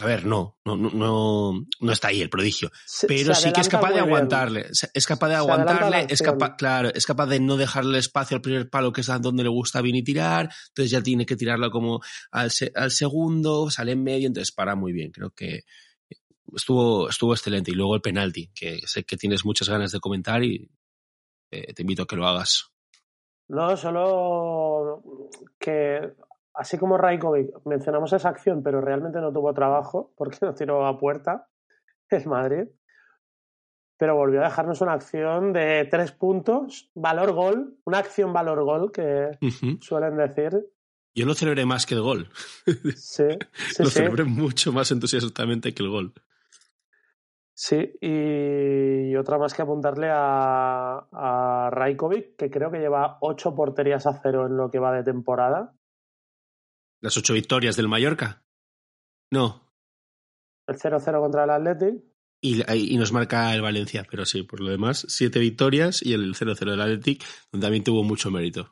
a 0.01 0.07
ver, 0.07 0.25
no, 0.25 0.59
no, 0.65 0.77
no, 0.77 1.67
no, 1.81 1.93
está 1.93 2.09
ahí 2.09 2.23
el 2.23 2.31
prodigio, 2.31 2.71
Se- 2.87 3.07
pero 3.07 3.35
se 3.35 3.43
sí 3.43 3.53
que 3.53 3.61
es 3.61 3.69
capaz 3.69 3.89
de 3.89 3.95
bien. 3.95 4.07
aguantarle, 4.07 4.67
es 4.95 5.07
capaz 5.07 5.29
de 5.29 5.35
aguantarle, 5.35 6.07
es 6.09 6.23
capaz, 6.23 6.57
claro, 6.57 6.91
es 6.95 7.05
capaz 7.07 7.27
de 7.27 7.41
no 7.41 7.57
dejarle 7.57 7.99
espacio 7.99 8.37
al 8.37 8.41
primer 8.41 8.71
palo 8.71 8.93
que 8.93 9.03
es 9.03 9.07
donde 9.21 9.43
le 9.43 9.49
gusta 9.51 9.81
a 9.81 9.83
Vini 9.83 10.03
tirar, 10.03 10.49
entonces 10.69 10.91
ya 10.91 11.03
tiene 11.03 11.27
que 11.27 11.37
tirarlo 11.37 11.71
como 11.71 12.01
al, 12.31 12.51
se- 12.51 12.73
al 12.75 12.91
segundo, 12.91 13.71
sale 13.71 13.93
en 13.93 14.03
medio, 14.03 14.27
entonces 14.29 14.53
para 14.53 14.75
muy 14.75 14.93
bien, 14.93 15.11
creo 15.13 15.31
que 15.31 15.61
estuvo, 16.55 17.09
estuvo 17.09 17.35
excelente. 17.35 17.71
Y 17.71 17.75
luego 17.75 17.95
el 17.97 18.01
penalti, 18.01 18.51
que 18.55 18.81
sé 18.87 19.05
que 19.05 19.17
tienes 19.17 19.45
muchas 19.45 19.69
ganas 19.69 19.93
de 19.93 20.01
comentar 20.01 20.43
y 20.43 20.71
eh, 21.51 21.73
te 21.75 21.83
invito 21.83 22.03
a 22.03 22.07
que 22.07 22.17
lo 22.17 22.27
hagas. 22.27 22.71
No, 23.49 23.77
solo 23.77 25.03
que 25.59 26.15
así 26.55 26.79
como 26.79 26.97
Raikovic 26.97 27.51
mencionamos 27.65 28.13
esa 28.13 28.29
acción, 28.29 28.63
pero 28.63 28.81
realmente 28.81 29.21
no 29.21 29.33
tuvo 29.33 29.53
trabajo 29.53 30.13
porque 30.17 30.39
nos 30.43 30.55
tiró 30.55 30.87
a 30.87 30.99
puerta 30.99 31.49
el 32.09 32.27
Madrid. 32.27 32.69
Pero 33.97 34.17
volvió 34.17 34.41
a 34.41 34.45
dejarnos 34.45 34.81
una 34.81 34.93
acción 34.93 35.53
de 35.53 35.87
tres 35.91 36.11
puntos, 36.13 36.91
valor 36.95 37.33
gol, 37.33 37.79
una 37.85 37.99
acción 37.99 38.33
valor 38.33 38.65
gol 38.65 38.91
que 38.91 39.31
suelen 39.81 40.17
decir. 40.17 40.67
Yo 41.15 41.27
lo 41.27 41.35
celebré 41.35 41.65
más 41.65 41.87
que 41.87 41.95
el 41.95 42.03
gol. 42.03 42.29
Sí, 42.97 43.25
sí, 43.53 43.83
lo 43.83 43.89
sí. 43.89 43.99
celebré 43.99 44.25
mucho 44.25 44.73
más 44.73 44.91
entusiastamente 44.91 45.73
que 45.73 45.83
el 45.85 45.91
gol. 45.91 46.13
Sí, 47.57 47.97
y 48.01 49.15
otra 49.15 49.39
más 49.39 49.55
que 49.55 49.63
apuntarle 49.63 50.09
a, 50.11 51.07
a 51.13 51.71
Raikovic, 51.71 52.37
que 52.37 52.51
creo 52.51 52.71
que 52.73 52.81
lleva 52.81 53.19
ocho 53.21 53.55
porterías 53.55 54.07
a 54.07 54.21
cero 54.21 54.47
en 54.47 54.57
lo 54.57 54.71
que 54.71 54.81
va 54.81 54.93
de 54.93 55.05
temporada. 55.05 55.73
Las 57.01 57.17
ocho 57.17 57.33
victorias 57.33 57.77
del 57.77 57.89
Mallorca. 57.89 58.43
No. 59.31 59.71
El 60.67 60.77
0-0 60.77 61.21
contra 61.21 61.45
el 61.45 61.51
Athletic. 61.51 62.03
Y, 62.41 62.93
y 62.93 62.97
nos 62.97 63.13
marca 63.13 63.55
el 63.55 63.63
Valencia, 63.63 64.05
pero 64.11 64.25
sí, 64.25 64.43
por 64.43 64.61
lo 64.61 64.71
demás, 64.71 65.07
siete 65.09 65.39
victorias 65.39 66.03
y 66.03 66.13
el 66.13 66.35
0-0 66.35 66.71
del 66.71 66.81
Athletic, 66.81 67.25
donde 67.53 67.67
también 67.67 67.85
tuvo 67.85 68.03
mucho 68.03 68.31
mérito. 68.31 68.71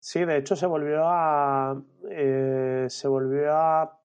Sí, 0.00 0.24
de 0.24 0.38
hecho 0.38 0.56
se 0.56 0.66
volvió 0.66 1.02
a 1.04 1.80
eh, 2.10 2.86
se 2.88 3.06
volvió 3.06 3.54
a 3.54 3.99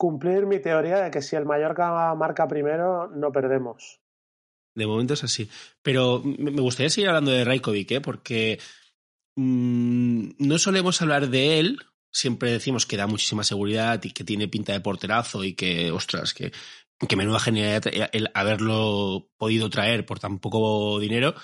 cumplir 0.00 0.46
mi 0.46 0.58
teoría 0.60 0.96
de 0.96 1.10
que 1.10 1.20
si 1.20 1.36
el 1.36 1.44
Mallorca 1.44 2.14
marca 2.14 2.48
primero 2.48 3.08
no 3.08 3.30
perdemos. 3.30 4.00
De 4.74 4.86
momento 4.86 5.12
es 5.12 5.24
así. 5.24 5.50
Pero 5.82 6.22
me 6.24 6.62
gustaría 6.62 6.88
seguir 6.88 7.10
hablando 7.10 7.30
de 7.32 7.44
Raikovic, 7.44 7.90
¿eh? 7.90 8.00
porque 8.00 8.58
mm, 9.36 10.30
no 10.38 10.58
solemos 10.58 11.02
hablar 11.02 11.28
de 11.28 11.60
él. 11.60 11.78
Siempre 12.10 12.50
decimos 12.50 12.86
que 12.86 12.96
da 12.96 13.06
muchísima 13.06 13.44
seguridad 13.44 14.02
y 14.02 14.12
que 14.12 14.24
tiene 14.24 14.48
pinta 14.48 14.72
de 14.72 14.80
porterazo 14.80 15.44
y 15.44 15.52
que, 15.52 15.90
ostras, 15.90 16.32
que, 16.32 16.50
que 17.06 17.16
menuda 17.16 17.38
genialidad 17.38 17.82
el 18.12 18.30
haberlo 18.32 19.28
podido 19.36 19.68
traer 19.68 20.06
por 20.06 20.18
tan 20.18 20.38
poco 20.38 20.98
dinero. 20.98 21.34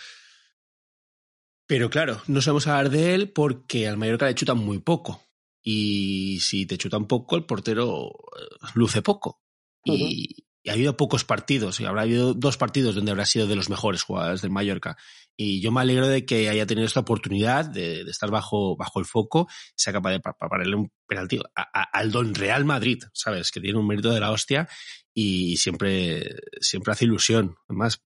Pero 1.67 1.91
claro, 1.91 2.23
no 2.27 2.41
solemos 2.41 2.67
hablar 2.69 2.89
de 2.89 3.15
él 3.15 3.29
porque 3.33 3.87
al 3.87 3.99
Mallorca 3.99 4.25
le 4.25 4.35
chutan 4.35 4.57
muy 4.57 4.79
poco. 4.79 5.26
Y 5.69 6.39
si 6.41 6.65
te 6.65 6.79
chutan 6.79 7.09
poco, 7.09 7.35
el 7.35 7.45
portero 7.45 8.07
eh, 8.09 8.69
luce 8.75 9.03
poco. 9.03 9.43
Y, 9.83 10.45
y 10.63 10.71
ha 10.71 10.75
habido 10.75 10.97
pocos 10.97 11.25
partidos, 11.25 11.81
y 11.81 11.85
habrá 11.87 12.03
habido 12.03 12.35
dos 12.35 12.57
partidos 12.57 12.95
donde 12.95 13.11
habrá 13.11 13.27
sido 13.27 13.49
de 13.49 13.57
los 13.57 13.69
mejores 13.69 14.03
jugadores 14.05 14.43
del 14.43 14.53
Mallorca. 14.53 14.97
Y 15.37 15.61
yo 15.61 15.73
me 15.73 15.81
alegro 15.81 16.07
de 16.07 16.25
que 16.25 16.49
haya 16.49 16.67
tenido 16.67 16.87
esta 16.87 17.01
oportunidad 17.01 17.65
de, 17.65 18.05
de 18.05 18.11
estar 18.13 18.31
bajo, 18.31 18.77
bajo 18.77 19.01
el 19.01 19.07
foco, 19.07 19.49
sea 19.75 19.93
capaz 19.93 20.13
de 20.13 20.21
pa- 20.21 20.35
pa- 20.35 20.49
pararle 20.49 20.77
un 20.77 20.93
penalti 21.07 21.41
a- 21.57 21.63
a- 21.81 21.91
al 21.99 22.13
Don 22.13 22.33
Real 22.33 22.65
Madrid, 22.65 23.03
¿sabes? 23.13 23.51
Que 23.51 23.61
tiene 23.61 23.79
un 23.79 23.89
mérito 23.89 24.11
de 24.13 24.21
la 24.21 24.31
hostia 24.31 24.69
y 25.13 25.57
siempre, 25.57 26.37
siempre 26.61 26.93
hace 26.93 27.07
ilusión. 27.07 27.57
Además, 27.69 28.03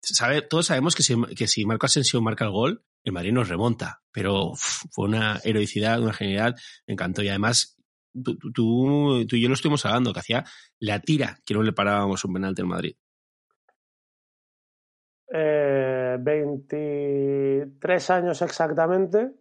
sabe, 0.00 0.40
todos 0.40 0.64
sabemos 0.66 0.94
que 0.94 1.02
si, 1.02 1.14
que 1.36 1.46
si 1.46 1.66
Marco 1.66 1.84
Asensio 1.86 2.22
marca 2.22 2.44
el 2.46 2.50
gol, 2.52 2.84
el 3.04 3.12
Madrid 3.12 3.32
nos 3.32 3.48
remonta, 3.48 4.00
pero 4.12 4.50
uf, 4.50 4.84
fue 4.90 5.06
una 5.06 5.40
heroicidad, 5.44 6.00
una 6.00 6.12
genialidad, 6.12 6.54
me 6.86 6.94
encantó. 6.94 7.22
Y 7.22 7.28
además, 7.28 7.76
tú, 8.22 8.36
tú, 8.54 9.20
y 9.20 9.40
yo 9.40 9.48
lo 9.48 9.54
estuvimos 9.54 9.84
hablando, 9.86 10.12
que 10.12 10.20
hacía 10.20 10.44
la 10.78 11.00
tira 11.00 11.38
que 11.44 11.54
no 11.54 11.62
le 11.62 11.72
parábamos 11.72 12.24
un 12.24 12.34
penalti 12.34 12.62
en 12.62 12.68
Madrid. 12.68 12.96
Eh, 15.34 16.16
23 16.20 18.10
años 18.10 18.42
exactamente 18.42 19.32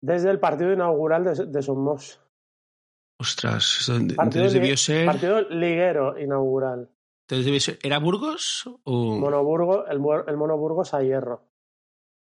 desde 0.00 0.30
el 0.30 0.40
partido 0.40 0.72
inaugural 0.72 1.24
de, 1.24 1.46
de 1.46 1.62
Somos. 1.62 2.20
Ostras, 3.20 3.86
entonces 3.88 4.16
Partido, 4.16 4.48
debió 4.50 4.76
ser, 4.76 5.04
partido 5.04 5.40
liguero 5.50 6.16
inaugural. 6.18 6.88
entonces 7.26 7.44
debió 7.44 7.60
ser- 7.60 7.78
¿Era 7.82 7.98
Burgos? 7.98 8.70
O... 8.84 9.16
Monoburgo, 9.18 9.86
el, 9.88 10.00
el 10.28 10.36
Monoburgos 10.36 10.94
a 10.94 11.02
hierro. 11.02 11.47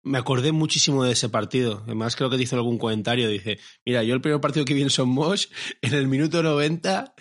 Me 0.05 0.19
acordé 0.19 0.53
muchísimo 0.53 1.05
de 1.05 1.13
ese 1.13 1.29
partido. 1.29 1.83
Además, 1.85 2.17
creo 2.17 2.29
que 2.29 2.37
hizo 2.37 2.57
algún 2.57 2.79
comentario. 2.79 3.29
Dice, 3.29 3.59
mira, 3.87 4.03
yo 4.03 4.15
el 4.15 4.21
primer 4.21 4.41
partido 4.41 4.65
que 4.65 4.75
vi 4.75 4.83
en 4.83 4.91
Somos, 4.91 5.51
en 5.83 5.95
el 5.95 6.09
minuto 6.09 6.43
90, 6.43 7.15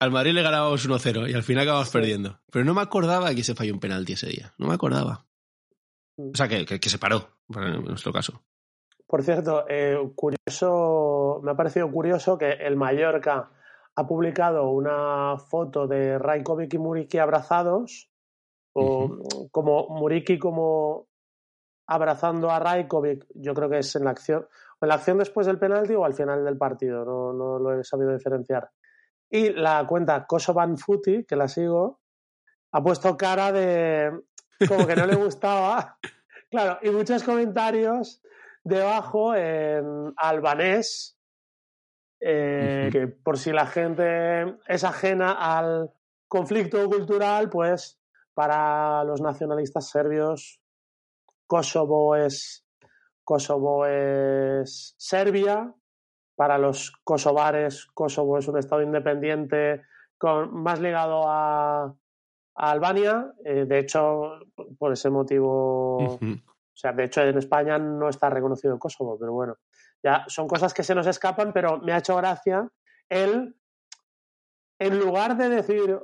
al 0.00 0.10
Madrid 0.10 0.32
le 0.32 0.42
ganábamos 0.42 0.88
1-0 0.88 1.30
y 1.30 1.34
al 1.34 1.42
final 1.42 1.62
acabamos 1.62 1.88
Sí. 1.88 1.92
perdiendo. 1.92 2.40
Pero 2.50 2.64
no 2.64 2.74
me 2.74 2.80
acordaba 2.82 3.34
que 3.34 3.44
se 3.44 3.54
falló 3.54 3.72
un 3.72 3.80
penalti 3.80 4.14
ese 4.14 4.28
día. 4.28 4.52
No 4.58 4.66
me 4.66 4.74
acordaba. 4.74 5.26
Mm. 6.16 6.30
O 6.32 6.36
sea, 6.36 6.48
que, 6.48 6.66
que, 6.66 6.80
que 6.80 6.88
se 6.90 6.98
paró, 6.98 7.28
en 7.54 7.84
nuestro 7.84 8.12
caso. 8.12 8.42
Por 9.06 9.22
cierto, 9.22 9.64
eh, 9.68 9.96
curioso, 10.14 11.40
me 11.42 11.52
ha 11.52 11.56
parecido 11.56 11.90
curioso 11.90 12.36
que 12.36 12.50
el 12.50 12.76
Mallorca 12.76 13.50
ha 13.94 14.06
publicado 14.06 14.68
una 14.70 15.38
foto 15.38 15.86
de 15.86 16.18
Rajkovic 16.18 16.74
y 16.74 16.78
Muriki 16.78 17.18
abrazados, 17.18 18.10
o 18.74 19.48
como 19.50 19.88
Muriki 19.88 20.38
como 20.38 21.08
abrazando 21.88 22.50
a 22.50 22.58
Rajkovic, 22.58 23.26
yo 23.34 23.54
creo 23.54 23.68
que 23.68 23.78
es 23.78 23.96
en 23.96 24.04
la 24.04 24.10
acción, 24.10 24.46
en 24.80 24.88
la 24.88 24.94
acción 24.94 25.18
después 25.18 25.46
del 25.46 25.58
penalti 25.58 25.94
o 25.94 26.04
al 26.04 26.14
final 26.14 26.44
del 26.44 26.56
partido, 26.56 27.04
no, 27.04 27.32
no 27.32 27.58
lo 27.58 27.80
he 27.80 27.82
sabido 27.82 28.12
diferenciar. 28.12 28.70
Y 29.30 29.50
la 29.50 29.86
cuenta 29.86 30.26
Kosovan 30.26 30.76
Footy, 30.76 31.24
que 31.24 31.36
la 31.36 31.48
sigo, 31.48 32.00
ha 32.72 32.82
puesto 32.82 33.16
cara 33.16 33.52
de 33.52 34.12
como 34.68 34.86
que 34.86 34.96
no 34.96 35.06
le 35.06 35.16
gustaba. 35.16 35.98
Claro, 36.50 36.78
y 36.80 36.88
muchos 36.88 37.24
comentarios 37.24 38.22
debajo 38.64 39.34
en 39.34 40.14
albanés, 40.16 41.18
eh, 42.20 42.88
que 42.90 43.06
por 43.06 43.36
si 43.36 43.52
la 43.52 43.66
gente 43.66 44.56
es 44.66 44.82
ajena 44.82 45.32
al 45.32 45.90
conflicto 46.26 46.88
cultural, 46.88 47.50
pues 47.50 48.00
para 48.32 49.04
los 49.04 49.20
nacionalistas 49.20 49.90
serbios, 49.90 50.58
Kosovo 51.48 52.14
es, 52.14 52.64
Kosovo 53.24 53.86
es 53.86 54.94
Serbia, 54.98 55.74
para 56.36 56.58
los 56.58 56.92
kosovares, 57.02 57.86
Kosovo 57.86 58.38
es 58.38 58.46
un 58.46 58.58
estado 58.58 58.82
independiente 58.82 59.82
con, 60.18 60.62
más 60.62 60.78
ligado 60.78 61.24
a, 61.26 61.92
Albania. 62.54 63.32
Eh, 63.44 63.64
de 63.66 63.78
hecho, 63.78 64.40
por 64.78 64.92
ese 64.92 65.10
motivo, 65.10 66.14
o 66.14 66.18
sea, 66.74 66.92
de 66.92 67.04
hecho 67.04 67.22
en 67.22 67.38
España 67.38 67.78
no 67.78 68.08
está 68.08 68.28
reconocido 68.30 68.78
Kosovo, 68.78 69.16
pero 69.18 69.32
bueno, 69.32 69.56
ya 70.02 70.24
son 70.28 70.46
cosas 70.48 70.74
que 70.74 70.82
se 70.82 70.94
nos 70.94 71.06
escapan, 71.06 71.52
pero 71.52 71.78
me 71.78 71.92
ha 71.92 71.98
hecho 71.98 72.16
gracia 72.16 72.68
el, 73.08 73.56
en 74.78 74.98
lugar 74.98 75.36
de 75.36 75.48
decir, 75.48 75.98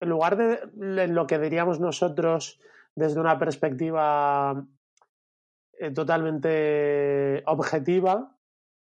en 0.00 0.08
lugar 0.08 0.36
de 0.36 1.08
lo 1.08 1.26
que 1.26 1.38
diríamos 1.38 1.78
nosotros 1.78 2.60
desde 2.94 3.20
una 3.20 3.38
perspectiva 3.38 4.64
eh, 5.78 5.90
totalmente 5.90 7.42
objetiva, 7.46 8.36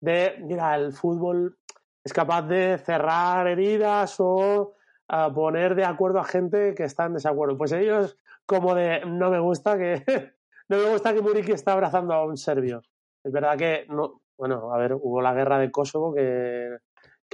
de, 0.00 0.36
mira, 0.40 0.74
el 0.76 0.92
fútbol 0.92 1.58
es 2.02 2.12
capaz 2.12 2.42
de 2.42 2.78
cerrar 2.78 3.46
heridas 3.46 4.16
o 4.18 4.74
a 5.08 5.32
poner 5.32 5.74
de 5.74 5.84
acuerdo 5.84 6.18
a 6.18 6.24
gente 6.24 6.74
que 6.74 6.84
está 6.84 7.06
en 7.06 7.14
desacuerdo. 7.14 7.56
Pues 7.56 7.72
ellos, 7.72 8.18
como 8.46 8.74
de 8.74 9.04
no 9.06 9.30
me 9.30 9.38
gusta 9.38 9.78
que 9.78 10.02
no 10.68 10.78
me 10.78 10.90
gusta 10.90 11.14
que 11.14 11.22
Muriki 11.22 11.52
está 11.52 11.72
abrazando 11.72 12.12
a 12.14 12.26
un 12.26 12.36
serbio. 12.36 12.82
Es 13.22 13.32
verdad 13.32 13.56
que 13.56 13.86
no, 13.88 14.20
bueno, 14.36 14.72
a 14.74 14.78
ver, 14.78 14.94
hubo 14.94 15.22
la 15.22 15.32
guerra 15.32 15.58
de 15.58 15.70
Kosovo 15.70 16.14
que, 16.14 16.76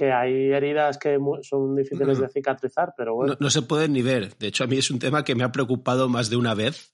que 0.01 0.11
hay 0.11 0.51
heridas 0.51 0.97
que 0.97 1.19
son 1.43 1.75
difíciles 1.75 2.17
de 2.17 2.27
cicatrizar, 2.27 2.95
pero 2.97 3.13
bueno. 3.13 3.37
No, 3.39 3.51
se 3.51 3.61
pueden 3.61 3.93
ni 3.93 4.01
ver. 4.01 4.35
De 4.39 4.47
hecho, 4.47 4.63
a 4.63 4.67
mí 4.67 4.79
es 4.79 4.89
un 4.89 4.97
tema 4.97 5.23
que 5.23 5.35
me 5.35 5.43
ha 5.43 5.51
preocupado 5.51 6.09
más 6.09 6.31
de 6.31 6.37
una 6.37 6.55
vez. 6.55 6.91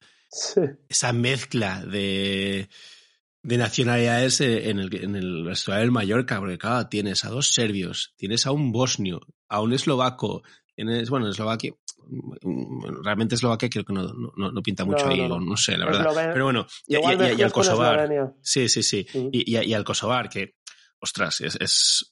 Esa 0.89 1.13
mezcla 1.13 1.85
de, 1.85 2.67
de 3.43 3.57
nacionalidades 3.57 4.41
en 4.41 4.79
el, 4.79 4.93
en 4.93 5.15
el 5.15 5.45
vestuario 5.45 5.83
del 5.83 5.91
Mallorca, 5.91 6.37
porque 6.39 6.57
claro, 6.57 6.89
tienes 6.89 7.23
a 7.23 7.29
dos 7.29 7.53
serbios, 7.53 8.13
tienes 8.17 8.45
a 8.45 8.51
un 8.51 8.73
bosnio, 8.73 9.21
a 9.47 9.61
un 9.61 9.71
eslovaco, 9.71 10.43
Tienes, 10.75 11.09
bueno, 11.09 11.27
Eslovaquia, 11.27 11.73
realmente 13.03 13.33
Eslovaquia 13.33 13.67
creo 13.67 13.83
que 13.83 13.93
no, 13.93 14.03
no, 14.35 14.51
no 14.51 14.61
pinta 14.61 14.85
mucho 14.85 15.07
ahí, 15.07 15.27
no, 15.27 15.57
sé, 15.57 15.75
la 15.75 15.85
verdad. 15.85 16.29
Pero 16.33 16.45
bueno, 16.45 16.67
y, 16.85 16.97
al 17.41 17.51
Kosovar. 17.51 18.35
Sí, 18.41 18.69
sí, 18.69 18.83
sí. 18.83 19.07
Y, 19.31 19.57
y, 19.57 19.73
al 19.73 19.83
Kosovar, 19.83 20.29
que, 20.29 20.57
ostras, 20.99 21.41
es, 21.41 21.57
es, 21.59 22.11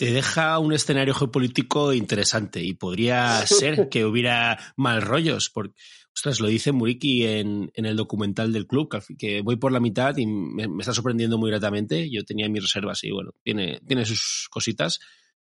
te 0.00 0.12
deja 0.12 0.58
un 0.58 0.72
escenario 0.72 1.12
geopolítico 1.12 1.92
interesante 1.92 2.64
y 2.64 2.72
podría 2.72 3.46
ser 3.46 3.88
que 3.90 4.06
hubiera 4.06 4.58
mal 4.74 5.02
rollos, 5.02 5.50
porque, 5.50 5.74
ostras, 6.16 6.40
lo 6.40 6.48
dice 6.48 6.72
Muriki 6.72 7.26
en, 7.26 7.70
en 7.74 7.84
el 7.84 7.96
documental 7.96 8.50
del 8.50 8.66
club, 8.66 8.88
que 9.18 9.42
voy 9.42 9.56
por 9.56 9.72
la 9.72 9.78
mitad 9.78 10.16
y 10.16 10.24
me, 10.24 10.68
me, 10.68 10.80
está 10.80 10.94
sorprendiendo 10.94 11.36
muy 11.36 11.50
gratamente. 11.50 12.08
Yo 12.10 12.24
tenía 12.24 12.48
mis 12.48 12.62
reservas 12.62 13.04
y 13.04 13.10
bueno, 13.10 13.32
tiene, 13.42 13.82
tiene 13.86 14.06
sus 14.06 14.48
cositas. 14.50 15.00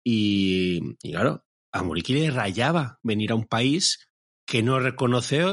Y, 0.02 0.80
y 1.04 1.12
claro, 1.12 1.44
a 1.74 1.84
Muriqui 1.84 2.14
le 2.14 2.32
rayaba 2.32 3.02
venir 3.04 3.34
a 3.34 3.36
un 3.36 3.48
país 3.48 4.08
que 4.46 4.64
no 4.64 4.80
reconoce 4.80 5.44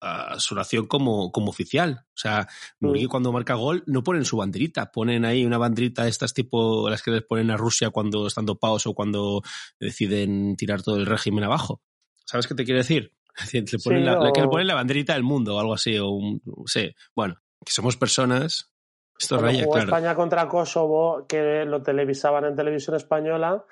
a 0.00 0.38
su 0.38 0.54
nación 0.54 0.86
como, 0.86 1.30
como 1.30 1.50
oficial. 1.50 2.06
O 2.08 2.18
sea, 2.18 2.48
Muriqui 2.80 3.06
mm. 3.06 3.10
cuando 3.10 3.32
marca 3.32 3.54
gol 3.54 3.82
no 3.86 4.02
ponen 4.02 4.24
su 4.24 4.36
banderita, 4.36 4.90
ponen 4.90 5.24
ahí 5.24 5.44
una 5.44 5.58
banderita 5.58 6.04
de 6.04 6.10
estas 6.10 6.34
tipo 6.34 6.88
las 6.88 7.02
que 7.02 7.10
les 7.10 7.22
ponen 7.22 7.50
a 7.50 7.56
Rusia 7.56 7.90
cuando 7.90 8.26
están 8.26 8.46
dopados 8.46 8.86
o 8.86 8.94
cuando 8.94 9.42
deciden 9.78 10.56
tirar 10.56 10.82
todo 10.82 10.96
el 10.96 11.06
régimen 11.06 11.44
abajo. 11.44 11.82
¿Sabes 12.24 12.46
qué 12.46 12.54
te 12.54 12.64
quiero 12.64 12.78
decir? 12.78 13.12
Le 13.52 13.64
ponen 13.82 14.04
la, 14.04 14.32
que 14.32 14.40
le 14.40 14.48
ponen 14.48 14.66
la 14.66 14.74
banderita 14.74 15.14
del 15.14 15.22
mundo 15.22 15.56
o 15.56 15.60
algo 15.60 15.74
así, 15.74 15.96
o 15.98 16.08
un, 16.08 16.42
sé, 16.66 16.94
bueno, 17.14 17.36
que 17.64 17.72
somos 17.72 17.96
personas 17.96 18.72
esto 19.20 19.38
raya, 19.38 19.64
jugó 19.64 19.78
España 19.78 20.14
contra 20.14 20.48
Kosovo, 20.48 21.26
que 21.28 21.64
lo 21.66 21.82
televisaban 21.82 22.46
en 22.46 22.56
televisión 22.56 22.96
española, 22.96 23.64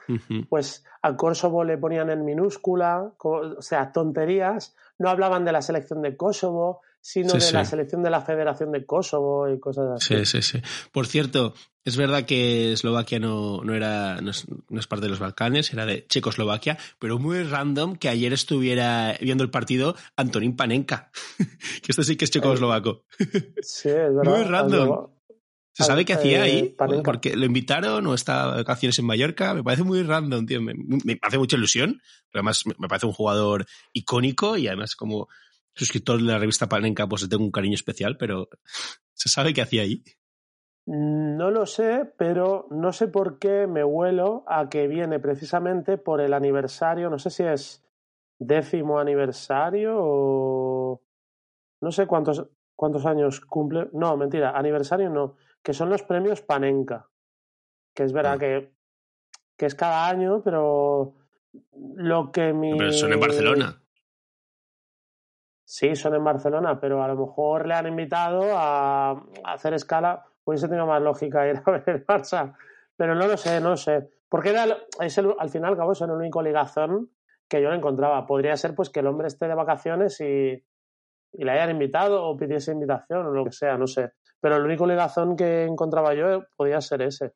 pues 0.49 0.85
a 1.01 1.17
Kosovo 1.17 1.65
le 1.65 1.79
ponían 1.79 2.11
en 2.11 2.25
minúscula, 2.25 3.13
o 3.19 3.63
sea, 3.63 3.91
tonterías. 3.91 4.77
No 4.99 5.09
hablaban 5.09 5.45
de 5.45 5.53
la 5.53 5.63
selección 5.63 6.03
de 6.03 6.17
Kosovo, 6.17 6.83
sino 7.01 7.33
de 7.33 7.53
la 7.53 7.65
selección 7.65 8.03
de 8.03 8.11
la 8.11 8.21
Federación 8.21 8.73
de 8.73 8.85
Kosovo 8.85 9.49
y 9.49 9.59
cosas 9.59 9.87
así. 9.97 10.17
Sí, 10.17 10.27
sí, 10.27 10.43
sí. 10.43 10.63
Por 10.93 11.07
cierto, 11.07 11.55
es 11.85 11.97
verdad 11.97 12.25
que 12.25 12.73
Eslovaquia 12.73 13.19
no, 13.19 13.63
no 13.63 13.75
era, 13.75 14.21
no 14.21 14.31
es, 14.31 14.87
parte 14.87 15.07
de 15.07 15.11
los 15.11 15.19
Balcanes, 15.19 15.73
era 15.73 15.87
de 15.87 16.07
Checoslovaquia, 16.07 16.77
pero 16.99 17.19
muy 17.19 17.43
random 17.45 17.97
que 17.97 18.11
ayer 18.11 18.35
estuviera 18.35 19.17
viendo 19.21 19.45
el 19.45 19.51
partido 19.51 19.95
Antonín 20.17 20.57
Panenka, 20.57 21.11
que 21.39 21.89
esto 21.89 22.03
sí 22.03 22.17
que 22.17 22.27
es 22.27 22.31
checoslovaco. 22.31 23.05
Sí, 23.63 23.89
es 23.89 23.95
verdad. 24.15 24.25
Muy 24.25 24.43
random. 24.43 25.18
¿Se 25.79 25.85
sabe 25.85 26.05
qué 26.05 26.13
hacía 26.13 26.43
ahí? 26.43 26.75
Eh, 26.77 27.03
Porque 27.05 27.37
lo 27.37 27.47
invitaron 27.47 28.05
o 28.09 28.15
está 28.15 28.51
de 28.51 28.57
vacaciones 28.65 28.99
en 28.99 29.07
Mallorca. 29.07 29.55
Me 29.55 29.63
parece 29.63 29.85
muy 29.85 30.03
random, 30.03 30.45
tío. 30.45 30.61
Me, 30.61 30.75
hace 31.23 31.39
mucha 31.39 31.57
ilusión. 31.57 32.01
Pero 32.33 32.41
además 32.41 32.65
me 32.67 32.89
parece 32.89 33.07
un 33.07 33.13
jugador 33.13 33.65
icónico 33.93 34.57
y 34.57 34.67
además 34.67 34.97
como 34.97 35.29
suscriptor 35.77 36.19
de 36.19 36.25
la 36.25 36.39
revista 36.39 36.69
Panenka 36.69 37.07
pues 37.07 37.29
tengo 37.29 37.45
un 37.45 37.53
cariño 37.53 37.77
especial, 37.77 38.17
pero 38.19 38.49
¿se 39.15 39.29
sabe 39.29 39.55
qué 39.55 39.63
hacía 39.63 39.83
ahí? 39.83 40.03
No 40.87 41.53
lo 41.53 41.65
sé, 41.65 42.13
pero 42.19 42.67
no 42.73 42.93
sé 42.93 43.07
por 43.07 43.39
qué 43.39 43.69
me 43.69 43.85
huelo 43.85 44.43
a 44.49 44.69
que 44.69 44.89
viene 44.89 45.21
precisamente 45.21 45.97
por 45.97 46.21
el 46.21 46.33
aniversario, 46.33 47.09
no 47.09 47.21
sé 47.21 47.31
si 47.31 47.45
es 47.45 47.85
décimo 48.41 48.99
aniversario 48.99 49.95
o 49.97 51.03
no 51.81 51.93
sé 51.93 52.09
cuántos, 52.09 52.49
cuántos 52.75 53.07
años 53.07 53.41
cumple. 53.43 53.89
No, 53.93 54.17
mentira, 54.17 54.59
aniversario 54.59 55.09
no 55.09 55.37
que 55.63 55.73
son 55.73 55.91
los 55.91 56.03
premios 56.03 56.43
Panenka, 56.43 57.09
que 57.95 58.05
es 58.05 58.13
verdad 58.13 58.39
que, 58.39 58.73
que 59.57 59.67
es 59.67 59.75
cada 59.75 60.09
año, 60.09 60.43
pero 60.43 61.15
lo 61.73 62.33
que 62.33 62.53
mi... 62.53 62.77
Pero 62.77 62.93
son 62.93 63.13
en 63.13 63.21
Barcelona. 63.21 63.83
Sí, 65.65 65.95
son 65.97 66.15
en 66.15 66.25
Barcelona, 66.25 66.81
pero 66.81 67.03
a 67.03 67.09
lo 67.09 67.27
mejor 67.27 67.67
le 67.67 67.75
han 67.75 67.87
invitado 67.87 68.43
a, 68.57 69.23
hacer 69.45 69.75
escala. 69.75 70.25
Hubiese 70.45 70.67
tenido 70.67 70.87
más 70.87 71.03
lógica 71.03 71.47
ir 71.47 71.61
a 71.63 71.71
ver 71.71 71.85
el 71.87 72.07
Barça. 72.07 72.57
Pero 72.97 73.15
no 73.15 73.27
lo 73.27 73.37
sé, 73.37 73.61
no 73.61 73.71
lo 73.71 73.77
sé. 73.77 74.09
Porque 74.31 74.49
era, 74.51 74.65
es 75.01 75.19
el, 75.19 75.35
al 75.39 75.51
final, 75.51 75.77
cabo, 75.77 75.93
es 75.93 76.01
el 76.01 76.11
único 76.11 76.41
ligazón 76.43 77.11
que 77.49 77.61
yo 77.61 77.69
no 77.69 77.75
encontraba. 77.75 78.27
Podría 78.27 78.57
ser 78.57 78.75
pues 78.75 78.89
que 78.89 79.01
el 79.01 79.09
hombre 79.09 79.27
esté 79.29 79.47
de 79.47 79.55
vacaciones 79.55 80.19
y, 80.21 80.65
y 81.33 81.45
le 81.45 81.51
hayan 81.51 81.71
invitado 81.71 82.25
o 82.25 82.37
pidiese 82.37 82.73
invitación 82.73 83.27
o 83.27 83.31
lo 83.31 83.45
que 83.45 83.53
sea, 83.53 83.77
no 83.77 83.87
sé. 83.87 84.13
Pero 84.41 84.57
el 84.57 84.65
único 84.65 84.87
ligazón 84.87 85.37
que 85.37 85.65
encontraba 85.65 86.15
yo 86.15 86.45
podía 86.57 86.81
ser 86.81 87.03
ese. 87.03 87.35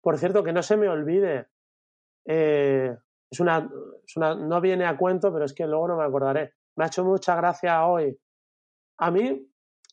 Por 0.00 0.18
cierto, 0.18 0.42
que 0.42 0.52
no 0.52 0.62
se 0.62 0.76
me 0.76 0.88
olvide, 0.88 1.48
eh, 2.24 2.96
es, 3.30 3.40
una, 3.40 3.70
es 4.06 4.16
una, 4.16 4.34
no 4.34 4.60
viene 4.60 4.84
a 4.84 4.96
cuento, 4.96 5.32
pero 5.32 5.44
es 5.44 5.54
que 5.54 5.66
luego 5.66 5.88
no 5.88 5.96
me 5.96 6.04
acordaré. 6.04 6.54
Me 6.76 6.84
ha 6.84 6.88
hecho 6.88 7.04
mucha 7.04 7.36
gracia 7.36 7.86
hoy. 7.86 8.18
A 8.98 9.10
mí 9.10 9.48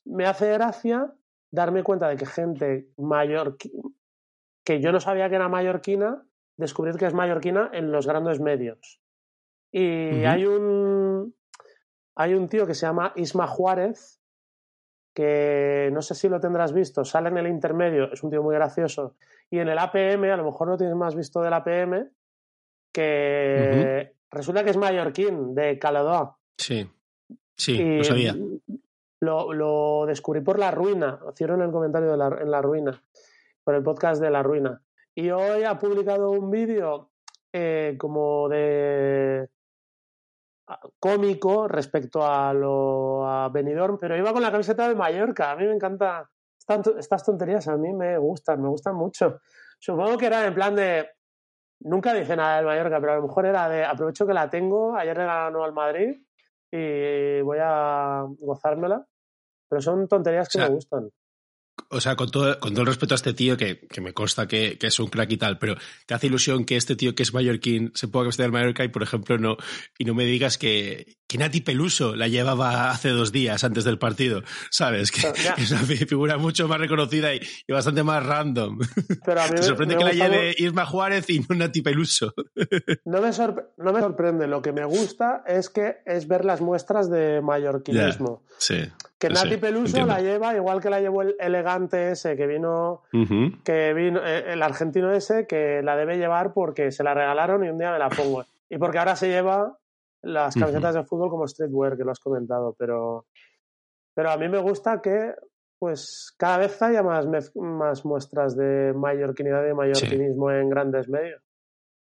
me 0.05 0.25
hace 0.25 0.51
gracia 0.53 1.13
darme 1.51 1.83
cuenta 1.83 2.07
de 2.07 2.17
que 2.17 2.25
gente 2.25 2.89
mayor, 2.97 3.57
que 4.63 4.81
yo 4.81 4.91
no 4.91 4.99
sabía 4.99 5.29
que 5.29 5.35
era 5.35 5.49
mallorquina, 5.49 6.25
descubrir 6.57 6.95
que 6.95 7.05
es 7.05 7.13
mallorquina 7.13 7.69
en 7.73 7.91
los 7.91 8.07
grandes 8.07 8.39
medios. 8.39 9.01
Y 9.71 10.25
hay 10.25 10.45
un 10.45 11.35
hay 12.15 12.33
un 12.33 12.49
tío 12.49 12.67
que 12.67 12.73
se 12.73 12.85
llama 12.85 13.13
Isma 13.15 13.47
Juárez, 13.47 14.18
que 15.13 15.89
no 15.91 16.01
sé 16.01 16.15
si 16.15 16.29
lo 16.29 16.39
tendrás 16.39 16.73
visto, 16.73 17.03
sale 17.03 17.29
en 17.29 17.37
el 17.37 17.47
intermedio, 17.47 18.11
es 18.11 18.23
un 18.23 18.29
tío 18.29 18.43
muy 18.43 18.55
gracioso, 18.55 19.15
y 19.49 19.59
en 19.59 19.69
el 19.69 19.77
APM, 19.77 20.23
a 20.31 20.37
lo 20.37 20.45
mejor 20.45 20.67
no 20.67 20.77
tienes 20.77 20.95
más 20.95 21.15
visto 21.15 21.41
del 21.41 21.53
APM, 21.53 22.09
que 22.91 24.13
resulta 24.31 24.63
que 24.63 24.69
es 24.69 24.77
mallorquín, 24.77 25.55
de 25.55 25.79
Caladó. 25.79 26.37
Sí, 26.57 26.89
sí, 27.55 27.97
lo 27.97 28.03
sabía. 28.03 28.35
lo, 29.19 29.53
lo 29.53 30.05
descubrí 30.05 30.41
por 30.41 30.59
La 30.59 30.71
Ruina, 30.71 31.19
hicieron 31.31 31.61
el 31.61 31.71
comentario 31.71 32.11
de 32.11 32.17
la, 32.17 32.27
en 32.39 32.51
La 32.51 32.61
Ruina, 32.61 33.01
por 33.63 33.75
el 33.75 33.83
podcast 33.83 34.21
de 34.21 34.29
La 34.29 34.43
Ruina. 34.43 34.81
Y 35.15 35.29
hoy 35.31 35.63
ha 35.63 35.77
publicado 35.77 36.31
un 36.31 36.49
vídeo 36.49 37.09
eh, 37.51 37.95
como 37.97 38.47
de 38.47 39.49
cómico 40.99 41.67
respecto 41.67 42.25
a 42.25 42.53
lo 42.53 43.27
a 43.27 43.49
Benidorm, 43.49 43.97
pero 43.99 44.17
iba 44.17 44.33
con 44.33 44.41
la 44.41 44.51
camiseta 44.51 44.87
de 44.87 44.95
Mallorca. 44.95 45.51
A 45.51 45.55
mí 45.55 45.65
me 45.65 45.73
encanta 45.73 46.29
estas 46.97 47.23
tonterías, 47.23 47.67
a 47.67 47.77
mí 47.77 47.93
me 47.93 48.17
gustan, 48.17 48.61
me 48.61 48.69
gustan 48.69 48.95
mucho. 48.95 49.39
Supongo 49.79 50.17
que 50.17 50.27
era 50.27 50.45
en 50.45 50.53
plan 50.53 50.75
de 50.75 51.09
nunca 51.81 52.13
dije 52.13 52.35
nada 52.35 52.57
del 52.57 52.65
Mallorca, 52.65 52.99
pero 52.99 53.13
a 53.13 53.15
lo 53.15 53.23
mejor 53.23 53.45
era 53.45 53.69
de 53.69 53.85
aprovecho 53.85 54.27
que 54.27 54.33
la 54.33 54.49
tengo, 54.49 54.95
ayer 54.95 55.17
le 55.17 55.25
ganó 55.25 55.63
al 55.63 55.73
Madrid 55.73 56.21
y 56.71 57.41
voy 57.41 57.57
a 57.61 58.25
gozármela. 58.39 59.05
Pero 59.67 59.81
son 59.81 60.07
tonterías 60.07 60.49
que 60.49 60.59
me 60.59 60.69
gustan 60.69 61.09
o 61.89 62.01
sea, 62.01 62.15
con 62.15 62.29
todo, 62.29 62.59
con 62.59 62.71
todo 62.71 62.81
el 62.81 62.87
respeto 62.87 63.13
a 63.13 63.15
este 63.15 63.33
tío, 63.33 63.57
que, 63.57 63.79
que 63.87 64.01
me 64.01 64.13
consta 64.13 64.47
que, 64.47 64.77
que, 64.77 64.87
es 64.87 64.99
un 64.99 65.07
crack 65.07 65.31
y 65.31 65.37
tal, 65.37 65.57
pero 65.57 65.75
te 66.05 66.13
hace 66.13 66.27
ilusión 66.27 66.65
que 66.65 66.75
este 66.75 66.95
tío 66.95 67.15
que 67.15 67.23
es 67.23 67.33
mallorquín 67.33 67.91
se 67.95 68.07
ponga 68.07 68.27
vestir 68.27 68.43
del 68.43 68.51
Mallorca 68.51 68.83
y, 68.83 68.89
por 68.89 69.03
ejemplo, 69.03 69.37
no, 69.37 69.57
y 69.97 70.05
no 70.05 70.13
me 70.13 70.25
digas 70.25 70.57
que, 70.57 71.17
que 71.27 71.37
Nati 71.37 71.61
Peluso 71.61 72.15
la 72.15 72.27
llevaba 72.27 72.91
hace 72.91 73.09
dos 73.09 73.31
días 73.31 73.63
antes 73.63 73.83
del 73.83 73.97
partido, 73.97 74.43
¿sabes? 74.71 75.11
Que, 75.11 75.21
es 75.57 75.71
una 75.71 75.81
figura 75.81 76.37
mucho 76.37 76.67
más 76.67 76.79
reconocida 76.79 77.33
y, 77.33 77.41
y 77.67 77.73
bastante 77.73 78.03
más 78.03 78.25
random. 78.25 78.79
Pero 79.25 79.41
a 79.41 79.47
mí 79.47 79.51
me 79.55 79.63
sorprende 79.63 79.97
que 79.97 80.03
la 80.03 80.13
lleve 80.13 80.55
Irma 80.57 80.85
Juárez 80.85 81.29
y 81.29 81.39
no 81.39 81.55
Nati 81.55 81.81
Peluso. 81.81 82.33
No 83.05 83.21
me, 83.21 83.31
no 83.77 83.93
me 83.93 83.99
sorprende, 83.99 84.47
lo 84.47 84.61
que 84.61 84.71
me 84.71 84.85
gusta 84.85 85.43
es 85.47 85.69
que 85.69 85.97
es 86.05 86.27
ver 86.27 86.45
las 86.45 86.61
muestras 86.61 87.09
de 87.09 87.41
mallorquinismo. 87.41 88.43
sí. 88.57 88.89
Que 89.19 89.29
Nati 89.29 89.57
Peluso 89.57 90.05
la 90.05 90.21
lleva 90.21 90.55
igual 90.55 90.79
que 90.79 90.89
la 90.89 91.01
llevó 91.01 91.23
el 91.23 91.35
elegante 91.39 92.11
ese 92.11 92.37
que 92.37 92.47
vino, 92.47 93.03
que 93.65 93.93
vino, 93.93 94.21
eh, 94.25 94.53
el 94.53 94.63
argentino 94.63 95.11
ese, 95.11 95.45
que 95.45 95.81
la 95.83 95.97
debe 95.97 96.17
llevar 96.17 96.53
porque 96.53 96.91
se 96.91 97.03
la 97.03 97.13
regalaron 97.13 97.65
y 97.65 97.69
un 97.69 97.77
día 97.77 97.91
me 97.91 97.99
la 97.99 98.07
pongo. 98.09 98.45
Y 98.69 98.77
porque 98.77 98.97
ahora 98.97 99.17
se 99.17 99.27
lleva 99.27 99.77
las 100.21 100.55
camisetas 100.55 100.95
de 100.95 101.03
fútbol 101.03 101.29
como 101.29 101.47
streetwear, 101.47 101.97
que 101.97 102.05
lo 102.05 102.11
has 102.11 102.19
comentado, 102.19 102.75
pero, 102.77 103.25
pero 104.13 104.31
a 104.31 104.37
mí 104.37 104.47
me 104.47 104.59
gusta 104.59 105.01
que 105.01 105.33
pues 105.79 106.33
cada 106.37 106.57
vez 106.57 106.81
haya 106.81 107.03
más, 107.03 107.25
más 107.55 108.05
muestras 108.05 108.55
de 108.55 108.93
mallorquinidad 108.93 109.65
y 109.67 109.73
mallorquinismo 109.73 110.51
en 110.51 110.69
grandes 110.69 111.07
medios. 111.07 111.41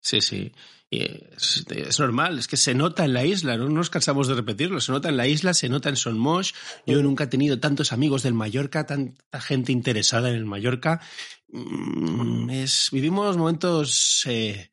Sí, 0.00 0.20
sí. 0.20 0.52
Es, 0.90 1.66
es, 1.68 2.00
normal, 2.00 2.38
es 2.38 2.48
que 2.48 2.56
se 2.56 2.74
nota 2.74 3.04
en 3.04 3.12
la 3.12 3.24
isla, 3.24 3.58
no 3.58 3.68
nos 3.68 3.90
cansamos 3.90 4.26
de 4.26 4.34
repetirlo, 4.34 4.80
se 4.80 4.92
nota 4.92 5.10
en 5.10 5.18
la 5.18 5.26
isla, 5.26 5.52
se 5.52 5.68
nota 5.68 5.90
en 5.90 5.96
Sonmosh. 5.96 6.52
Yo 6.86 7.02
nunca 7.02 7.24
he 7.24 7.26
tenido 7.26 7.60
tantos 7.60 7.92
amigos 7.92 8.22
del 8.22 8.32
Mallorca, 8.32 8.86
tanta 8.86 9.40
gente 9.40 9.72
interesada 9.72 10.30
en 10.30 10.36
el 10.36 10.46
Mallorca. 10.46 11.02
Mm, 11.48 12.48
es, 12.50 12.88
vivimos 12.90 13.36
momentos 13.36 14.22
eh, 14.26 14.70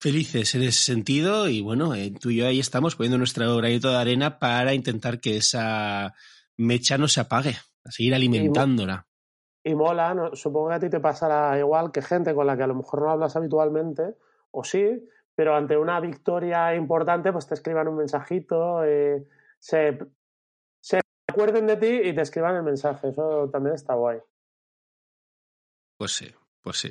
felices 0.00 0.56
en 0.56 0.62
ese 0.62 0.82
sentido 0.82 1.48
y 1.48 1.60
bueno, 1.60 1.94
eh, 1.94 2.12
tú 2.18 2.30
y 2.30 2.36
yo 2.36 2.48
ahí 2.48 2.58
estamos 2.58 2.96
poniendo 2.96 3.18
nuestro 3.18 3.56
granito 3.56 3.90
de 3.90 3.96
arena 3.96 4.40
para 4.40 4.74
intentar 4.74 5.20
que 5.20 5.36
esa 5.36 6.14
mecha 6.56 6.98
no 6.98 7.06
se 7.06 7.20
apague, 7.20 7.56
a 7.84 7.92
seguir 7.92 8.14
alimentándola 8.14 9.09
y 9.62 9.74
mola, 9.74 10.30
supongo 10.34 10.68
que 10.68 10.74
a 10.74 10.80
ti 10.80 10.90
te 10.90 11.00
pasará 11.00 11.58
igual 11.58 11.92
que 11.92 12.02
gente 12.02 12.34
con 12.34 12.46
la 12.46 12.56
que 12.56 12.62
a 12.62 12.66
lo 12.66 12.74
mejor 12.74 13.02
no 13.02 13.10
hablas 13.10 13.36
habitualmente, 13.36 14.14
o 14.50 14.64
sí, 14.64 15.06
pero 15.34 15.54
ante 15.54 15.76
una 15.76 16.00
victoria 16.00 16.74
importante, 16.74 17.32
pues 17.32 17.46
te 17.46 17.54
escriban 17.54 17.88
un 17.88 17.96
mensajito, 17.96 18.84
eh, 18.84 19.26
se, 19.58 19.98
se 20.80 21.00
acuerden 21.28 21.66
de 21.66 21.76
ti 21.76 22.08
y 22.08 22.14
te 22.14 22.22
escriban 22.22 22.56
el 22.56 22.62
mensaje. 22.62 23.08
Eso 23.08 23.48
también 23.50 23.74
está 23.74 23.94
guay. 23.94 24.18
Pues 25.96 26.12
sí, 26.12 26.30
pues 26.62 26.78
sí. 26.78 26.90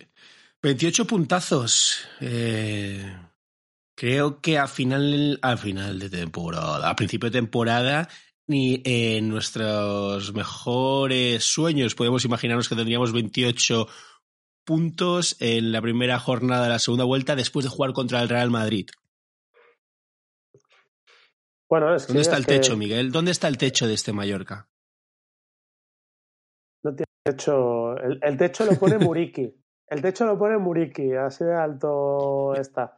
28 0.61 1.05
puntazos. 1.05 2.07
Eh, 2.21 3.15
creo 3.95 4.41
que 4.41 4.57
a 4.57 4.67
final, 4.67 5.39
al 5.41 5.57
final 5.57 5.99
de 5.99 6.09
temporada, 6.09 6.89
a 6.89 6.95
principio 6.95 7.29
de 7.29 7.39
temporada, 7.39 8.07
ni 8.49 8.81
en 8.83 9.29
nuestros 9.29 10.33
mejores 10.33 11.43
sueños 11.43 11.93
podemos 11.93 12.25
imaginarnos 12.25 12.67
que 12.67 12.75
tendríamos 12.75 13.13
28 13.13 13.87
puntos 14.65 15.37
en 15.39 15.71
la 15.71 15.81
primera 15.81 16.19
jornada 16.19 16.63
de 16.63 16.69
la 16.69 16.79
segunda 16.79 17.05
vuelta 17.05 17.35
después 17.35 17.63
de 17.63 17.69
jugar 17.69 17.93
contra 17.93 18.21
el 18.21 18.27
Real 18.27 18.49
Madrid. 18.49 18.89
Bueno, 21.69 21.93
es 21.93 22.07
que, 22.07 22.13
¿Dónde 22.13 22.23
está 22.23 22.37
el 22.37 22.47
techo, 22.47 22.75
Miguel? 22.75 23.11
¿Dónde 23.11 23.29
está 23.29 23.47
el 23.47 23.59
techo 23.59 23.87
de 23.87 23.93
este 23.93 24.13
Mallorca? 24.13 24.67
No 26.83 26.95
tiene 26.95 27.05
techo. 27.23 27.97
El, 27.97 28.19
el 28.23 28.35
techo 28.35 28.65
lo 28.65 28.73
pone 28.79 28.97
Muriki. 29.05 29.53
el 29.89 30.01
techo 30.01 30.25
lo 30.25 30.39
pone 30.39 30.57
Muriki, 30.57 31.13
así 31.13 31.43
de 31.43 31.53
alto 31.53 32.55
está. 32.55 32.97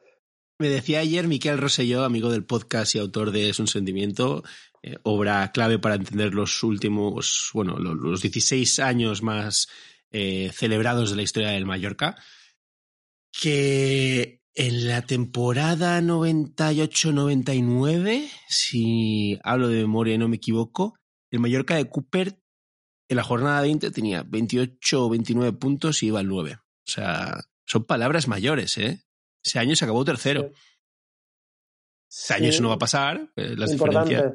Me 0.59 0.69
decía 0.69 0.99
ayer 0.99 1.27
Miquel 1.27 1.57
Rosselló, 1.57 2.05
amigo 2.05 2.29
del 2.29 2.45
podcast 2.45 2.95
y 2.95 2.99
autor 2.99 3.31
de 3.31 3.49
Es 3.49 3.59
un 3.59 3.67
sentimiento, 3.67 4.43
eh, 4.83 4.97
obra 5.03 5.51
clave 5.51 5.79
para 5.79 5.95
entender 5.95 6.33
los 6.33 6.63
últimos, 6.63 7.49
bueno, 7.53 7.77
los, 7.77 7.97
los 7.97 8.21
16 8.21 8.79
años 8.79 9.21
más 9.21 9.67
eh, 10.11 10.51
celebrados 10.53 11.11
de 11.11 11.15
la 11.15 11.21
historia 11.21 11.51
del 11.51 11.65
Mallorca, 11.65 12.17
que 13.31 14.41
en 14.53 14.87
la 14.87 15.03
temporada 15.03 16.01
98-99, 16.01 18.29
si 18.49 19.39
hablo 19.43 19.69
de 19.69 19.77
memoria 19.77 20.15
y 20.15 20.17
no 20.17 20.27
me 20.27 20.35
equivoco, 20.35 20.97
el 21.29 21.39
Mallorca 21.39 21.75
de 21.75 21.89
Cooper 21.89 22.37
en 23.07 23.17
la 23.17 23.23
jornada 23.23 23.61
20 23.61 23.91
tenía 23.91 24.23
28 24.23 25.05
o 25.05 25.09
29 25.09 25.53
puntos 25.53 26.03
y 26.03 26.07
iba 26.07 26.19
al 26.19 26.27
9. 26.27 26.55
O 26.55 26.59
sea, 26.83 27.45
son 27.65 27.85
palabras 27.85 28.27
mayores, 28.27 28.77
¿eh? 28.77 29.05
Ese 29.43 29.57
año 29.59 29.75
se 29.75 29.85
acabó 29.85 30.03
tercero. 30.05 30.49
Sí. 30.49 30.55
Ese 32.09 32.33
año 32.33 32.49
eso 32.49 32.61
no 32.61 32.69
va 32.69 32.75
a 32.75 32.79
pasar. 32.79 33.31
Eh, 33.35 33.55
las 33.57 33.71
diferencias, 33.71 34.33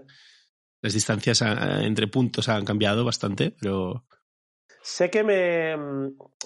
las 0.83 0.93
distancias 0.93 1.43
entre 1.43 2.07
puntos 2.09 2.49
han 2.49 2.65
cambiado 2.65 3.05
bastante, 3.05 3.55
pero. 3.61 4.05
Sé 4.83 5.11
que 5.11 5.25
me 5.25 5.75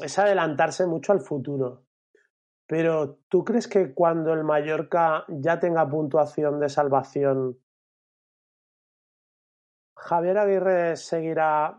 es 0.02 0.18
adelantarse 0.18 0.86
mucho 0.86 1.12
al 1.12 1.20
futuro. 1.20 1.84
Pero 2.66 3.18
¿tú 3.28 3.44
crees 3.44 3.66
que 3.66 3.92
cuando 3.92 4.32
el 4.32 4.44
Mallorca 4.44 5.24
ya 5.28 5.58
tenga 5.58 5.88
puntuación 5.88 6.60
de 6.60 6.68
salvación, 6.68 7.58
Javier 9.96 10.38
Aguirre 10.38 10.96
seguirá 10.96 11.76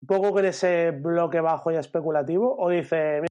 un 0.00 0.06
poco 0.06 0.32
con 0.32 0.44
ese 0.44 0.90
bloque 0.90 1.40
bajo 1.40 1.70
y 1.70 1.76
especulativo? 1.76 2.56
¿O 2.58 2.68
dice, 2.70 3.22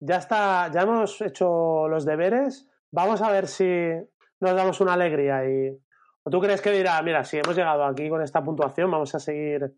ya 0.00 0.16
está, 0.16 0.70
ya 0.72 0.82
hemos 0.82 1.20
hecho 1.20 1.86
los 1.88 2.04
deberes, 2.04 2.68
vamos 2.90 3.22
a 3.22 3.30
ver 3.30 3.46
si 3.46 3.92
nos 4.40 4.56
damos 4.56 4.80
una 4.80 4.94
alegría 4.94 5.48
y 5.48 5.80
¿O 6.24 6.30
tú 6.30 6.40
crees 6.40 6.60
que 6.60 6.70
dirá, 6.70 7.00
mira, 7.02 7.24
si 7.24 7.38
hemos 7.38 7.56
llegado 7.56 7.84
aquí 7.84 8.08
con 8.08 8.22
esta 8.22 8.44
puntuación, 8.44 8.90
vamos 8.90 9.14
a 9.14 9.20
seguir, 9.20 9.74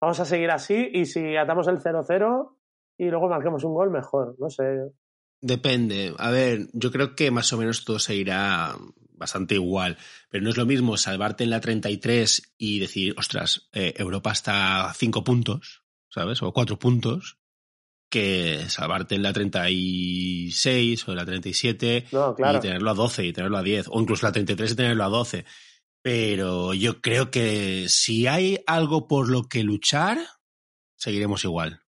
vamos 0.00 0.18
a 0.20 0.24
seguir 0.24 0.50
así 0.50 0.90
y 0.92 1.06
si 1.06 1.36
atamos 1.36 1.68
el 1.68 1.78
0-0 1.78 2.56
y 2.98 3.10
luego 3.10 3.28
marquemos 3.28 3.64
un 3.64 3.74
gol, 3.74 3.90
mejor, 3.90 4.36
no 4.38 4.50
sé. 4.50 4.92
Depende. 5.40 6.14
A 6.18 6.30
ver, 6.30 6.68
yo 6.72 6.90
creo 6.90 7.14
que 7.14 7.30
más 7.30 7.52
o 7.52 7.58
menos 7.58 7.84
todo 7.84 7.98
se 7.98 8.14
irá 8.14 8.74
bastante 9.12 9.54
igual, 9.54 9.96
pero 10.28 10.42
no 10.42 10.50
es 10.50 10.56
lo 10.56 10.66
mismo 10.66 10.96
salvarte 10.96 11.44
en 11.44 11.50
la 11.50 11.60
33 11.60 12.54
y 12.58 12.80
decir, 12.80 13.14
ostras, 13.16 13.68
eh, 13.72 13.94
Europa 13.96 14.32
está 14.32 14.88
a 14.88 14.94
5 14.94 15.22
puntos, 15.22 15.84
¿sabes? 16.08 16.42
O 16.42 16.52
4 16.52 16.78
puntos, 16.78 17.38
que 18.08 18.64
salvarte 18.68 19.14
en 19.14 19.22
la 19.22 19.32
36 19.32 21.08
o 21.08 21.10
en 21.10 21.16
la 21.16 21.24
37 21.24 22.06
no, 22.12 22.34
claro. 22.34 22.58
y 22.58 22.60
tenerlo 22.60 22.90
a 22.90 22.94
12 22.94 23.26
y 23.26 23.32
tenerlo 23.32 23.58
a 23.58 23.62
10, 23.62 23.88
o 23.90 24.00
incluso 24.00 24.26
la 24.26 24.32
33 24.32 24.72
y 24.72 24.76
tenerlo 24.76 25.04
a 25.04 25.08
12. 25.08 25.44
Pero 26.04 26.74
yo 26.74 27.00
creo 27.00 27.30
que 27.30 27.86
si 27.88 28.26
hay 28.26 28.58
algo 28.66 29.08
por 29.08 29.30
lo 29.30 29.48
que 29.48 29.62
luchar, 29.62 30.18
seguiremos 30.96 31.44
igual. 31.44 31.80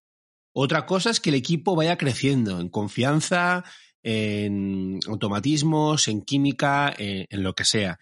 Otra 0.55 0.87
cosa 0.87 1.11
es 1.11 1.21
que 1.21 1.29
el 1.29 1.37
equipo 1.37 1.77
vaya 1.77 1.99
creciendo 1.99 2.59
en 2.59 2.71
confianza, 2.71 3.63
en 4.03 5.01
automatismos, 5.07 6.09
en 6.09 6.23
química, 6.23 6.95
en, 6.97 7.27
en 7.29 7.43
lo 7.43 7.55
que 7.55 7.67
sea. 7.67 7.99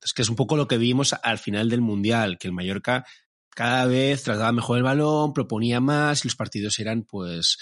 Es 0.00 0.12
que 0.12 0.22
es 0.22 0.28
un 0.28 0.36
poco 0.36 0.56
lo 0.56 0.68
que 0.68 0.78
vimos 0.78 1.16
al 1.20 1.38
final 1.38 1.68
del 1.68 1.80
Mundial, 1.80 2.38
que 2.38 2.46
el 2.46 2.54
Mallorca 2.54 3.04
cada 3.50 3.86
vez 3.86 4.22
trataba 4.22 4.52
mejor 4.52 4.78
el 4.78 4.84
balón, 4.84 5.32
proponía 5.32 5.80
más 5.80 6.24
y 6.24 6.28
los 6.28 6.36
partidos 6.36 6.78
eran 6.78 7.02
pues 7.02 7.58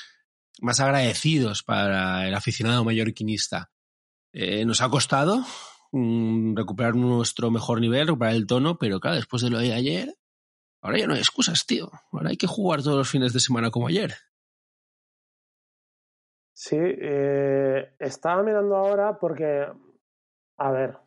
más 0.61 0.79
agradecidos 0.79 1.63
para 1.63 2.29
el 2.29 2.35
aficionado 2.35 2.85
mallorquinista. 2.85 3.71
Eh, 4.35 4.67
nos 4.67 4.83
ha 4.83 4.91
costado 4.91 5.43
mm, 5.95 6.57
recuperar 6.57 6.97
nuestro 6.97 7.51
mejor 7.51 7.81
nivel, 7.81 8.07
recuperar 8.09 8.35
el 8.35 8.47
tono, 8.47 8.79
pero 8.79 9.01
claro, 9.01 9.17
después 9.17 9.43
de 9.43 9.51
lo 9.51 9.59
de 9.59 9.73
ayer, 9.73 10.15
ahora 10.83 10.99
ya 10.99 11.07
no 11.07 11.15
hay 11.15 11.21
excusas, 11.21 11.67
tío. 11.67 11.91
Ahora 12.13 12.31
hay 12.31 12.37
que 12.37 12.47
jugar 12.47 12.83
todos 12.83 12.97
los 12.97 13.09
fines 13.09 13.33
de 13.33 13.41
semana 13.41 13.71
como 13.71 13.87
ayer. 13.87 14.13
Sí, 16.53 16.79
eh, 16.79 17.95
estaba 17.99 18.43
mirando 18.43 18.77
ahora 18.77 19.19
porque, 19.19 19.67
a 20.59 20.71
ver, 20.71 20.99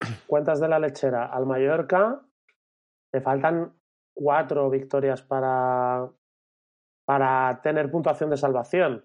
cuentas 0.26 0.60
de 0.60 0.68
la 0.68 0.78
lechera 0.78 1.26
al 1.26 1.46
Mallorca 1.46 2.22
le 3.12 3.20
faltan 3.20 3.72
cuatro 4.14 4.68
victorias 4.70 5.22
para, 5.22 6.08
para 7.04 7.60
tener 7.62 7.90
puntuación 7.90 8.30
de 8.30 8.36
salvación. 8.36 9.04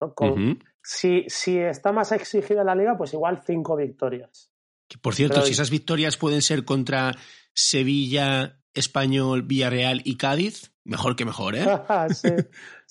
¿no? 0.00 0.14
Con, 0.14 0.30
Ujú. 0.30 0.58
si, 0.82 1.24
si 1.28 1.58
está 1.58 1.92
más 1.92 2.12
exigida 2.12 2.64
la 2.64 2.74
liga, 2.74 2.96
pues 2.96 3.12
igual 3.12 3.42
cinco 3.44 3.76
victorias. 3.76 4.49
Que, 4.90 4.98
Por 4.98 5.14
cierto, 5.14 5.36
Pero- 5.36 5.46
si 5.46 5.52
esas 5.52 5.70
victorias 5.70 6.16
pueden 6.18 6.42
ser 6.42 6.64
contra 6.64 7.12
Sevilla, 7.54 8.60
Español, 8.74 9.42
Villarreal 9.44 10.02
y 10.04 10.16
Cádiz, 10.16 10.72
mejor 10.84 11.14
que 11.16 11.24
mejor, 11.24 11.54
¿eh? 11.56 11.64
sí, 12.14 12.28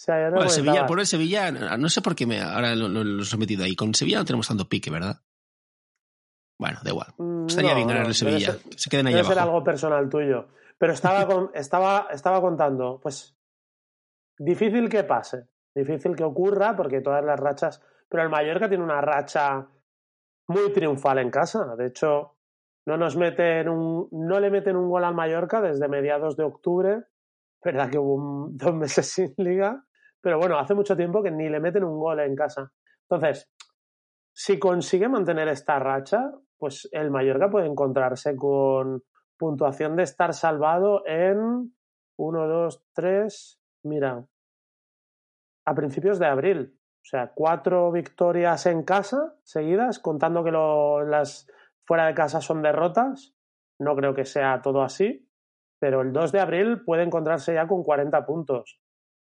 Bueno, 0.08 0.44
el 0.44 0.50
Sevilla, 0.50 0.86
por 0.86 1.00
el 1.00 1.06
Sevilla, 1.06 1.52
no 1.52 1.90
sé 1.90 2.02
por 2.02 2.16
qué 2.16 2.26
me, 2.26 2.40
ahora 2.42 2.74
lo, 2.76 2.88
lo- 2.88 3.04
los 3.04 3.34
he 3.34 3.38
metido 3.38 3.66
ahí. 3.66 3.76
Con 3.76 3.94
Sevilla 3.94 4.20
no 4.20 4.26
tenemos 4.26 4.48
tanto 4.48 4.68
pique, 4.70 4.90
¿verdad? 4.90 5.22
Bueno, 6.58 6.80
da 6.84 6.90
igual. 6.90 7.14
Mm, 7.18 7.46
Estaría 7.48 7.72
no, 7.72 7.76
bien 7.78 7.88
ganar 7.88 8.06
el 8.08 8.16
Sevilla. 8.16 8.54
ser- 8.54 8.62
se 8.78 8.90
queden 8.90 9.08
ahí 9.08 9.14
Debe 9.14 9.28
ser 9.28 9.40
algo 9.40 9.64
personal 9.64 10.10
tuyo. 10.10 10.48
Pero 10.78 10.94
estaba, 10.94 11.26
con- 11.28 11.52
estaba, 11.54 12.08
estaba 12.12 12.42
contando, 12.42 13.00
pues 13.02 13.36
difícil 14.38 14.88
que 14.90 15.04
pase, 15.04 15.48
difícil 15.76 16.16
que 16.16 16.24
ocurra, 16.24 16.76
porque 16.76 17.02
todas 17.02 17.24
las 17.24 17.40
rachas. 17.40 17.82
Pero 18.10 18.24
el 18.24 18.30
Mallorca 18.30 18.68
tiene 18.70 18.84
una 18.84 19.02
racha 19.02 19.68
muy 20.50 20.72
triunfal 20.74 21.20
en 21.20 21.32
casa. 21.32 21.76
De 21.78 21.88
hecho, 21.88 22.36
no 22.86 22.98
nos 22.98 23.16
meten 23.16 23.70
un, 23.70 24.08
no 24.12 24.40
le 24.40 24.50
meten 24.50 24.76
un 24.76 24.90
gol 24.90 25.04
al 25.04 25.16
Mallorca 25.16 25.62
desde 25.62 25.88
mediados 25.88 26.36
de 26.36 26.44
octubre. 26.44 27.04
Verdad 27.64 27.90
que 27.90 28.00
hubo 28.00 28.16
un- 28.16 28.58
dos 28.58 28.74
meses 28.74 29.08
sin 29.12 29.34
liga. 29.38 29.84
Pero 30.22 30.38
bueno, 30.40 30.60
hace 30.60 30.74
mucho 30.76 30.98
tiempo 30.98 31.24
que 31.24 31.32
ni 31.32 31.50
le 31.50 31.60
meten 31.60 31.84
un 31.84 31.98
gol 31.98 32.20
en 32.20 32.36
casa. 32.36 32.72
Entonces, 33.10 33.50
si 34.34 34.60
consigue 34.60 35.08
mantener 35.08 35.48
esta 35.48 35.80
racha, 35.80 36.32
pues 36.58 36.90
el 36.92 37.12
Mallorca 37.12 37.50
puede 37.50 37.68
encontrarse 37.68 38.36
con 38.36 39.04
puntuación 39.38 39.96
de 39.96 40.04
estar 40.04 40.34
salvado 40.34 41.04
en 41.06 41.74
1, 42.18 42.48
2, 42.48 42.84
3, 42.94 43.62
mira, 43.84 44.26
a 45.66 45.76
principios 45.76 46.20
de 46.20 46.26
abril. 46.26 46.79
O 47.02 47.06
sea, 47.10 47.32
cuatro 47.34 47.92
victorias 47.92 48.66
en 48.66 48.84
casa 48.84 49.36
seguidas, 49.44 50.00
contando 50.00 50.44
que 50.44 50.52
lo- 50.52 51.04
las 51.06 51.48
fuera 51.86 52.06
de 52.08 52.14
casa 52.14 52.42
son 52.42 52.62
derrotas. 52.62 53.34
No 53.80 53.96
creo 53.96 54.14
que 54.14 54.26
sea 54.26 54.62
todo 54.62 54.84
así, 54.84 55.28
pero 55.80 56.02
el 56.02 56.12
2 56.14 56.32
de 56.32 56.40
abril 56.42 56.82
puede 56.86 57.04
encontrarse 57.04 57.54
ya 57.54 57.68
con 57.68 57.84
40 57.84 58.26
puntos. 58.26 58.80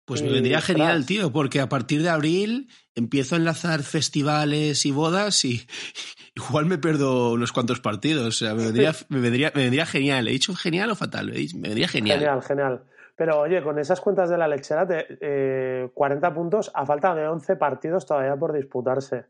Pues 0.06 0.22
me 0.24 0.30
vendría 0.32 0.60
genial, 0.62 1.06
tío, 1.06 1.32
porque 1.32 1.62
a 1.62 1.70
partir 1.70 2.02
de 2.04 2.10
abril 2.10 2.68
empiezo 2.96 3.36
a 3.36 3.38
enlazar 3.38 3.82
festivales 3.84 4.86
y 4.86 4.92
bodas 4.92 5.46
y 5.46 5.66
igual 6.36 6.66
me 6.66 6.78
pierdo 6.78 7.32
unos 7.32 7.52
cuantos 7.54 7.80
partidos. 7.80 8.28
O 8.28 8.32
sea, 8.32 8.54
me 8.54 8.64
vendría, 8.66 8.92
me 9.10 9.20
vendría, 9.22 9.52
me 9.56 9.62
vendría 9.64 9.86
genial. 9.86 10.28
¿He 10.28 10.32
dicho 10.32 10.54
genial 10.56 10.90
o 10.90 10.96
fatal? 10.96 11.28
Me 11.28 11.70
vendría 11.70 11.88
genial. 11.88 12.20
Genial, 12.20 12.42
genial. 12.44 12.84
Pero 13.16 13.40
oye, 13.42 13.62
con 13.64 13.78
esas 13.80 14.02
cuentas 14.02 14.30
de 14.30 14.38
la 14.38 14.48
lechera, 14.48 14.88
te- 14.88 15.18
eh, 15.22 15.90
40 15.94 16.34
puntos 16.34 16.72
a 16.74 16.86
falta 16.86 17.14
de 17.14 17.28
11 17.28 17.56
partidos 17.56 18.06
todavía 18.06 18.36
por 18.36 18.54
disputarse. 18.54 19.26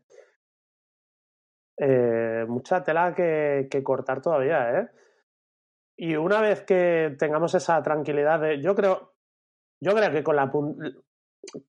Eh, 1.78 2.44
mucha 2.48 2.82
tela 2.84 3.14
que, 3.14 3.66
que 3.70 3.82
cortar 3.82 4.20
todavía, 4.20 4.78
¿eh? 4.80 4.88
Y 5.96 6.16
una 6.16 6.40
vez 6.40 6.62
que 6.62 7.16
tengamos 7.18 7.54
esa 7.54 7.82
tranquilidad 7.82 8.40
de. 8.40 8.60
Yo 8.60 8.74
creo. 8.74 9.14
Yo 9.80 9.94
creo 9.94 10.10
que 10.12 10.22
con 10.22 10.36
la 10.36 10.50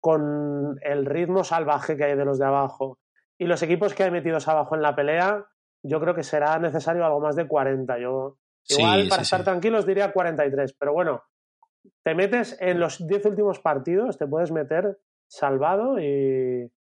con 0.01 0.79
el 0.83 1.07
ritmo 1.07 1.45
salvaje 1.45 1.97
que 1.97 2.05
hay 2.05 2.17
de 2.17 2.25
los 2.27 2.39
de 2.39 2.45
abajo 2.45 2.99
y 3.39 3.47
los 3.47 3.63
equipos 3.63 3.95
que 3.95 4.05
hay 4.05 4.11
metidos 4.11 4.47
abajo 4.49 4.75
en 4.75 4.83
la 4.83 4.95
pelea, 4.95 5.47
yo 5.83 5.99
creo 6.01 6.15
que 6.15 6.23
será 6.23 6.59
necesario 6.59 7.05
algo 7.07 7.21
más 7.21 7.37
de 7.37 7.49
40. 7.49 7.99
Yo, 7.99 8.37
Igual 8.69 9.03
sí, 9.05 9.09
para 9.09 9.23
estar 9.23 9.41
sí. 9.41 9.45
tranquilos 9.45 9.87
diría 9.87 10.13
43, 10.13 10.75
pero 10.79 10.93
bueno, 10.93 11.23
te 12.03 12.15
metes 12.15 12.57
en 12.61 12.81
los 12.81 13.07
10 13.07 13.27
últimos 13.27 13.61
partidos, 13.61 14.19
te 14.19 14.27
puedes 14.27 14.51
meter 14.51 14.99
salvado 15.29 15.99
y, 16.01 16.71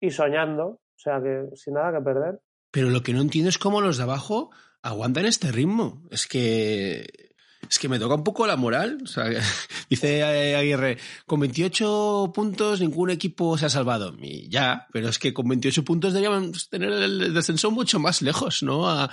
y 0.00 0.10
soñando, 0.10 0.66
o 0.66 0.98
sea 0.98 1.22
que 1.22 1.48
sin 1.54 1.74
nada 1.74 1.98
que 1.98 2.04
perder. 2.04 2.40
Pero 2.70 2.90
lo 2.90 3.02
que 3.02 3.12
no 3.12 3.20
entiendo 3.20 3.48
es 3.48 3.58
cómo 3.58 3.80
los 3.80 3.98
de 3.98 4.04
abajo 4.04 4.50
aguantan 4.82 5.26
este 5.26 5.52
ritmo. 5.52 6.02
Es 6.10 6.26
que. 6.26 7.30
Es 7.68 7.78
que 7.78 7.88
me 7.88 8.00
toca 8.00 8.16
un 8.16 8.24
poco 8.24 8.46
la 8.46 8.56
moral. 8.56 8.98
O 9.04 9.06
sea, 9.06 9.24
dice 9.90 10.24
Aguirre, 10.24 10.98
con 11.26 11.40
28 11.40 12.32
puntos 12.34 12.80
ningún 12.80 13.10
equipo 13.10 13.56
se 13.56 13.66
ha 13.66 13.68
salvado. 13.68 14.14
Y 14.20 14.50
ya, 14.50 14.88
pero 14.92 15.08
es 15.08 15.18
que 15.18 15.32
con 15.32 15.46
28 15.48 15.84
puntos 15.84 16.12
deberíamos 16.12 16.68
tener 16.68 16.92
el 16.92 17.32
descenso 17.32 17.70
mucho 17.70 18.00
más 18.00 18.20
lejos, 18.20 18.62
¿no? 18.62 18.88
A. 18.88 19.10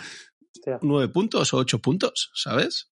9 0.82 1.08
puntos 1.10 1.54
o 1.54 1.58
8 1.58 1.80
puntos, 1.80 2.32
¿sabes? 2.34 2.92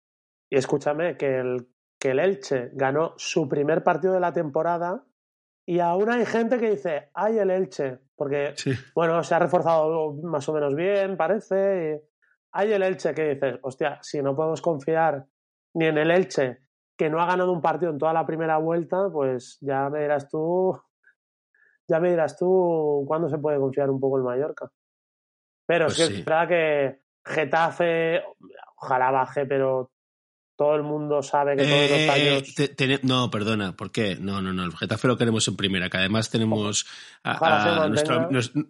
Y 0.51 0.57
escúchame, 0.57 1.17
que 1.17 1.39
el, 1.39 1.69
que 2.03 2.11
el 2.11 2.19
Elche 2.19 2.71
ganó 2.73 3.15
su 3.17 3.49
primer 3.49 3.85
partido 3.85 4.13
de 4.15 4.19
la 4.19 4.33
temporada 4.33 5.05
y 5.65 5.79
aún 5.79 6.11
hay 6.11 6.27
gente 6.27 6.59
que 6.59 6.71
dice, 6.71 7.11
ay 7.15 7.39
el 7.39 7.49
Elche, 7.49 8.01
porque 8.17 8.55
Sí. 8.57 8.73
bueno, 8.93 9.23
se 9.23 9.37
ha 9.37 9.39
reforzado 9.39 10.13
más 10.15 10.49
o 10.49 10.53
menos 10.53 10.75
bien, 10.75 11.17
parece. 11.17 12.03
Y 12.03 12.09
hay 12.51 12.73
el 12.73 12.83
Elche 12.83 13.15
que 13.15 13.35
dices, 13.35 13.61
hostia, 13.63 14.01
si 14.03 14.21
no 14.21 14.35
podemos 14.35 14.61
confiar 14.61 15.25
ni 15.75 15.87
en 15.87 15.99
el 15.99 16.11
Elche, 16.11 16.59
que 16.97 17.09
no 17.09 17.21
ha 17.23 17.27
ganado 17.27 17.53
un 17.53 17.63
partido 17.63 17.93
en 17.93 17.99
toda 17.99 18.13
la 18.13 18.27
primera 18.27 18.59
vuelta, 18.59 19.09
pues 19.13 19.59
ya 19.61 19.89
me 19.89 20.01
dirás 20.01 20.29
tú, 20.29 20.77
ya 21.87 22.01
me 22.01 22.11
dirás 22.11 22.37
tú 22.37 23.05
cuándo 23.07 23.29
se 23.29 23.39
puede 23.39 23.59
confiar 23.61 23.89
un 23.91 24.01
poco 24.01 24.17
el 24.17 24.25
Mallorca. 24.25 24.69
Pero 25.67 25.85
Pues 25.87 25.97
sí, 25.99 26.07
sí. 26.07 26.15
es 26.19 26.25
verdad 26.25 26.49
que 26.49 27.03
Getafe, 27.25 28.25
ojalá 28.77 29.13
baje, 29.13 29.47
pero 29.47 29.93
todo 30.63 30.77
el 30.77 30.83
mundo 30.85 31.23
sabe 31.23 31.57
que 31.57 31.65
todos 31.65 31.75
Eh, 31.77 31.89
los 31.91 31.99
eh, 31.99 32.11
años. 32.11 32.55
te- 32.77 33.01
no, 33.03 33.31
perdona, 33.31 33.75
¿por 33.77 33.91
qué? 33.91 34.17
No, 34.17 34.41
no, 34.41 34.53
no, 34.53 34.65
el 34.65 34.77
Getafe 34.77 35.09
lo 35.09 35.17
queremos 35.19 35.47
en 35.49 35.57
primera, 35.57 35.91
que 35.91 35.97
además 35.97 36.31
tenemos 36.31 36.87
a, 37.25 37.89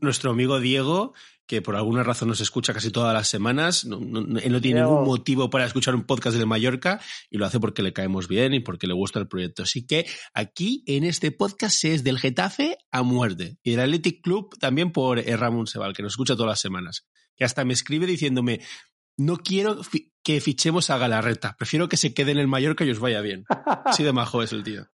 nuestro, 0.01 0.31
amigo 0.31 0.61
Diego, 0.61 1.13
que 1.47 1.61
por 1.61 1.77
alguna 1.77 2.03
razón 2.03 2.29
nos 2.29 2.41
escucha 2.41 2.73
casi 2.73 2.91
todas 2.91 3.13
las 3.13 3.29
semanas. 3.29 3.85
No, 3.85 4.01
no- 4.01 4.23
no- 4.23 4.39
él 4.39 4.53
no 4.53 4.61
tiene 4.61 4.81
Diego. 4.81 4.91
ningún 4.93 5.07
motivo 5.07 5.51
para 5.51 5.67
escuchar 5.67 5.95
un 5.95 6.05
podcast 6.05 6.37
de 6.37 6.47
Mallorca 6.47 7.01
y 7.31 7.39
lo 7.39 7.45
hace 7.47 7.61
porque 7.61 7.83
le 7.83 7.93
caemos 7.93 8.29
bien 8.29 8.55
y 8.55 8.61
porque 8.61 8.87
le 8.87 8.95
gusta 8.95 9.19
el 9.19 9.29
proyecto. 9.29 9.63
Así 9.65 9.87
que 9.87 10.07
aquí 10.35 10.83
en 10.87 11.05
este 11.05 11.31
podcast 11.33 11.85
es 11.85 12.05
del 12.05 12.19
Getafe 12.19 12.79
a 12.91 13.03
muerte 13.03 13.59
y 13.63 13.73
del 13.73 13.81
Athletic 13.81 14.23
Club 14.23 14.57
también 14.59 14.93
por 14.93 15.19
eh, 15.19 15.37
Ramón 15.37 15.67
Sebal, 15.67 15.93
que 15.93 16.03
nos 16.03 16.13
escucha 16.13 16.35
todas 16.37 16.51
las 16.51 16.61
semanas. 16.61 17.07
Que 17.37 17.45
hasta 17.45 17.65
me 17.65 17.73
escribe 17.75 18.07
diciéndome, 18.07 18.61
no 19.19 19.37
quiero 19.39 19.81
que 20.23 20.41
fichemos 20.41 20.91
a 20.91 20.99
Galarreta, 20.99 21.57
prefiero 21.59 21.89
que 21.89 21.97
se 21.97 22.15
quede 22.15 22.33
en 22.33 22.39
el 22.39 22.49
Mallorca 22.49 22.85
y 22.85 22.91
os 22.91 22.99
vaya 23.01 23.21
bien. 23.21 23.45
Así 23.85 24.03
de 24.05 24.13
majo 24.13 24.43
es 24.43 24.53
el 24.53 24.63
tío. 24.63 24.87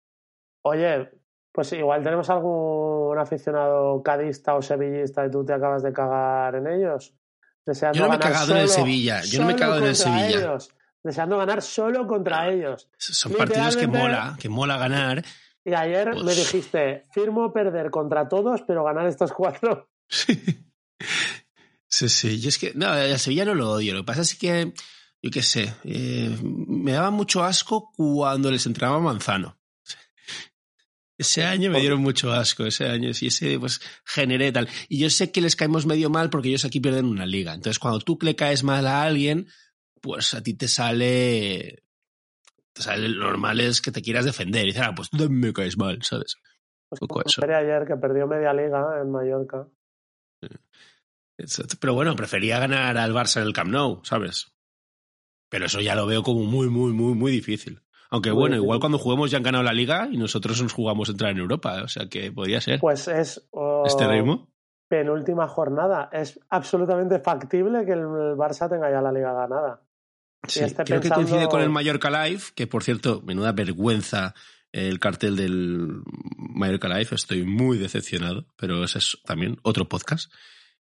Oye, 0.62 1.10
pues 1.52 1.72
igual 1.72 2.02
tenemos 2.02 2.28
algún 2.30 3.18
aficionado 3.18 4.02
cadista 4.02 4.54
o 4.54 4.62
sevillista 4.62 5.26
y 5.26 5.30
tú 5.30 5.44
te 5.44 5.52
acabas 5.52 5.82
de 5.82 5.92
cagar 5.92 6.54
en 6.56 6.66
ellos. 6.66 7.14
Deseando 7.66 7.98
Yo 7.98 8.04
no 8.04 8.10
me 8.10 8.16
he 8.16 8.18
cagado 8.18 8.52
en 8.52 8.58
el 8.62 8.68
solo- 8.68 8.84
Sevilla, 8.84 9.22
yo 9.24 9.40
no 9.40 9.46
me 9.46 9.52
he 9.52 9.54
solo 9.54 9.60
cagado 9.66 9.82
en 9.82 9.88
el 9.88 9.96
Sevilla. 9.96 10.28
ellos, 10.28 10.70
deseando 11.02 11.36
ganar 11.36 11.60
solo 11.62 12.06
contra 12.06 12.48
ellos. 12.50 12.88
Son 12.96 13.32
partidos 13.32 13.76
que 13.76 13.86
mola, 13.86 14.36
que 14.40 14.48
mola 14.48 14.78
ganar. 14.78 15.22
Y 15.64 15.74
ayer 15.74 16.10
Pues- 16.12 16.24
me 16.24 16.34
dijiste, 16.34 17.04
firmo 17.12 17.52
perder 17.52 17.90
contra 17.90 18.26
todos, 18.26 18.62
pero 18.66 18.84
ganar 18.84 19.06
estos 19.06 19.32
cuatro. 19.32 19.90
Sí, 21.90 22.08
sí. 22.08 22.38
Y 22.42 22.48
es 22.48 22.58
que, 22.58 22.72
no, 22.74 22.94
el 22.94 23.18
Sevilla 23.18 23.44
no 23.46 23.54
lo 23.54 23.70
odio. 23.72 23.94
Lo 23.94 24.00
que 24.00 24.06
pasa 24.06 24.20
es 24.22 24.34
que, 24.34 24.72
yo 25.22 25.30
qué 25.30 25.42
sé, 25.42 25.74
eh, 25.84 26.36
me 26.42 26.92
daba 26.92 27.10
mucho 27.10 27.42
asco 27.42 27.90
cuando 27.96 28.50
les 28.50 28.66
entrenaba 28.66 29.00
Manzano. 29.00 29.58
Ese 31.18 31.42
año 31.42 31.72
me 31.72 31.80
dieron 31.80 32.00
mucho 32.00 32.32
asco, 32.32 32.64
ese 32.64 32.86
año, 32.86 33.10
y 33.20 33.26
ese, 33.26 33.58
pues, 33.58 33.80
generé 34.04 34.52
tal. 34.52 34.68
Y 34.88 35.00
yo 35.00 35.10
sé 35.10 35.32
que 35.32 35.40
les 35.40 35.56
caemos 35.56 35.84
medio 35.84 36.10
mal 36.10 36.30
porque 36.30 36.48
ellos 36.48 36.64
aquí 36.64 36.78
pierden 36.78 37.06
una 37.06 37.26
liga. 37.26 37.54
Entonces, 37.54 37.80
cuando 37.80 37.98
tú 37.98 38.16
le 38.22 38.36
caes 38.36 38.62
mal 38.62 38.86
a 38.86 39.02
alguien, 39.02 39.48
pues 40.00 40.34
a 40.34 40.42
ti 40.44 40.54
te 40.54 40.68
sale, 40.68 41.82
te 42.72 42.82
sale 42.82 43.08
lo 43.08 43.26
normal 43.26 43.58
es 43.58 43.80
que 43.80 43.90
te 43.90 44.00
quieras 44.00 44.26
defender. 44.26 44.62
Y 44.62 44.66
dices, 44.66 44.82
ah, 44.82 44.94
pues 44.94 45.10
tú 45.10 45.16
también 45.16 45.40
me 45.40 45.52
caes 45.52 45.76
mal, 45.76 46.00
¿sabes? 46.02 46.36
Pues 46.88 47.00
Poco 47.00 47.20
eso. 47.26 47.42
Ayer 47.44 47.84
que 47.84 47.96
perdió 47.96 48.28
media 48.28 48.52
liga 48.52 49.00
en 49.02 49.10
Mallorca. 49.10 49.66
Pero 51.80 51.94
bueno, 51.94 52.14
prefería 52.14 52.60
ganar 52.60 52.96
al 52.96 53.12
Barça 53.12 53.40
en 53.40 53.48
el 53.48 53.52
Camp 53.52 53.70
Nou, 53.70 54.04
¿sabes? 54.04 54.52
Pero 55.48 55.66
eso 55.66 55.80
ya 55.80 55.94
lo 55.94 56.06
veo 56.06 56.22
como 56.22 56.44
muy, 56.44 56.68
muy, 56.68 56.92
muy, 56.92 57.14
muy 57.14 57.30
difícil. 57.32 57.80
Aunque 58.10 58.30
bueno, 58.30 58.56
igual 58.56 58.80
cuando 58.80 58.98
juguemos 58.98 59.30
ya 59.30 59.36
han 59.36 59.42
ganado 59.42 59.64
la 59.64 59.72
liga 59.72 60.08
y 60.10 60.16
nosotros 60.16 60.62
nos 60.62 60.72
jugamos 60.72 61.08
a 61.08 61.12
entrar 61.12 61.30
en 61.30 61.38
Europa, 61.38 61.82
o 61.84 61.88
sea 61.88 62.06
que 62.08 62.32
podría 62.32 62.60
ser 62.60 62.80
Pues 62.80 63.06
es 63.08 63.46
este 63.84 64.08
ritmo. 64.08 64.48
penúltima 64.88 65.46
jornada. 65.46 66.08
Es 66.12 66.40
absolutamente 66.48 67.18
factible 67.20 67.84
que 67.84 67.92
el 67.92 68.00
Barça 68.36 68.68
tenga 68.70 68.90
ya 68.90 69.02
la 69.02 69.12
liga 69.12 69.32
ganada. 69.34 69.82
Sí, 70.46 70.60
creo 70.60 70.70
que 70.86 71.08
pensando- 71.08 71.14
coincide 71.16 71.48
con 71.48 71.60
el 71.60 71.68
Mallorca 71.68 72.08
Live, 72.26 72.42
que 72.54 72.66
por 72.66 72.82
cierto, 72.82 73.20
menuda 73.26 73.52
vergüenza 73.52 74.34
el 74.72 74.98
cartel 75.00 75.36
del 75.36 76.02
Mallorca 76.36 76.88
Live, 76.88 77.08
estoy 77.12 77.42
muy 77.44 77.76
decepcionado, 77.78 78.46
pero 78.56 78.84
ese 78.84 78.98
es 78.98 79.18
también 79.26 79.58
otro 79.62 79.86
podcast. 79.88 80.32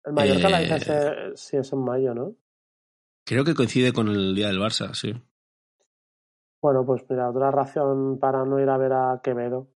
El 0.04 0.12
Mallorca 0.12 0.60
Eh, 0.62 0.76
ese- 0.76 1.14
sí 1.36 1.56
es 1.56 1.72
en 1.72 1.84
mayo, 1.84 2.14
¿no? 2.14 2.34
Creo 3.26 3.44
que 3.44 3.54
coincide 3.54 3.92
con 3.92 4.06
el 4.06 4.36
día 4.36 4.46
del 4.46 4.60
Barça, 4.60 4.94
sí. 4.94 5.12
Bueno, 6.62 6.86
pues 6.86 7.04
mira, 7.10 7.28
otra 7.28 7.50
razón 7.50 8.20
para 8.20 8.44
no 8.44 8.60
ir 8.60 8.68
a 8.68 8.78
ver 8.78 8.92
a 8.92 9.20
Quevedo. 9.20 9.68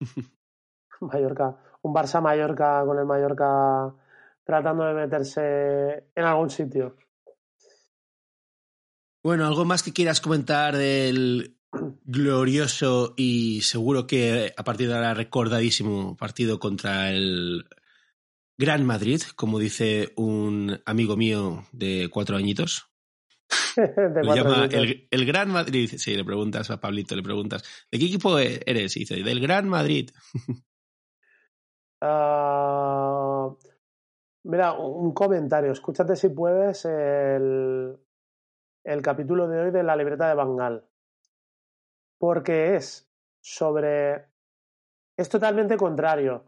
Mallorca, 1.00 1.56
un 1.82 1.94
Barça 1.94 2.20
Mallorca 2.20 2.84
con 2.84 2.98
el 2.98 3.06
Mallorca 3.06 3.94
tratando 4.42 4.84
de 4.84 4.94
meterse 4.94 6.10
en 6.12 6.24
algún 6.24 6.50
sitio. 6.50 6.96
Bueno, 9.22 9.46
¿algo 9.46 9.64
más 9.64 9.84
que 9.84 9.92
quieras 9.92 10.20
comentar 10.20 10.76
del 10.76 11.56
glorioso 12.04 13.14
y 13.16 13.60
seguro 13.62 14.08
que 14.08 14.52
a 14.56 14.64
partir 14.64 14.88
de 14.88 14.94
ahora 14.94 15.14
recordadísimo 15.14 16.16
partido 16.16 16.58
contra 16.58 17.12
el 17.12 17.64
Gran 18.58 18.84
Madrid, 18.84 19.20
como 19.36 19.58
dice 19.58 20.12
un 20.16 20.80
amigo 20.86 21.16
mío 21.16 21.64
de 21.72 22.08
cuatro 22.10 22.36
añitos? 22.36 22.90
De 23.76 24.22
cuatro 24.24 24.34
llama 24.34 24.64
el, 24.64 25.06
el 25.10 25.26
Gran 25.26 25.50
Madrid. 25.50 25.90
Sí, 25.96 26.16
le 26.16 26.24
preguntas 26.24 26.70
a 26.70 26.80
Pablito, 26.80 27.14
le 27.14 27.22
preguntas, 27.22 27.62
¿de 27.90 27.98
qué 27.98 28.06
equipo 28.06 28.38
eres? 28.38 28.96
Y 28.96 29.00
dice, 29.00 29.22
del 29.22 29.40
Gran 29.40 29.68
Madrid. 29.68 30.10
Ah, 31.98 33.56
mira, 34.44 34.74
un 34.74 35.12
comentario. 35.14 35.72
Escúchate 35.72 36.14
si 36.14 36.28
puedes 36.28 36.84
el, 36.84 37.98
el 38.84 39.02
capítulo 39.02 39.48
de 39.48 39.60
hoy 39.60 39.70
de 39.70 39.82
la 39.82 39.96
libreta 39.96 40.28
de 40.28 40.34
Bangal. 40.34 40.84
Porque 42.18 42.76
es 42.76 43.10
sobre. 43.40 44.26
Es 45.16 45.30
totalmente 45.30 45.78
contrario. 45.78 46.44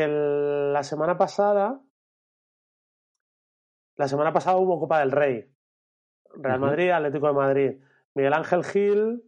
El- 0.00 0.72
la 0.72 0.82
semana 0.82 1.16
pasada. 1.16 1.80
La 3.96 4.08
semana 4.08 4.32
pasada 4.32 4.58
hubo 4.58 4.78
Copa 4.78 5.00
del 5.00 5.10
Rey. 5.12 5.50
Real. 6.34 6.60
Madrid, 6.60 6.90
Atlético 6.90 7.28
de 7.28 7.32
Madrid. 7.32 7.72
Miguel 8.14 8.34
Ángel 8.34 8.64
Gil 8.64 9.22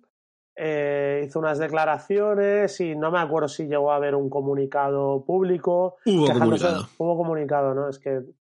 eh, 0.56 1.22
hizo 1.24 1.38
unas 1.38 1.58
declaraciones 1.58 2.80
y 2.80 2.94
no 2.96 3.10
me 3.10 3.18
acuerdo 3.20 3.48
si 3.48 3.66
llegó 3.66 3.92
a 3.92 3.96
haber 3.96 4.14
un 4.14 4.28
comunicado 4.28 5.24
público. 5.24 5.96
Hubo 6.04 6.26
comunicado. 6.32 6.86
Hubo 6.98 7.16
comunicado, 7.16 7.74
¿no? 7.74 7.88
Es 7.88 7.98
que 7.98 8.10
en 8.10 8.34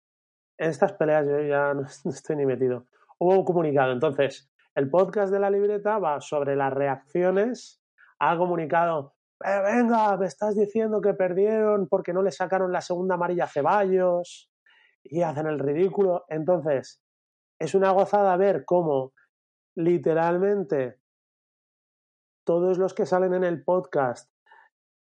estas 0.57 0.93
peleas 0.95 1.27
yo 1.27 1.41
ya 1.41 1.75
no, 1.75 1.83
no 2.05 2.11
estoy 2.11 2.37
ni 2.37 2.47
metido. 2.47 2.87
Hubo 3.19 3.33
un 3.39 3.45
comunicado. 3.45 3.93
Entonces, 3.93 4.51
el 4.75 4.89
podcast 4.89 5.31
de 5.33 5.41
la 5.41 5.51
libreta 5.51 5.99
va 5.99 6.21
sobre 6.21 6.57
las 6.57 6.73
reacciones 6.73 7.83
al 8.19 8.39
comunicado. 8.39 9.14
"Eh, 9.45 9.61
venga, 9.63 10.17
me 10.17 10.27
estás 10.27 10.57
diciendo 10.57 11.01
que 11.03 11.13
perdieron 11.13 11.87
porque 11.89 12.15
no 12.15 12.23
le 12.23 12.31
sacaron 12.31 12.73
la 12.73 12.81
segunda 12.81 13.17
amarilla 13.17 13.45
a 13.45 13.49
Ceballos 13.49 14.51
y 15.03 15.21
hacen 15.21 15.47
el 15.47 15.59
ridículo. 15.59 16.25
Entonces, 16.29 17.03
es 17.59 17.75
una 17.75 17.91
gozada 17.91 18.37
ver 18.39 18.65
cómo 18.65 19.13
literalmente 19.77 20.99
todos 22.45 22.79
los 22.79 22.95
que 22.95 23.07
salen 23.07 23.35
en 23.35 23.45
el 23.45 23.65
podcast 23.65 24.31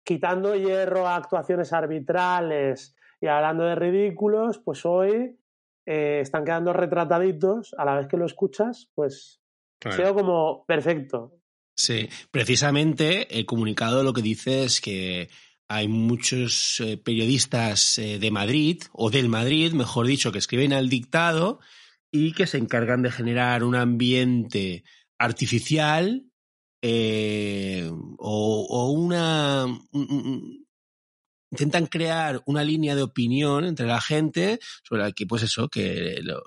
quitando 0.04 0.56
hierro 0.56 1.06
a 1.06 1.16
actuaciones 1.16 1.72
arbitrales 1.72 2.96
y 3.20 3.28
hablando 3.28 3.64
de 3.64 3.76
ridículos, 3.76 4.58
pues 4.58 4.84
hoy 4.84 5.38
eh, 5.86 6.20
están 6.20 6.44
quedando 6.44 6.72
retrataditos 6.72 7.74
a 7.78 7.84
la 7.84 7.96
vez 7.96 8.08
que 8.08 8.16
lo 8.16 8.26
escuchas, 8.26 8.90
pues 8.94 9.40
ha 9.84 9.92
sido 9.92 10.14
como 10.14 10.64
perfecto. 10.66 11.41
Sí, 11.74 12.08
precisamente 12.30 13.38
el 13.38 13.46
comunicado 13.46 14.02
lo 14.02 14.12
que 14.12 14.22
dice 14.22 14.64
es 14.64 14.80
que 14.80 15.30
hay 15.68 15.88
muchos 15.88 16.80
eh, 16.80 16.98
periodistas 16.98 17.98
eh, 17.98 18.18
de 18.18 18.30
Madrid, 18.30 18.82
o 18.92 19.10
del 19.10 19.28
Madrid, 19.28 19.72
mejor 19.72 20.06
dicho, 20.06 20.30
que 20.32 20.38
escriben 20.38 20.72
al 20.74 20.88
dictado 20.90 21.60
y 22.10 22.32
que 22.32 22.46
se 22.46 22.58
encargan 22.58 23.02
de 23.02 23.10
generar 23.10 23.64
un 23.64 23.74
ambiente 23.74 24.84
artificial 25.18 26.26
eh, 26.82 27.88
o, 28.18 28.90
una... 28.90 29.64
un- 29.64 29.88
un- 29.92 30.62
intentan 31.50 31.86
crear 31.86 32.42
una 32.46 32.64
línea 32.64 32.94
de 32.96 33.02
opinión 33.02 33.66
entre 33.66 33.86
la 33.86 34.00
gente 34.00 34.58
sobre 34.82 35.02
la 35.02 35.12
que, 35.12 35.26
pues 35.26 35.42
eso, 35.42 35.68
que 35.68 36.18
lo- 36.22 36.42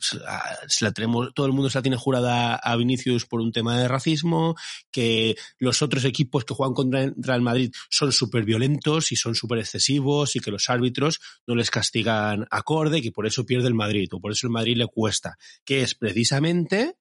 se 0.00 0.84
la 0.84 0.92
tenemos, 0.92 1.32
todo 1.34 1.46
el 1.46 1.52
mundo 1.52 1.70
se 1.70 1.78
la 1.78 1.82
tiene 1.82 1.96
jurada 1.96 2.56
a 2.56 2.76
Vinicius 2.76 3.26
por 3.26 3.40
un 3.40 3.52
tema 3.52 3.78
de 3.78 3.88
racismo, 3.88 4.56
que 4.90 5.36
los 5.58 5.82
otros 5.82 6.04
equipos 6.04 6.44
que 6.44 6.54
juegan 6.54 6.74
contra 6.74 7.34
el 7.34 7.42
Madrid 7.42 7.72
son 7.90 8.12
súper 8.12 8.44
violentos 8.44 9.12
y 9.12 9.16
son 9.16 9.34
súper 9.34 9.58
excesivos 9.58 10.36
y 10.36 10.40
que 10.40 10.50
los 10.50 10.68
árbitros 10.70 11.20
no 11.46 11.54
les 11.54 11.70
castigan 11.70 12.46
acorde 12.50 13.02
que 13.02 13.12
por 13.12 13.26
eso 13.26 13.44
pierde 13.44 13.68
el 13.68 13.74
Madrid 13.74 14.08
o 14.12 14.20
por 14.20 14.32
eso 14.32 14.46
el 14.46 14.52
Madrid 14.52 14.76
le 14.76 14.86
cuesta, 14.86 15.36
que 15.64 15.82
es 15.82 15.94
precisamente 15.94 16.96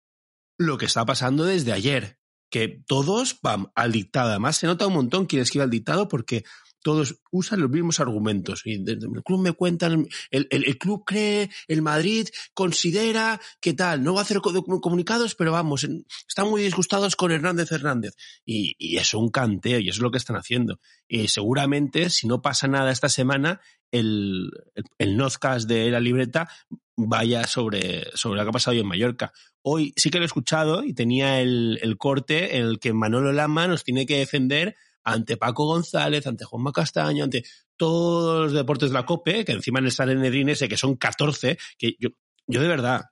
lo 0.57 0.77
que 0.77 0.85
está 0.85 1.05
pasando 1.05 1.45
desde 1.45 1.71
ayer, 1.71 2.19
que 2.49 2.83
todos 2.85 3.39
van 3.41 3.71
al 3.75 3.91
dictado. 3.91 4.29
Además, 4.29 4.57
se 4.57 4.67
nota 4.67 4.87
un 4.87 4.93
montón 4.93 5.25
quién 5.25 5.41
escribe 5.41 5.63
al 5.63 5.69
dictado 5.69 6.07
porque 6.07 6.43
todos 6.81 7.19
usan 7.31 7.59
los 7.61 7.69
mismos 7.69 7.99
argumentos. 7.99 8.61
Y 8.65 8.73
el 8.75 8.99
club 9.23 9.41
me 9.41 9.51
cuentan, 9.53 10.07
el, 10.31 10.47
el- 10.49 10.65
el 10.65 10.77
club 10.77 11.03
cree, 11.05 11.49
el 11.67 11.81
Madrid 11.81 12.27
considera 12.53 13.39
que 13.61 13.73
tal, 13.73 14.03
no 14.03 14.13
va 14.13 14.19
a 14.19 14.23
hacer 14.23 14.39
co- 14.41 14.63
comunicados, 14.81 15.35
pero 15.35 15.51
vamos, 15.51 15.87
están 16.27 16.49
muy 16.49 16.61
disgustados 16.61 17.15
con 17.15 17.31
Hernández 17.31 17.71
Hernández. 17.71 18.15
Y, 18.45 18.75
y 18.77 18.97
es 18.97 19.13
un 19.13 19.29
canteo, 19.29 19.79
y 19.79 19.89
eso 19.89 19.97
es 19.97 20.01
lo 20.03 20.11
que 20.11 20.17
están 20.17 20.35
haciendo. 20.35 20.79
Y 21.07 21.27
seguramente, 21.27 22.09
si 22.09 22.27
no 22.27 22.41
pasa 22.41 22.67
nada 22.67 22.91
esta 22.91 23.09
semana, 23.09 23.61
el, 23.91 24.51
el, 24.99 25.17
nozcast 25.17 25.67
de 25.67 25.89
la 25.89 25.99
libreta 25.99 26.47
vaya 26.95 27.45
sobre, 27.47 28.05
sobre 28.13 28.37
lo 28.37 28.43
que 28.45 28.49
ha 28.49 28.53
pasado 28.53 28.75
hoy 28.75 28.81
en 28.81 28.87
Mallorca. 28.87 29.33
Hoy 29.61 29.93
sí 29.95 30.09
que 30.11 30.19
lo 30.19 30.25
he 30.25 30.27
escuchado 30.27 30.83
y 30.83 30.93
tenía 30.93 31.41
el, 31.41 31.79
el 31.81 31.97
corte 31.97 32.57
en 32.57 32.65
el 32.65 32.79
que 32.79 32.93
Manolo 32.93 33.31
Lama 33.33 33.67
nos 33.67 33.83
tiene 33.83 34.05
que 34.05 34.19
defender 34.19 34.75
ante 35.03 35.37
Paco 35.37 35.65
González, 35.65 36.25
ante 36.27 36.45
Juanma 36.45 36.71
Castaño, 36.71 37.23
ante 37.23 37.43
todos 37.77 38.43
los 38.45 38.53
deportes 38.53 38.89
de 38.89 38.93
la 38.93 39.05
COPE, 39.05 39.45
que 39.45 39.53
encima 39.53 39.79
en 39.79 39.85
el 39.85 39.91
Salenedrín 39.91 40.49
ese, 40.49 40.67
que 40.67 40.77
son 40.77 40.95
14, 40.95 41.57
que 41.77 41.95
yo, 41.99 42.09
yo 42.47 42.61
de 42.61 42.67
verdad, 42.67 43.05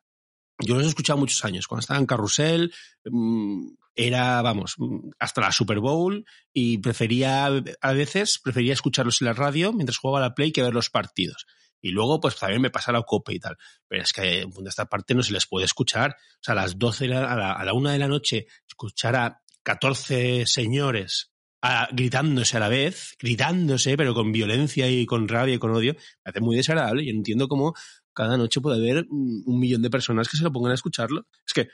yo 0.59 0.75
los 0.75 0.85
he 0.85 0.89
escuchado 0.89 1.17
muchos 1.19 1.43
años. 1.45 1.67
Cuando 1.67 1.81
estaba 1.81 1.99
en 1.99 2.05
Carrusel, 2.05 2.73
mm, 3.05 3.67
era, 3.95 4.41
vamos, 4.41 4.75
mm, 4.77 5.09
hasta 5.19 5.41
la 5.41 5.51
Super 5.51 5.79
Bowl 5.79 6.25
y 6.53 6.79
prefería, 6.79 7.45
a 7.81 7.93
veces, 7.93 8.39
prefería 8.43 8.73
escucharlos 8.73 9.21
en 9.21 9.25
la 9.27 9.33
radio 9.33 9.71
mientras 9.73 9.97
jugaba 9.97 10.19
la 10.19 10.33
Play 10.35 10.51
que 10.51 10.63
ver 10.63 10.73
los 10.73 10.89
partidos. 10.89 11.45
Y 11.79 11.91
luego, 11.91 12.19
pues 12.19 12.35
también 12.37 12.61
me 12.61 12.71
pasa 12.71 12.91
la 12.91 13.03
copa 13.03 13.31
y 13.33 13.39
tal. 13.39 13.55
Pero 13.87 14.01
es 14.01 14.11
que 14.11 14.41
en 14.41 14.67
esta 14.67 14.87
parte 14.87 15.13
no 15.13 15.21
se 15.21 15.31
les 15.31 15.45
puede 15.45 15.65
escuchar. 15.65 16.11
O 16.11 16.39
sea, 16.41 16.53
a 16.53 16.55
las 16.55 16.77
12, 16.79 17.07
de 17.07 17.13
la- 17.13 17.31
a 17.31 17.35
la, 17.35 17.51
a 17.53 17.63
la 17.65 17.73
una 17.73 17.91
de 17.93 17.99
la 17.99 18.07
noche, 18.07 18.47
escuchar 18.67 19.15
a 19.15 19.41
14 19.63 20.45
señores 20.47 21.31
a- 21.61 21.87
gritándose 21.91 22.57
a 22.57 22.59
la 22.59 22.69
vez, 22.69 23.15
gritándose, 23.19 23.97
pero 23.97 24.13
con 24.13 24.31
violencia 24.31 24.89
y 24.89 25.05
con 25.05 25.27
rabia 25.27 25.55
y 25.55 25.59
con 25.59 25.71
odio, 25.71 25.93
me 25.93 26.29
hace 26.29 26.39
muy 26.41 26.55
desagradable. 26.55 27.05
Yo 27.05 27.11
entiendo 27.11 27.47
cómo 27.47 27.73
cada 28.13 28.37
noche 28.37 28.61
puede 28.61 28.77
haber 28.77 29.05
mm, 29.09 29.43
un 29.45 29.59
millón 29.59 29.81
de 29.81 29.89
personas 29.89 30.27
que 30.29 30.37
se 30.37 30.43
lo 30.43 30.51
pongan 30.51 30.71
a 30.71 30.75
escucharlo. 30.75 31.25
Es 31.45 31.53
que 31.53 31.69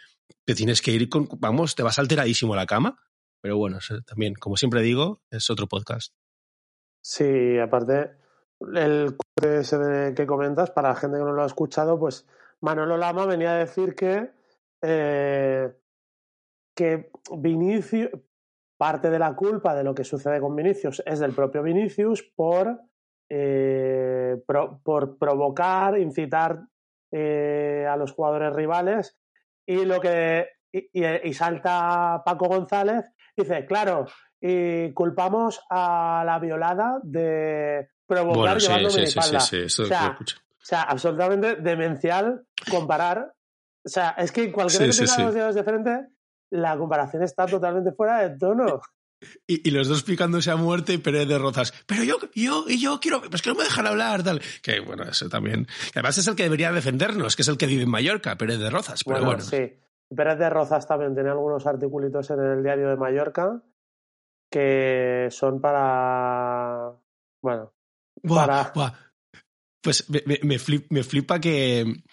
te 0.46 0.56
tienes 0.56 0.82
que 0.82 0.92
ir 0.92 1.10
con, 1.10 1.28
vamos, 1.40 1.76
te 1.76 1.84
vas 1.84 2.00
alteradísimo 2.00 2.54
a 2.54 2.58
la 2.58 2.66
cama. 2.66 2.98
Pero 3.42 3.58
bueno, 3.58 3.80
también, 4.06 4.36
como 4.36 4.56
siempre 4.56 4.82
digo, 4.82 5.22
es 5.30 5.50
otro 5.50 5.68
podcast. 5.68 6.14
Sí, 7.02 7.60
aparte, 7.60 8.12
el 8.74 9.18
que 10.16 10.26
comentas, 10.26 10.72
para 10.72 10.90
la 10.90 10.96
gente 10.96 11.18
que 11.18 11.24
no 11.26 11.34
lo 11.34 11.44
ha 11.44 11.48
escuchado, 11.48 12.00
pues 12.00 12.26
Manolo 12.62 12.96
Lama 12.96 13.26
venía 13.26 13.52
a 13.52 13.58
decir 13.58 13.96
que, 13.96 14.32
eh, 14.82 15.74
que 16.74 17.12
Vinicius, 17.38 18.10
parte 18.86 19.10
de 19.10 19.20
la 19.20 19.34
culpa 19.36 19.74
de 19.76 19.84
lo 19.84 19.94
que 19.96 20.04
sucede 20.04 20.40
con 20.42 20.56
Vinicius 20.56 21.02
es 21.06 21.20
del 21.20 21.34
propio 21.34 21.62
Vinicius 21.64 22.22
por, 22.36 22.66
eh, 23.30 24.36
pro- 24.46 24.80
por 24.84 25.18
provocar, 25.18 25.98
incitar 26.00 26.60
eh, 27.12 27.86
a 27.90 27.96
los 27.96 28.12
jugadores 28.12 28.54
rivales 28.54 29.18
y 29.66 29.86
lo 29.86 30.00
que 30.02 30.48
y, 30.72 30.80
y- 31.02 31.30
y 31.30 31.34
salta 31.34 32.22
Paco 32.26 32.48
González 32.48 33.06
dice, 33.38 33.66
claro, 33.66 34.06
y 34.42 34.92
culpamos 34.94 35.62
a 35.70 36.24
la 36.26 36.40
violada 36.40 37.00
de 37.04 37.90
provocar 38.08 38.58
llevándome 38.58 38.96
mi 38.98 39.04
espalda. 39.04 39.38
eso 39.38 39.84
O 39.84 39.86
sea, 39.86 40.18
O 40.20 40.66
sea, 40.66 40.82
absolutamente 40.84 41.56
demencial 41.58 42.46
comparar. 42.72 43.34
O 43.86 43.90
sea, 43.90 44.16
es 44.18 44.32
que 44.32 44.52
cualquiera 44.52 44.86
Sí, 44.86 44.90
que 44.90 44.94
sí, 44.94 45.00
tenga 45.06 45.16
sí. 45.16 45.22
los 45.24 45.34
dedos 45.34 45.56
de 45.56 45.64
frente, 45.64 46.08
la 46.54 46.78
comparación 46.78 47.24
está 47.24 47.46
totalmente 47.46 47.92
fuera 47.92 48.28
de 48.28 48.38
tono. 48.38 48.82
Y, 49.48 49.70
y 49.70 49.72
los 49.72 49.88
dos 49.88 50.04
picándose 50.04 50.52
a 50.52 50.58
muerte 50.58 50.92
y 50.92 50.98
Pérez 50.98 51.30
de 51.30 51.38
Rozas. 51.38 51.74
Pero 51.88 52.04
yo, 52.04 52.18
yo, 52.36 52.66
y 52.68 52.78
yo 52.82 53.00
quiero, 53.00 53.22
pues 53.22 53.42
que 53.42 53.52
no 53.52 53.56
me 53.56 53.64
dejan 53.64 53.88
hablar, 53.88 54.22
tal. 54.22 54.42
Que 54.62 54.82
bueno, 54.82 55.04
eso 55.04 55.30
también. 55.30 55.66
Además 55.94 56.18
es 56.18 56.28
el 56.28 56.36
que 56.36 56.44
debería 56.44 56.74
defendernos, 56.74 57.38
que 57.38 57.44
es 57.44 57.48
el 57.48 57.58
que 57.58 57.66
vive 57.66 57.84
en 57.84 57.90
Mallorca, 57.90 58.38
Pérez 58.38 58.60
de 58.60 58.70
Rozas. 58.70 59.02
Pero 59.06 59.20
bueno, 59.24 59.28
bueno, 59.38 59.42
sí. 59.44 59.80
Pérez 60.14 60.38
de 60.40 60.50
Rozas 60.50 60.86
también 60.86 61.14
tiene 61.14 61.30
algunos 61.30 61.66
articulitos 61.66 62.30
en 62.32 62.40
el 62.42 62.64
diario 62.64 62.90
de 62.90 62.98
Mallorca 62.98 63.64
que 64.52 65.30
son 65.32 65.62
para. 65.62 66.92
Bueno, 67.42 67.74
Buah, 68.22 68.46
para- 68.46 68.72
buah. 68.76 68.92
Pues 69.82 70.10
me, 70.10 70.22
me- 70.26 70.40
me 70.44 70.60
flip- 70.60 70.88
me 70.90 71.04
flipa 71.04 71.40
que, 71.40 72.04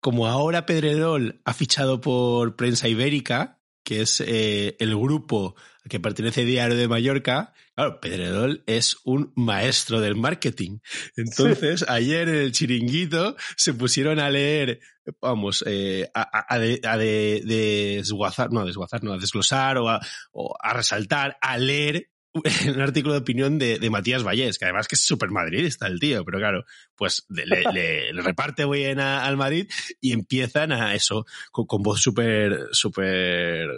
como 0.00 0.26
ahora 0.26 0.66
Pedrerol 0.66 1.40
ha 1.46 1.54
fichado 1.54 1.98
por 2.00 2.56
Prensa 2.56 2.88
Ibérica, 2.88 3.61
que 3.84 4.02
es 4.02 4.20
eh, 4.20 4.76
el 4.78 4.96
grupo 4.96 5.56
que 5.88 6.00
pertenece 6.00 6.42
a 6.42 6.44
Diario 6.44 6.76
de 6.76 6.88
Mallorca. 6.88 7.52
Claro, 7.74 8.00
Pedredol 8.00 8.62
es 8.66 8.98
un 9.04 9.32
maestro 9.34 10.00
del 10.00 10.14
marketing. 10.14 10.78
Entonces, 11.16 11.84
ayer 11.88 12.28
en 12.28 12.36
el 12.36 12.52
chiringuito 12.52 13.36
se 13.56 13.74
pusieron 13.74 14.20
a 14.20 14.30
leer, 14.30 14.80
vamos, 15.20 15.64
eh, 15.66 16.08
a, 16.14 16.58
de, 16.58 16.80
a 16.84 16.96
de, 16.96 17.42
desguazar, 17.44 18.52
no, 18.52 18.60
a 18.60 18.64
desguazar, 18.64 19.02
no, 19.02 19.12
a 19.12 19.18
desglosar 19.18 19.78
o 19.78 19.88
a, 19.88 20.00
o 20.32 20.54
a 20.60 20.72
resaltar, 20.74 21.38
a 21.40 21.58
leer 21.58 22.11
un 22.74 22.80
artículo 22.80 23.14
de 23.14 23.20
opinión 23.20 23.58
de, 23.58 23.78
de 23.78 23.90
Matías 23.90 24.24
Vallés, 24.24 24.58
que 24.58 24.64
además 24.64 24.88
que 24.88 24.94
es 24.94 25.02
súper 25.02 25.30
madridista 25.30 25.86
el 25.86 26.00
tío, 26.00 26.24
pero 26.24 26.38
claro, 26.38 26.64
pues 26.94 27.26
le, 27.28 27.44
le, 27.46 28.12
le 28.12 28.22
reparte 28.22 28.64
bien 28.66 29.00
a, 29.00 29.24
al 29.24 29.36
Madrid 29.36 29.68
y 30.00 30.12
empiezan 30.12 30.72
a 30.72 30.94
eso, 30.94 31.26
con, 31.50 31.66
con 31.66 31.82
voz 31.82 32.00
súper, 32.00 32.68
súper 32.72 33.68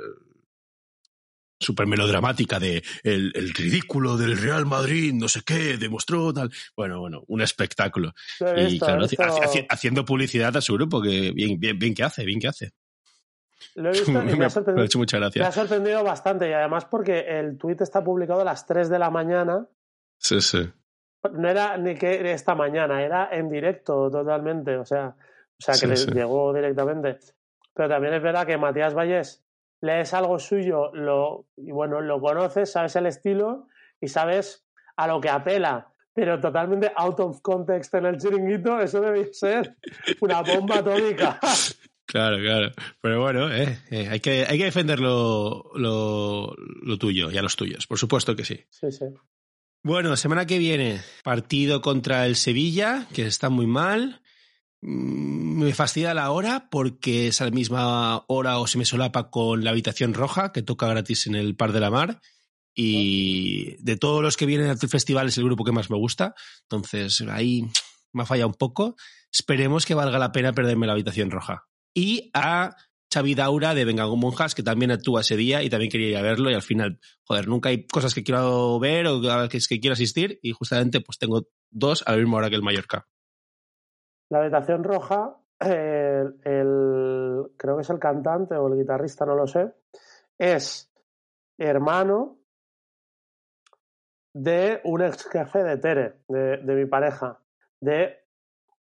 súper 1.59 1.86
melodramática 1.86 2.59
de 2.59 2.82
el, 3.02 3.32
el, 3.34 3.55
ridículo 3.55 4.16
del 4.16 4.36
Real 4.36 4.66
Madrid, 4.66 5.12
no 5.14 5.28
sé 5.28 5.40
qué, 5.44 5.78
demostró 5.78 6.32
tal. 6.32 6.52
Bueno, 6.76 7.00
bueno, 7.00 7.24
un 7.26 7.40
espectáculo. 7.40 8.12
Y 8.57 8.78
claro, 8.78 9.05
haci, 9.05 9.16
haci, 9.18 9.66
haciendo 9.68 10.05
publicidad 10.05 10.57
a 10.57 10.61
su 10.61 10.74
grupo, 10.74 11.00
que 11.00 11.32
bien, 11.32 11.59
bien, 11.59 11.78
bien 11.78 11.94
que 11.94 12.02
hace, 12.02 12.24
bien 12.24 12.38
que 12.38 12.48
hace. 12.48 12.72
Lo 13.74 13.90
he 13.90 13.92
visto 13.92 14.10
y 14.10 14.14
me, 14.14 14.36
me, 14.36 14.44
ha 14.44 14.50
sorprendido, 14.50 14.76
me 14.76 14.82
ha 14.82 14.86
hecho 14.86 14.98
mucha 14.98 15.18
gracia. 15.18 15.42
me 15.42 15.48
ha 15.48 15.52
sorprendido 15.52 16.04
bastante 16.04 16.48
y 16.48 16.52
además 16.52 16.84
porque 16.84 17.20
el 17.20 17.58
tuit 17.58 17.80
está 17.80 18.02
publicado 18.02 18.40
a 18.40 18.44
las 18.44 18.66
3 18.66 18.88
de 18.88 18.98
la 18.98 19.10
mañana. 19.10 19.66
Sí, 20.18 20.40
sí. 20.40 20.70
No 21.32 21.48
era 21.48 21.76
ni 21.78 21.94
que 21.94 22.32
esta 22.32 22.54
mañana, 22.54 23.02
era 23.02 23.28
en 23.32 23.48
directo 23.48 24.10
totalmente, 24.10 24.76
o 24.76 24.84
sea, 24.84 25.16
o 25.16 25.62
sea 25.62 25.74
que 25.74 25.80
sí, 25.80 25.86
le 25.86 25.96
sí. 25.96 26.10
llegó 26.12 26.52
directamente. 26.52 27.18
Pero 27.72 27.88
también 27.88 28.14
es 28.14 28.22
verdad 28.22 28.46
que 28.46 28.58
Matías 28.58 28.94
Vallés 28.94 29.44
lees 29.80 30.14
algo 30.14 30.38
suyo 30.38 30.90
lo, 30.94 31.46
y 31.56 31.72
bueno, 31.72 32.00
lo 32.00 32.20
conoces, 32.20 32.72
sabes 32.72 32.96
el 32.96 33.06
estilo 33.06 33.68
y 34.00 34.08
sabes 34.08 34.66
a 34.96 35.06
lo 35.06 35.20
que 35.20 35.28
apela, 35.28 35.92
pero 36.14 36.40
totalmente 36.40 36.92
out 36.96 37.20
of 37.20 37.40
context 37.42 37.92
en 37.94 38.06
el 38.06 38.18
chiringuito, 38.18 38.80
eso 38.80 39.00
debe 39.00 39.32
ser 39.32 39.76
una 40.20 40.42
bomba 40.42 40.78
atómica. 40.78 41.38
Claro, 42.14 42.38
claro. 42.38 42.72
Pero 43.00 43.20
bueno, 43.20 43.52
eh, 43.52 43.76
eh, 43.90 44.06
hay, 44.08 44.20
que, 44.20 44.46
hay 44.48 44.56
que 44.56 44.66
defender 44.66 45.00
lo, 45.00 45.72
lo, 45.74 46.54
lo, 46.56 46.96
tuyo 46.96 47.28
y 47.32 47.38
a 47.38 47.42
los 47.42 47.56
tuyos, 47.56 47.88
por 47.88 47.98
supuesto 47.98 48.36
que 48.36 48.44
sí. 48.44 48.60
Sí, 48.70 48.92
sí. 48.92 49.06
Bueno, 49.82 50.16
semana 50.16 50.46
que 50.46 50.60
viene, 50.60 51.00
partido 51.24 51.82
contra 51.82 52.24
el 52.26 52.36
Sevilla, 52.36 53.08
que 53.12 53.26
está 53.26 53.50
muy 53.50 53.66
mal. 53.66 54.22
Me 54.80 55.74
fastidia 55.74 56.14
la 56.14 56.30
hora 56.30 56.68
porque 56.70 57.26
es 57.26 57.40
a 57.40 57.46
la 57.46 57.50
misma 57.50 58.24
hora 58.28 58.60
o 58.60 58.68
se 58.68 58.78
me 58.78 58.84
solapa 58.84 59.28
con 59.28 59.64
la 59.64 59.70
habitación 59.70 60.14
roja 60.14 60.52
que 60.52 60.62
toca 60.62 60.86
gratis 60.86 61.26
en 61.26 61.34
el 61.34 61.56
Par 61.56 61.72
de 61.72 61.80
la 61.80 61.90
Mar. 61.90 62.20
Y 62.76 63.74
de 63.82 63.96
todos 63.96 64.22
los 64.22 64.36
que 64.36 64.46
vienen 64.46 64.68
al 64.68 64.78
festival 64.78 65.26
es 65.26 65.38
el 65.38 65.44
grupo 65.46 65.64
que 65.64 65.72
más 65.72 65.90
me 65.90 65.96
gusta. 65.96 66.36
Entonces 66.62 67.22
ahí 67.22 67.66
me 68.12 68.22
ha 68.22 68.26
fallado 68.26 68.50
un 68.50 68.54
poco. 68.54 68.94
Esperemos 69.32 69.84
que 69.84 69.94
valga 69.94 70.20
la 70.20 70.30
pena 70.30 70.52
perderme 70.52 70.86
la 70.86 70.92
habitación 70.92 71.32
roja. 71.32 71.66
Y 71.95 72.30
a 72.34 72.76
Xavi 73.12 73.34
Daura 73.34 73.74
de 73.74 73.84
Venga 73.84 74.07
Monjas, 74.07 74.55
que 74.55 74.64
también 74.64 74.90
actúa 74.90 75.20
ese 75.20 75.36
día 75.36 75.62
y 75.62 75.70
también 75.70 75.90
quería 75.90 76.09
ir 76.09 76.16
a 76.16 76.22
verlo. 76.22 76.51
Y 76.51 76.55
al 76.55 76.62
final, 76.62 76.99
joder, 77.22 77.47
nunca 77.47 77.68
hay 77.68 77.86
cosas 77.86 78.12
que 78.12 78.24
quiero 78.24 78.78
ver 78.80 79.07
o 79.07 79.20
que, 79.49 79.59
que 79.68 79.80
quiero 79.80 79.92
asistir. 79.92 80.40
Y 80.42 80.53
justamente 80.53 81.01
pues 81.01 81.18
tengo 81.18 81.47
dos 81.70 82.03
a 82.07 82.12
la 82.12 82.18
misma 82.18 82.38
hora 82.38 82.51
que 82.51 82.57
el 82.57 82.62
Mallorca. 82.62 83.07
La 84.30 84.40
habitación 84.40 84.82
roja, 84.82 85.36
el, 85.61 86.40
el, 86.45 87.53
creo 87.57 87.76
que 87.76 87.82
es 87.82 87.90
el 87.90 88.01
cantante 88.01 88.57
o 88.57 88.66
el 88.66 88.78
guitarrista, 88.80 89.24
no 89.24 89.36
lo 89.36 89.47
sé, 89.47 89.72
es 90.38 90.90
hermano 91.57 92.38
de 94.32 94.80
un 94.84 95.03
ex 95.03 95.28
jefe 95.30 95.62
de 95.62 95.76
Tere, 95.76 96.14
de, 96.26 96.57
de 96.57 96.74
mi 96.74 96.86
pareja, 96.86 97.40
de, 97.80 98.24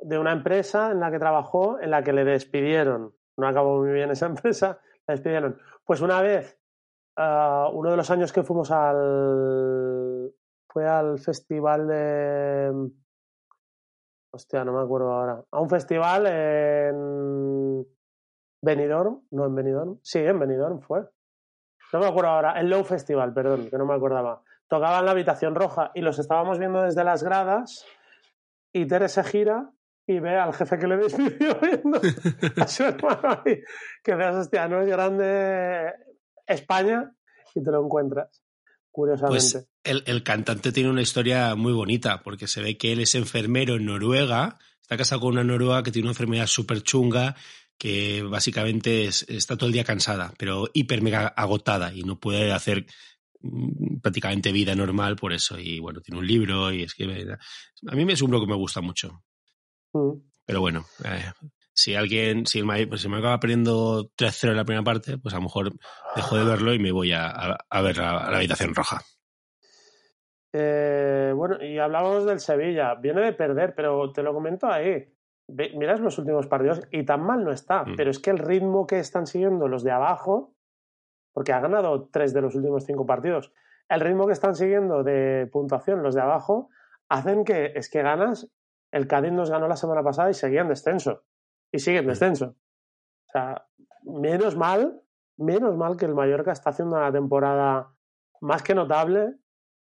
de, 0.01 0.18
una 0.18 0.32
empresa 0.32 0.90
en 0.90 1.01
la 1.01 1.11
que 1.11 1.18
trabajó, 1.18 1.80
en 1.80 1.90
la 1.90 2.03
que 2.03 2.12
le 2.12 2.24
despidieron. 2.24 3.14
No 3.36 3.49
acabó 3.49 3.78
muy 3.78 3.92
bien 3.92 4.11
esa 4.11 4.26
empresa, 4.32 4.80
la 5.07 5.14
despidieron. 5.14 5.59
Pues 5.84 6.01
una 6.01 6.20
vez, 6.20 6.59
uh, 7.16 7.70
uno 7.72 7.90
de 7.90 7.96
los 7.96 8.11
años 8.11 8.32
que 8.32 8.42
fuimos 8.42 8.70
al. 8.70 10.32
fue 10.68 10.86
al 10.86 11.18
festival 11.18 11.88
de 11.88 12.90
Hostia, 14.30 14.64
no 14.64 14.72
me 14.72 14.82
acuerdo 14.82 15.12
ahora. 15.12 15.42
A 15.51 15.61
un 15.61 15.70
festival 15.70 16.26
en 16.26 17.86
Benidorm, 18.62 19.22
no 19.30 19.46
en 19.46 19.55
Benidorm, 19.55 19.99
sí, 20.03 20.18
en 20.18 20.38
Benidorm 20.38 20.80
fue. 20.80 21.09
No 21.92 22.01
me 22.01 22.07
acuerdo 22.07 22.30
ahora, 22.30 22.61
el 22.61 22.68
Low 22.68 22.84
Festival, 22.84 23.32
perdón, 23.32 23.70
que 23.70 23.78
no 23.78 23.86
me 23.86 23.94
acordaba. 23.94 24.42
Tocaban 24.68 25.07
la 25.07 25.12
habitación 25.12 25.55
roja 25.55 25.90
y 25.94 26.03
los 26.03 26.18
estábamos 26.18 26.59
viendo 26.59 26.82
desde 26.82 27.03
las 27.03 27.22
gradas 27.22 27.86
y 28.72 28.86
Tere 28.86 29.09
se 29.09 29.24
gira 29.24 29.70
y 30.09 30.20
ve 30.20 30.36
al 30.36 30.54
jefe 30.54 30.78
que 30.78 30.86
le 30.86 30.96
despidió 30.96 31.59
viendo 31.62 32.00
a 32.56 32.66
su 32.66 32.82
hermano 32.82 33.42
ahí. 33.44 33.61
Que 34.02 34.14
veas, 34.14 34.36
hostia, 34.36 34.66
no 34.66 34.80
es 34.80 34.88
grande 34.88 35.92
España 36.46 37.12
y 37.54 37.62
te 37.62 37.70
lo 37.70 37.84
encuentras 37.84 38.42
curiosamente. 38.90 39.38
Pues 39.38 39.68
el, 39.84 40.02
el, 40.06 40.22
cantante 40.22 40.72
tiene 40.72 40.88
una 40.88 41.02
historia 41.02 41.54
muy 41.54 41.74
bonita, 41.74 42.22
porque 42.22 42.48
se 42.48 42.62
ve 42.62 42.78
que 42.78 42.92
él 42.92 43.00
es 43.00 43.14
enfermero 43.14 43.76
en 43.76 43.84
Noruega, 43.84 44.59
está 44.80 44.96
casado 44.96 45.20
con 45.20 45.32
una 45.34 45.44
noruega 45.44 45.82
que 45.82 45.92
tiene 45.92 46.06
una 46.06 46.12
enfermedad 46.12 46.46
súper 46.46 46.82
chunga, 46.82 47.36
que 47.76 48.22
básicamente 48.22 49.04
es, 49.04 49.26
está 49.28 49.56
todo 49.56 49.66
el 49.66 49.74
día 49.74 49.84
cansada, 49.84 50.32
pero 50.38 50.70
hiper 50.72 51.02
mega 51.02 51.28
agotada 51.28 51.92
y 51.92 52.02
no 52.02 52.18
puede 52.18 52.50
hacer 52.50 52.86
mm, 53.42 53.98
prácticamente 54.00 54.52
vida 54.52 54.74
normal 54.74 55.16
por 55.16 55.34
eso. 55.34 55.59
Y 55.59 55.80
bueno, 55.80 56.00
tiene 56.00 56.18
un 56.18 56.26
libro 56.26 56.72
y 56.72 56.82
escribe. 56.82 57.36
A 57.86 57.94
mí 57.94 58.12
es 58.12 58.22
un 58.22 58.30
libro 58.30 58.40
que 58.40 58.50
me 58.50 58.56
gusta 58.56 58.80
mucho. 58.80 59.22
Mm. 59.99 60.22
Pero 60.46 60.61
bueno, 60.61 60.84
eh, 61.05 61.32
si 61.72 61.94
alguien, 61.94 62.46
si 62.46 62.61
el 62.61 62.88
pues 62.88 63.03
si 63.03 63.09
me 63.09 63.18
acaba 63.18 63.38
perdiendo 63.38 64.11
3-0 64.16 64.51
en 64.51 64.57
la 64.57 64.64
primera 64.64 64.84
parte, 64.84 65.18
pues 65.18 65.34
a 65.34 65.38
lo 65.38 65.44
mejor 65.44 65.72
dejo 66.16 66.36
de 66.36 66.44
verlo 66.44 66.72
y 66.74 66.78
me 66.78 66.92
voy 66.92 67.12
a, 67.12 67.26
a, 67.26 67.59
a 67.68 67.82
ver 67.82 67.99
la, 67.99 68.30
la, 68.30 68.36
habitación 68.38 68.74
roja. 68.74 69.03
Eh, 70.53 71.32
bueno, 71.36 71.62
y 71.62 71.78
hablábamos 71.78 72.24
del 72.24 72.40
Sevilla. 72.40 72.94
Viene 72.94 73.20
de 73.20 73.32
perder, 73.32 73.74
pero 73.74 74.11
te 74.12 74.22
lo 74.22 74.32
comento 74.32 74.66
ahí. 74.66 75.14
Miras 75.49 76.01
los 76.01 76.18
últimos 76.18 76.46
partidos 76.46 76.82
y 76.90 77.05
tan 77.05 77.22
mal 77.22 77.44
no 77.44 77.53
está, 77.53 77.84
mm. 77.84 77.96
pero 77.96 78.11
es 78.11 78.18
que 78.18 78.30
el 78.30 78.38
ritmo 78.38 78.86
que 78.86 78.99
están 78.99 79.26
siguiendo 79.26 79.68
los 79.68 79.82
de 79.82 79.92
abajo, 79.92 80.55
porque 81.32 81.53
ha 81.53 81.61
ganado 81.61 82.09
tres 82.11 82.34
de 82.34 82.42
los 82.42 82.55
últimos 82.55 82.84
cinco 82.84 83.07
partidos, 83.07 83.53
el 83.88 84.01
ritmo 84.01 84.26
que 84.26 84.34
están 84.34 84.55
siguiendo 84.55 85.03
de 85.03 85.49
puntuación 85.51 86.03
los 86.03 86.14
de 86.14 86.20
abajo 86.20 86.68
hacen 87.09 87.44
que 87.44 87.72
es 87.74 87.88
que 87.88 88.03
ganas. 88.03 88.51
El 88.91 89.07
Cádiz 89.07 89.32
nos 89.32 89.51
ganó 89.51 89.68
la 89.68 89.76
semana 89.76 90.03
pasada 90.03 90.30
y 90.30 90.34
seguía 90.34 90.62
en 90.62 90.68
descenso 90.68 91.24
y 91.72 91.78
sigue 91.78 91.99
en 91.99 92.07
descenso. 92.07 92.57
O 93.26 93.30
sea, 93.32 93.66
menos 94.03 94.57
mal, 94.57 95.03
menos 95.36 95.76
mal 95.76 95.97
que 95.97 96.07
el 96.07 96.14
Mallorca 96.14 96.53
está 96.53 96.70
haciendo 96.70 96.97
una 96.97 97.12
temporada 97.12 97.95
más 98.41 98.62
que 98.62 98.74
notable 98.74 99.34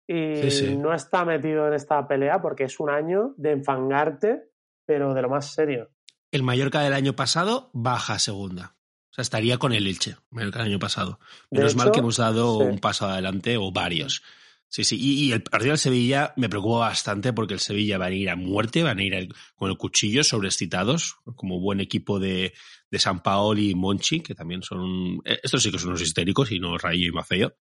y 0.06 0.36
sí, 0.42 0.50
sí. 0.50 0.76
no 0.76 0.94
está 0.94 1.24
metido 1.24 1.66
en 1.68 1.74
esta 1.74 2.06
pelea 2.06 2.40
porque 2.40 2.64
es 2.64 2.80
un 2.80 2.90
año 2.90 3.34
de 3.36 3.52
enfangarte, 3.52 4.50
pero 4.86 5.14
de 5.14 5.22
lo 5.22 5.28
más 5.28 5.52
serio. 5.52 5.90
El 6.30 6.42
Mallorca 6.42 6.80
del 6.80 6.92
año 6.92 7.14
pasado 7.14 7.70
baja 7.72 8.14
a 8.14 8.18
segunda. 8.18 8.76
O 9.10 9.14
sea, 9.14 9.22
estaría 9.22 9.58
con 9.58 9.72
el 9.72 9.86
Elche, 9.86 10.16
Mallorca 10.30 10.58
del 10.58 10.68
año 10.68 10.78
pasado. 10.78 11.18
Menos 11.50 11.72
hecho, 11.72 11.78
mal 11.78 11.92
que 11.92 12.00
hemos 12.00 12.18
dado 12.18 12.58
sí. 12.60 12.64
un 12.64 12.78
paso 12.78 13.06
adelante 13.06 13.56
o 13.56 13.72
varios. 13.72 14.22
Sí, 14.70 14.84
sí. 14.84 14.98
Y, 15.00 15.32
el 15.32 15.42
partido 15.42 15.70
del 15.70 15.78
Sevilla 15.78 16.34
me 16.36 16.50
preocupa 16.50 16.80
bastante 16.80 17.32
porque 17.32 17.54
el 17.54 17.60
Sevilla 17.60 17.96
va 17.96 18.06
a 18.06 18.12
ir 18.12 18.28
a 18.28 18.36
muerte, 18.36 18.82
van 18.82 18.98
a 18.98 19.02
ir 19.02 19.28
con 19.56 19.70
el 19.70 19.78
cuchillo 19.78 20.22
sobreexcitados, 20.22 21.16
como 21.36 21.58
buen 21.58 21.80
equipo 21.80 22.20
de, 22.20 22.52
de 22.90 22.98
San 22.98 23.22
Paoli 23.22 23.70
y 23.70 23.74
Monchi, 23.74 24.20
que 24.20 24.34
también 24.34 24.62
son. 24.62 25.20
Estos 25.24 25.62
sí 25.62 25.70
que 25.70 25.78
son 25.78 25.90
unos 25.90 26.02
histéricos 26.02 26.52
y 26.52 26.60
no 26.60 26.76
Rayo 26.76 27.08
y 27.08 27.12
Mafeo. 27.12 27.56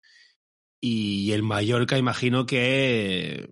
Y 0.82 1.32
el 1.32 1.44
Mallorca, 1.44 1.98
imagino 1.98 2.46
que 2.46 3.50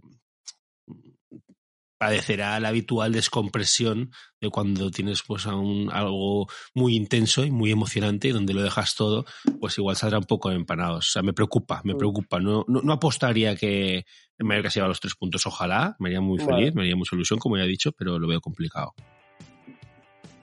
padecerá 1.97 2.59
la 2.59 2.69
habitual 2.69 3.11
descompresión 3.11 4.11
de 4.41 4.49
cuando 4.49 4.91
tienes 4.91 5.23
pues 5.25 5.45
un, 5.45 5.89
algo 5.91 6.47
muy 6.73 6.95
intenso 6.95 7.45
y 7.45 7.51
muy 7.51 7.71
emocionante 7.71 8.27
y 8.27 8.31
donde 8.31 8.53
lo 8.53 8.61
dejas 8.61 8.95
todo, 8.95 9.25
pues 9.59 9.77
igual 9.77 9.95
saldrá 9.95 10.19
un 10.19 10.25
poco 10.25 10.51
empanados. 10.51 11.07
O 11.07 11.11
sea, 11.11 11.21
me 11.21 11.33
preocupa, 11.33 11.81
me 11.83 11.95
preocupa. 11.95 12.39
No, 12.39 12.65
no, 12.67 12.81
no 12.81 12.93
apostaría 12.93 13.55
que 13.55 14.05
Mallorca 14.39 14.69
se 14.69 14.79
lleva 14.79 14.89
los 14.89 14.99
tres 14.99 15.15
puntos, 15.15 15.45
ojalá, 15.45 15.95
me 15.99 16.09
haría 16.09 16.21
muy 16.21 16.39
feliz, 16.39 16.49
bueno. 16.49 16.75
me 16.75 16.81
haría 16.81 16.95
mucha 16.95 17.15
ilusión, 17.15 17.39
como 17.39 17.57
ya 17.57 17.63
he 17.63 17.67
dicho, 17.67 17.91
pero 17.93 18.19
lo 18.19 18.27
veo 18.27 18.41
complicado. 18.41 18.93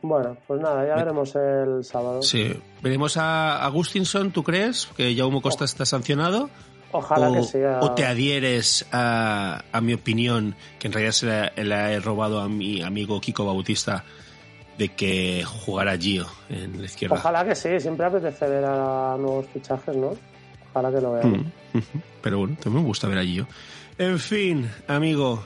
Bueno, 0.03 0.37
pues 0.49 0.61
nada, 0.61 0.85
ya 0.87 0.97
veremos 0.97 1.35
el 1.37 1.85
sábado. 1.85 2.23
Sí, 2.23 2.53
veremos 2.83 3.17
a 3.17 3.65
Agustinson, 3.65 4.33
¿tú 4.33 4.43
crees? 4.43 4.89
Que 4.97 5.15
Jaume 5.15 5.41
Costa 5.41 5.63
oh. 5.63 5.67
está 5.67 5.87
sancionado. 5.87 6.51
Ojalá 6.93 7.31
o, 7.31 7.33
que 7.33 7.43
sea. 7.43 7.81
O 7.81 7.93
te 7.93 8.05
adhieres 8.05 8.87
a, 8.93 9.65
a 9.73 9.81
mi 9.81 9.95
opinión, 9.95 10.55
que 10.79 10.89
en 10.89 10.93
realidad 10.93 11.13
se 11.13 11.27
la, 11.27 11.53
la, 11.57 11.93
he 11.93 12.01
robado 12.01 12.41
a 12.41 12.49
mi 12.49 12.83
amigo 12.83 13.21
Kiko 13.21 13.45
Bautista, 13.45 14.05
de 14.79 14.89
que 14.91 15.45
jugara 15.45 15.97
Gio 15.97 16.27
en 16.49 16.79
la 16.79 16.87
izquierda. 16.87 17.17
Ojalá 17.17 17.45
que 17.45 17.55
sí, 17.55 17.81
siempre 17.81 18.07
apetece 18.07 18.47
ver 18.47 18.65
a 18.65 19.17
nuevos 19.19 19.47
fichajes, 19.53 19.97
¿no? 19.97 20.15
Ojalá 20.71 20.91
que 20.91 21.01
lo 21.01 21.13
vean. 21.13 21.31
Mm, 21.31 21.79
ujú. 21.79 22.01
Pero 22.23 22.39
bueno, 22.39 22.57
también 22.63 22.83
me 22.83 22.89
gusta 22.89 23.09
ver 23.09 23.19
a 23.19 23.25
Gio. 23.25 23.47
En 23.99 24.19
fin, 24.19 24.71
amigo, 24.89 25.45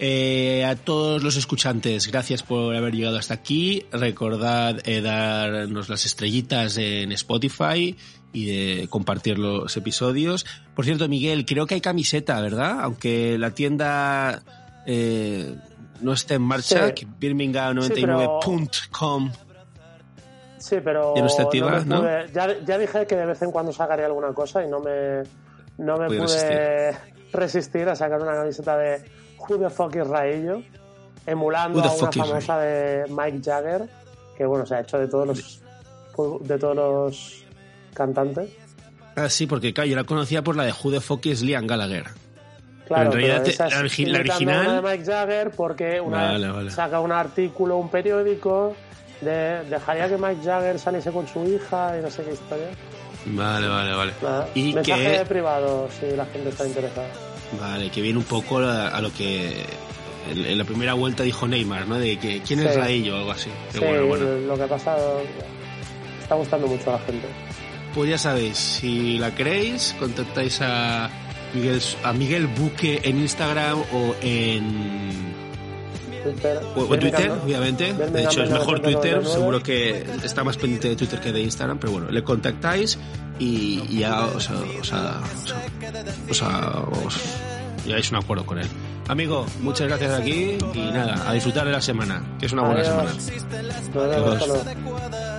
eh, 0.00 0.64
a 0.64 0.76
todos 0.76 1.22
los 1.22 1.36
escuchantes, 1.36 2.06
gracias 2.08 2.42
por 2.42 2.74
haber 2.74 2.94
llegado 2.94 3.18
hasta 3.18 3.34
aquí. 3.34 3.84
Recordad 3.90 4.76
eh, 4.84 5.00
darnos 5.00 5.88
las 5.88 6.06
estrellitas 6.06 6.76
en 6.76 7.12
Spotify 7.12 7.96
y 8.32 8.76
de 8.80 8.88
compartir 8.88 9.38
los 9.38 9.76
episodios. 9.76 10.44
Por 10.74 10.84
cierto, 10.84 11.08
Miguel, 11.08 11.44
creo 11.46 11.66
que 11.66 11.74
hay 11.74 11.80
camiseta, 11.80 12.40
¿verdad? 12.40 12.80
Aunque 12.80 13.38
la 13.38 13.50
tienda 13.52 14.42
eh, 14.86 15.54
no 16.00 16.12
esté 16.12 16.34
en 16.34 16.42
marcha, 16.42 16.88
Sí. 16.88 16.92
que 16.94 17.06
birmingham99.com. 17.06 19.30
Sí, 20.58 20.76
pero 20.82 21.14
Ya 21.14 21.20
no 21.22 21.26
está 21.28 21.42
activa, 21.44 21.78
me 21.80 21.84
¿no? 21.84 22.00
pude- 22.02 22.32
ya, 22.32 22.58
ya 22.64 22.78
dije 22.78 23.06
que 23.06 23.14
de 23.16 23.26
vez 23.26 23.40
en 23.42 23.52
cuando 23.52 23.72
sacaré 23.72 24.04
alguna 24.04 24.32
cosa 24.32 24.64
y 24.64 24.68
no 24.68 24.80
me, 24.80 25.22
no 25.78 25.96
me 25.96 26.08
Pude 26.08 26.96
resistir 27.32 27.88
a 27.88 27.94
sacar 27.94 28.20
una 28.20 28.34
camiseta 28.34 28.76
de 28.76 29.00
Who 29.38 29.58
the 29.58 29.70
fuck 29.70 29.94
is 29.94 30.06
Raillo, 30.08 30.62
emulando 31.26 31.80
a 31.80 31.92
una 31.94 32.10
famosa 32.12 32.58
de 32.58 33.04
Mike 33.08 33.40
Jagger, 33.44 33.88
que 34.36 34.44
bueno, 34.46 34.66
se 34.66 34.74
ha 34.74 34.80
hecho 34.80 34.98
de 34.98 35.06
todos 35.08 35.26
los 35.28 35.62
de 36.42 36.58
todos 36.58 36.74
los 36.74 37.44
cantantes. 37.94 38.50
Ah, 39.16 39.28
sí, 39.28 39.46
porque 39.46 39.72
claro, 39.74 39.88
yo 39.90 39.96
la 39.96 40.04
conocía 40.04 40.42
por 40.42 40.56
la 40.56 40.64
de 40.64 40.72
Who 40.72 40.92
the 40.92 41.00
fuck 41.00 41.26
is 41.26 41.42
Liam 41.42 41.66
Gallagher. 41.66 42.04
Claro, 42.86 43.06
en 43.06 43.12
realidad 43.12 43.42
pero 43.44 43.56
te- 43.56 43.62
la 43.62 43.68
es 43.68 43.74
origi- 43.74 44.06
la 44.06 44.18
original- 44.20 44.66
una 44.66 44.80
de 44.80 44.82
Mike 44.98 45.04
Jagger 45.12 45.50
porque 45.50 46.00
una 46.00 46.16
Vale, 46.22 46.46
vez 46.46 46.54
vale. 46.56 46.70
saca 46.70 47.00
un 47.00 47.12
artículo, 47.12 47.76
un 47.76 47.90
periódico, 47.90 48.74
de 49.20 49.64
dejaría 49.68 50.08
que 50.08 50.16
Mike 50.16 50.40
Jagger 50.44 50.78
saliese 50.78 51.10
con 51.10 51.26
su 51.26 51.44
hija 51.44 51.98
y 51.98 52.02
no 52.02 52.10
sé 52.10 52.22
qué 52.22 52.32
historia. 52.32 52.68
Vale, 53.26 53.66
vale, 53.68 53.92
vale. 53.94 54.12
Nada, 54.22 54.48
Y 54.54 54.72
mensaje 54.72 55.18
que, 55.18 55.24
privado 55.26 55.88
si 56.00 56.16
la 56.16 56.24
gente 56.26 56.48
está 56.50 56.66
interesada. 56.66 57.08
vale, 57.60 57.90
que 57.90 58.00
viene 58.00 58.18
un 58.20 58.24
poco 58.24 58.58
a, 58.58 58.88
a 58.88 59.00
lo 59.02 59.12
que 59.12 59.64
en, 60.30 60.46
en 60.46 60.56
la 60.56 60.64
primera 60.64 60.94
vuelta 60.94 61.24
dijo 61.24 61.46
Neymar, 61.48 61.88
¿no? 61.88 61.96
De 61.98 62.16
que 62.18 62.40
quién 62.42 62.60
es 62.60 62.72
Sí. 62.72 62.78
Raillo 62.80 63.16
o 63.16 63.18
algo 63.18 63.32
así. 63.32 63.50
Sí, 63.72 63.80
bueno, 63.80 64.06
bueno. 64.06 64.24
lo 64.46 64.56
que 64.56 64.62
ha 64.62 64.68
pasado 64.68 65.20
está 66.22 66.36
gustando 66.36 66.68
mucho 66.68 66.88
a 66.90 66.92
la 66.94 66.98
gente. 67.00 67.26
Pues 67.98 68.10
ya 68.10 68.18
sabéis, 68.18 68.56
si 68.56 69.18
la 69.18 69.34
queréis, 69.34 69.92
contactáis 69.98 70.60
a 70.62 71.10
Miguel, 71.52 71.82
a 72.04 72.12
Miguel 72.12 72.46
Buque 72.46 73.00
en 73.02 73.18
Instagram 73.18 73.80
o 73.92 74.14
en, 74.22 75.34
Twitter, 77.00 77.32
obviamente. 77.42 77.92
De 77.92 78.22
hecho, 78.22 78.44
es 78.44 78.50
mejor 78.50 78.80
1999. 78.80 78.92
Twitter. 78.92 79.26
Seguro 79.26 79.60
que 79.64 80.06
está 80.24 80.44
más 80.44 80.56
pendiente 80.56 80.90
de 80.90 80.94
Twitter 80.94 81.18
que 81.18 81.32
de 81.32 81.40
Instagram, 81.40 81.78
pero 81.80 81.94
bueno, 81.94 82.08
le 82.08 82.22
contactáis 82.22 83.00
y, 83.40 83.82
y 83.88 83.98
ya 83.98 84.26
os, 84.26 84.48
os, 84.48 84.92
os, 84.92 86.42
os, 86.42 87.20
llegáis 87.84 88.12
un 88.12 88.18
acuerdo 88.18 88.46
con 88.46 88.60
él. 88.60 88.68
Amigo, 89.08 89.44
muchas 89.60 89.88
gracias 89.88 90.20
aquí 90.20 90.56
y 90.72 90.90
nada, 90.92 91.28
a 91.28 91.32
disfrutar 91.32 91.66
de 91.66 91.72
la 91.72 91.80
semana, 91.80 92.22
que 92.38 92.46
es 92.46 92.52
una 92.52 92.62
buena 92.62 92.82
Adiós. 92.82 93.24
semana. 93.90 94.14
Adiós 94.14 95.37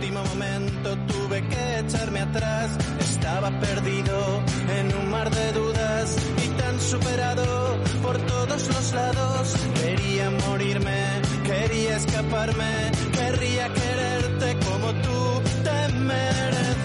último 0.00 0.24
momento 0.24 0.96
tuve 1.12 1.42
que 1.46 1.78
echarme 1.80 2.20
atrás. 2.20 2.70
Estaba 3.00 3.50
perdido 3.60 4.42
en 4.78 4.96
un 4.96 5.10
mar 5.10 5.28
de 5.30 5.52
dudas 5.52 6.16
y 6.42 6.48
tan 6.60 6.80
superado 6.80 7.76
por 8.02 8.16
todos 8.16 8.66
los 8.68 8.92
lados. 8.94 9.54
Quería 9.82 10.30
morirme, 10.48 11.04
quería 11.44 11.96
escaparme, 11.98 12.90
querría 13.12 13.68
quererte 13.74 14.56
como 14.64 14.88
tú 15.04 15.42
te 15.64 15.92
mereces. 15.92 16.80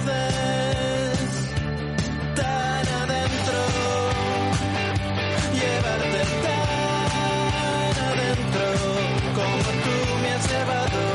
Tan 2.35 2.87
adentro, 3.01 3.59
llevarte 5.59 6.21
tan 6.45 7.95
adentro 8.11 8.65
como 9.39 9.67
tú 9.85 9.95
me 10.21 10.29
has 10.31 10.51
llevado. 10.51 11.14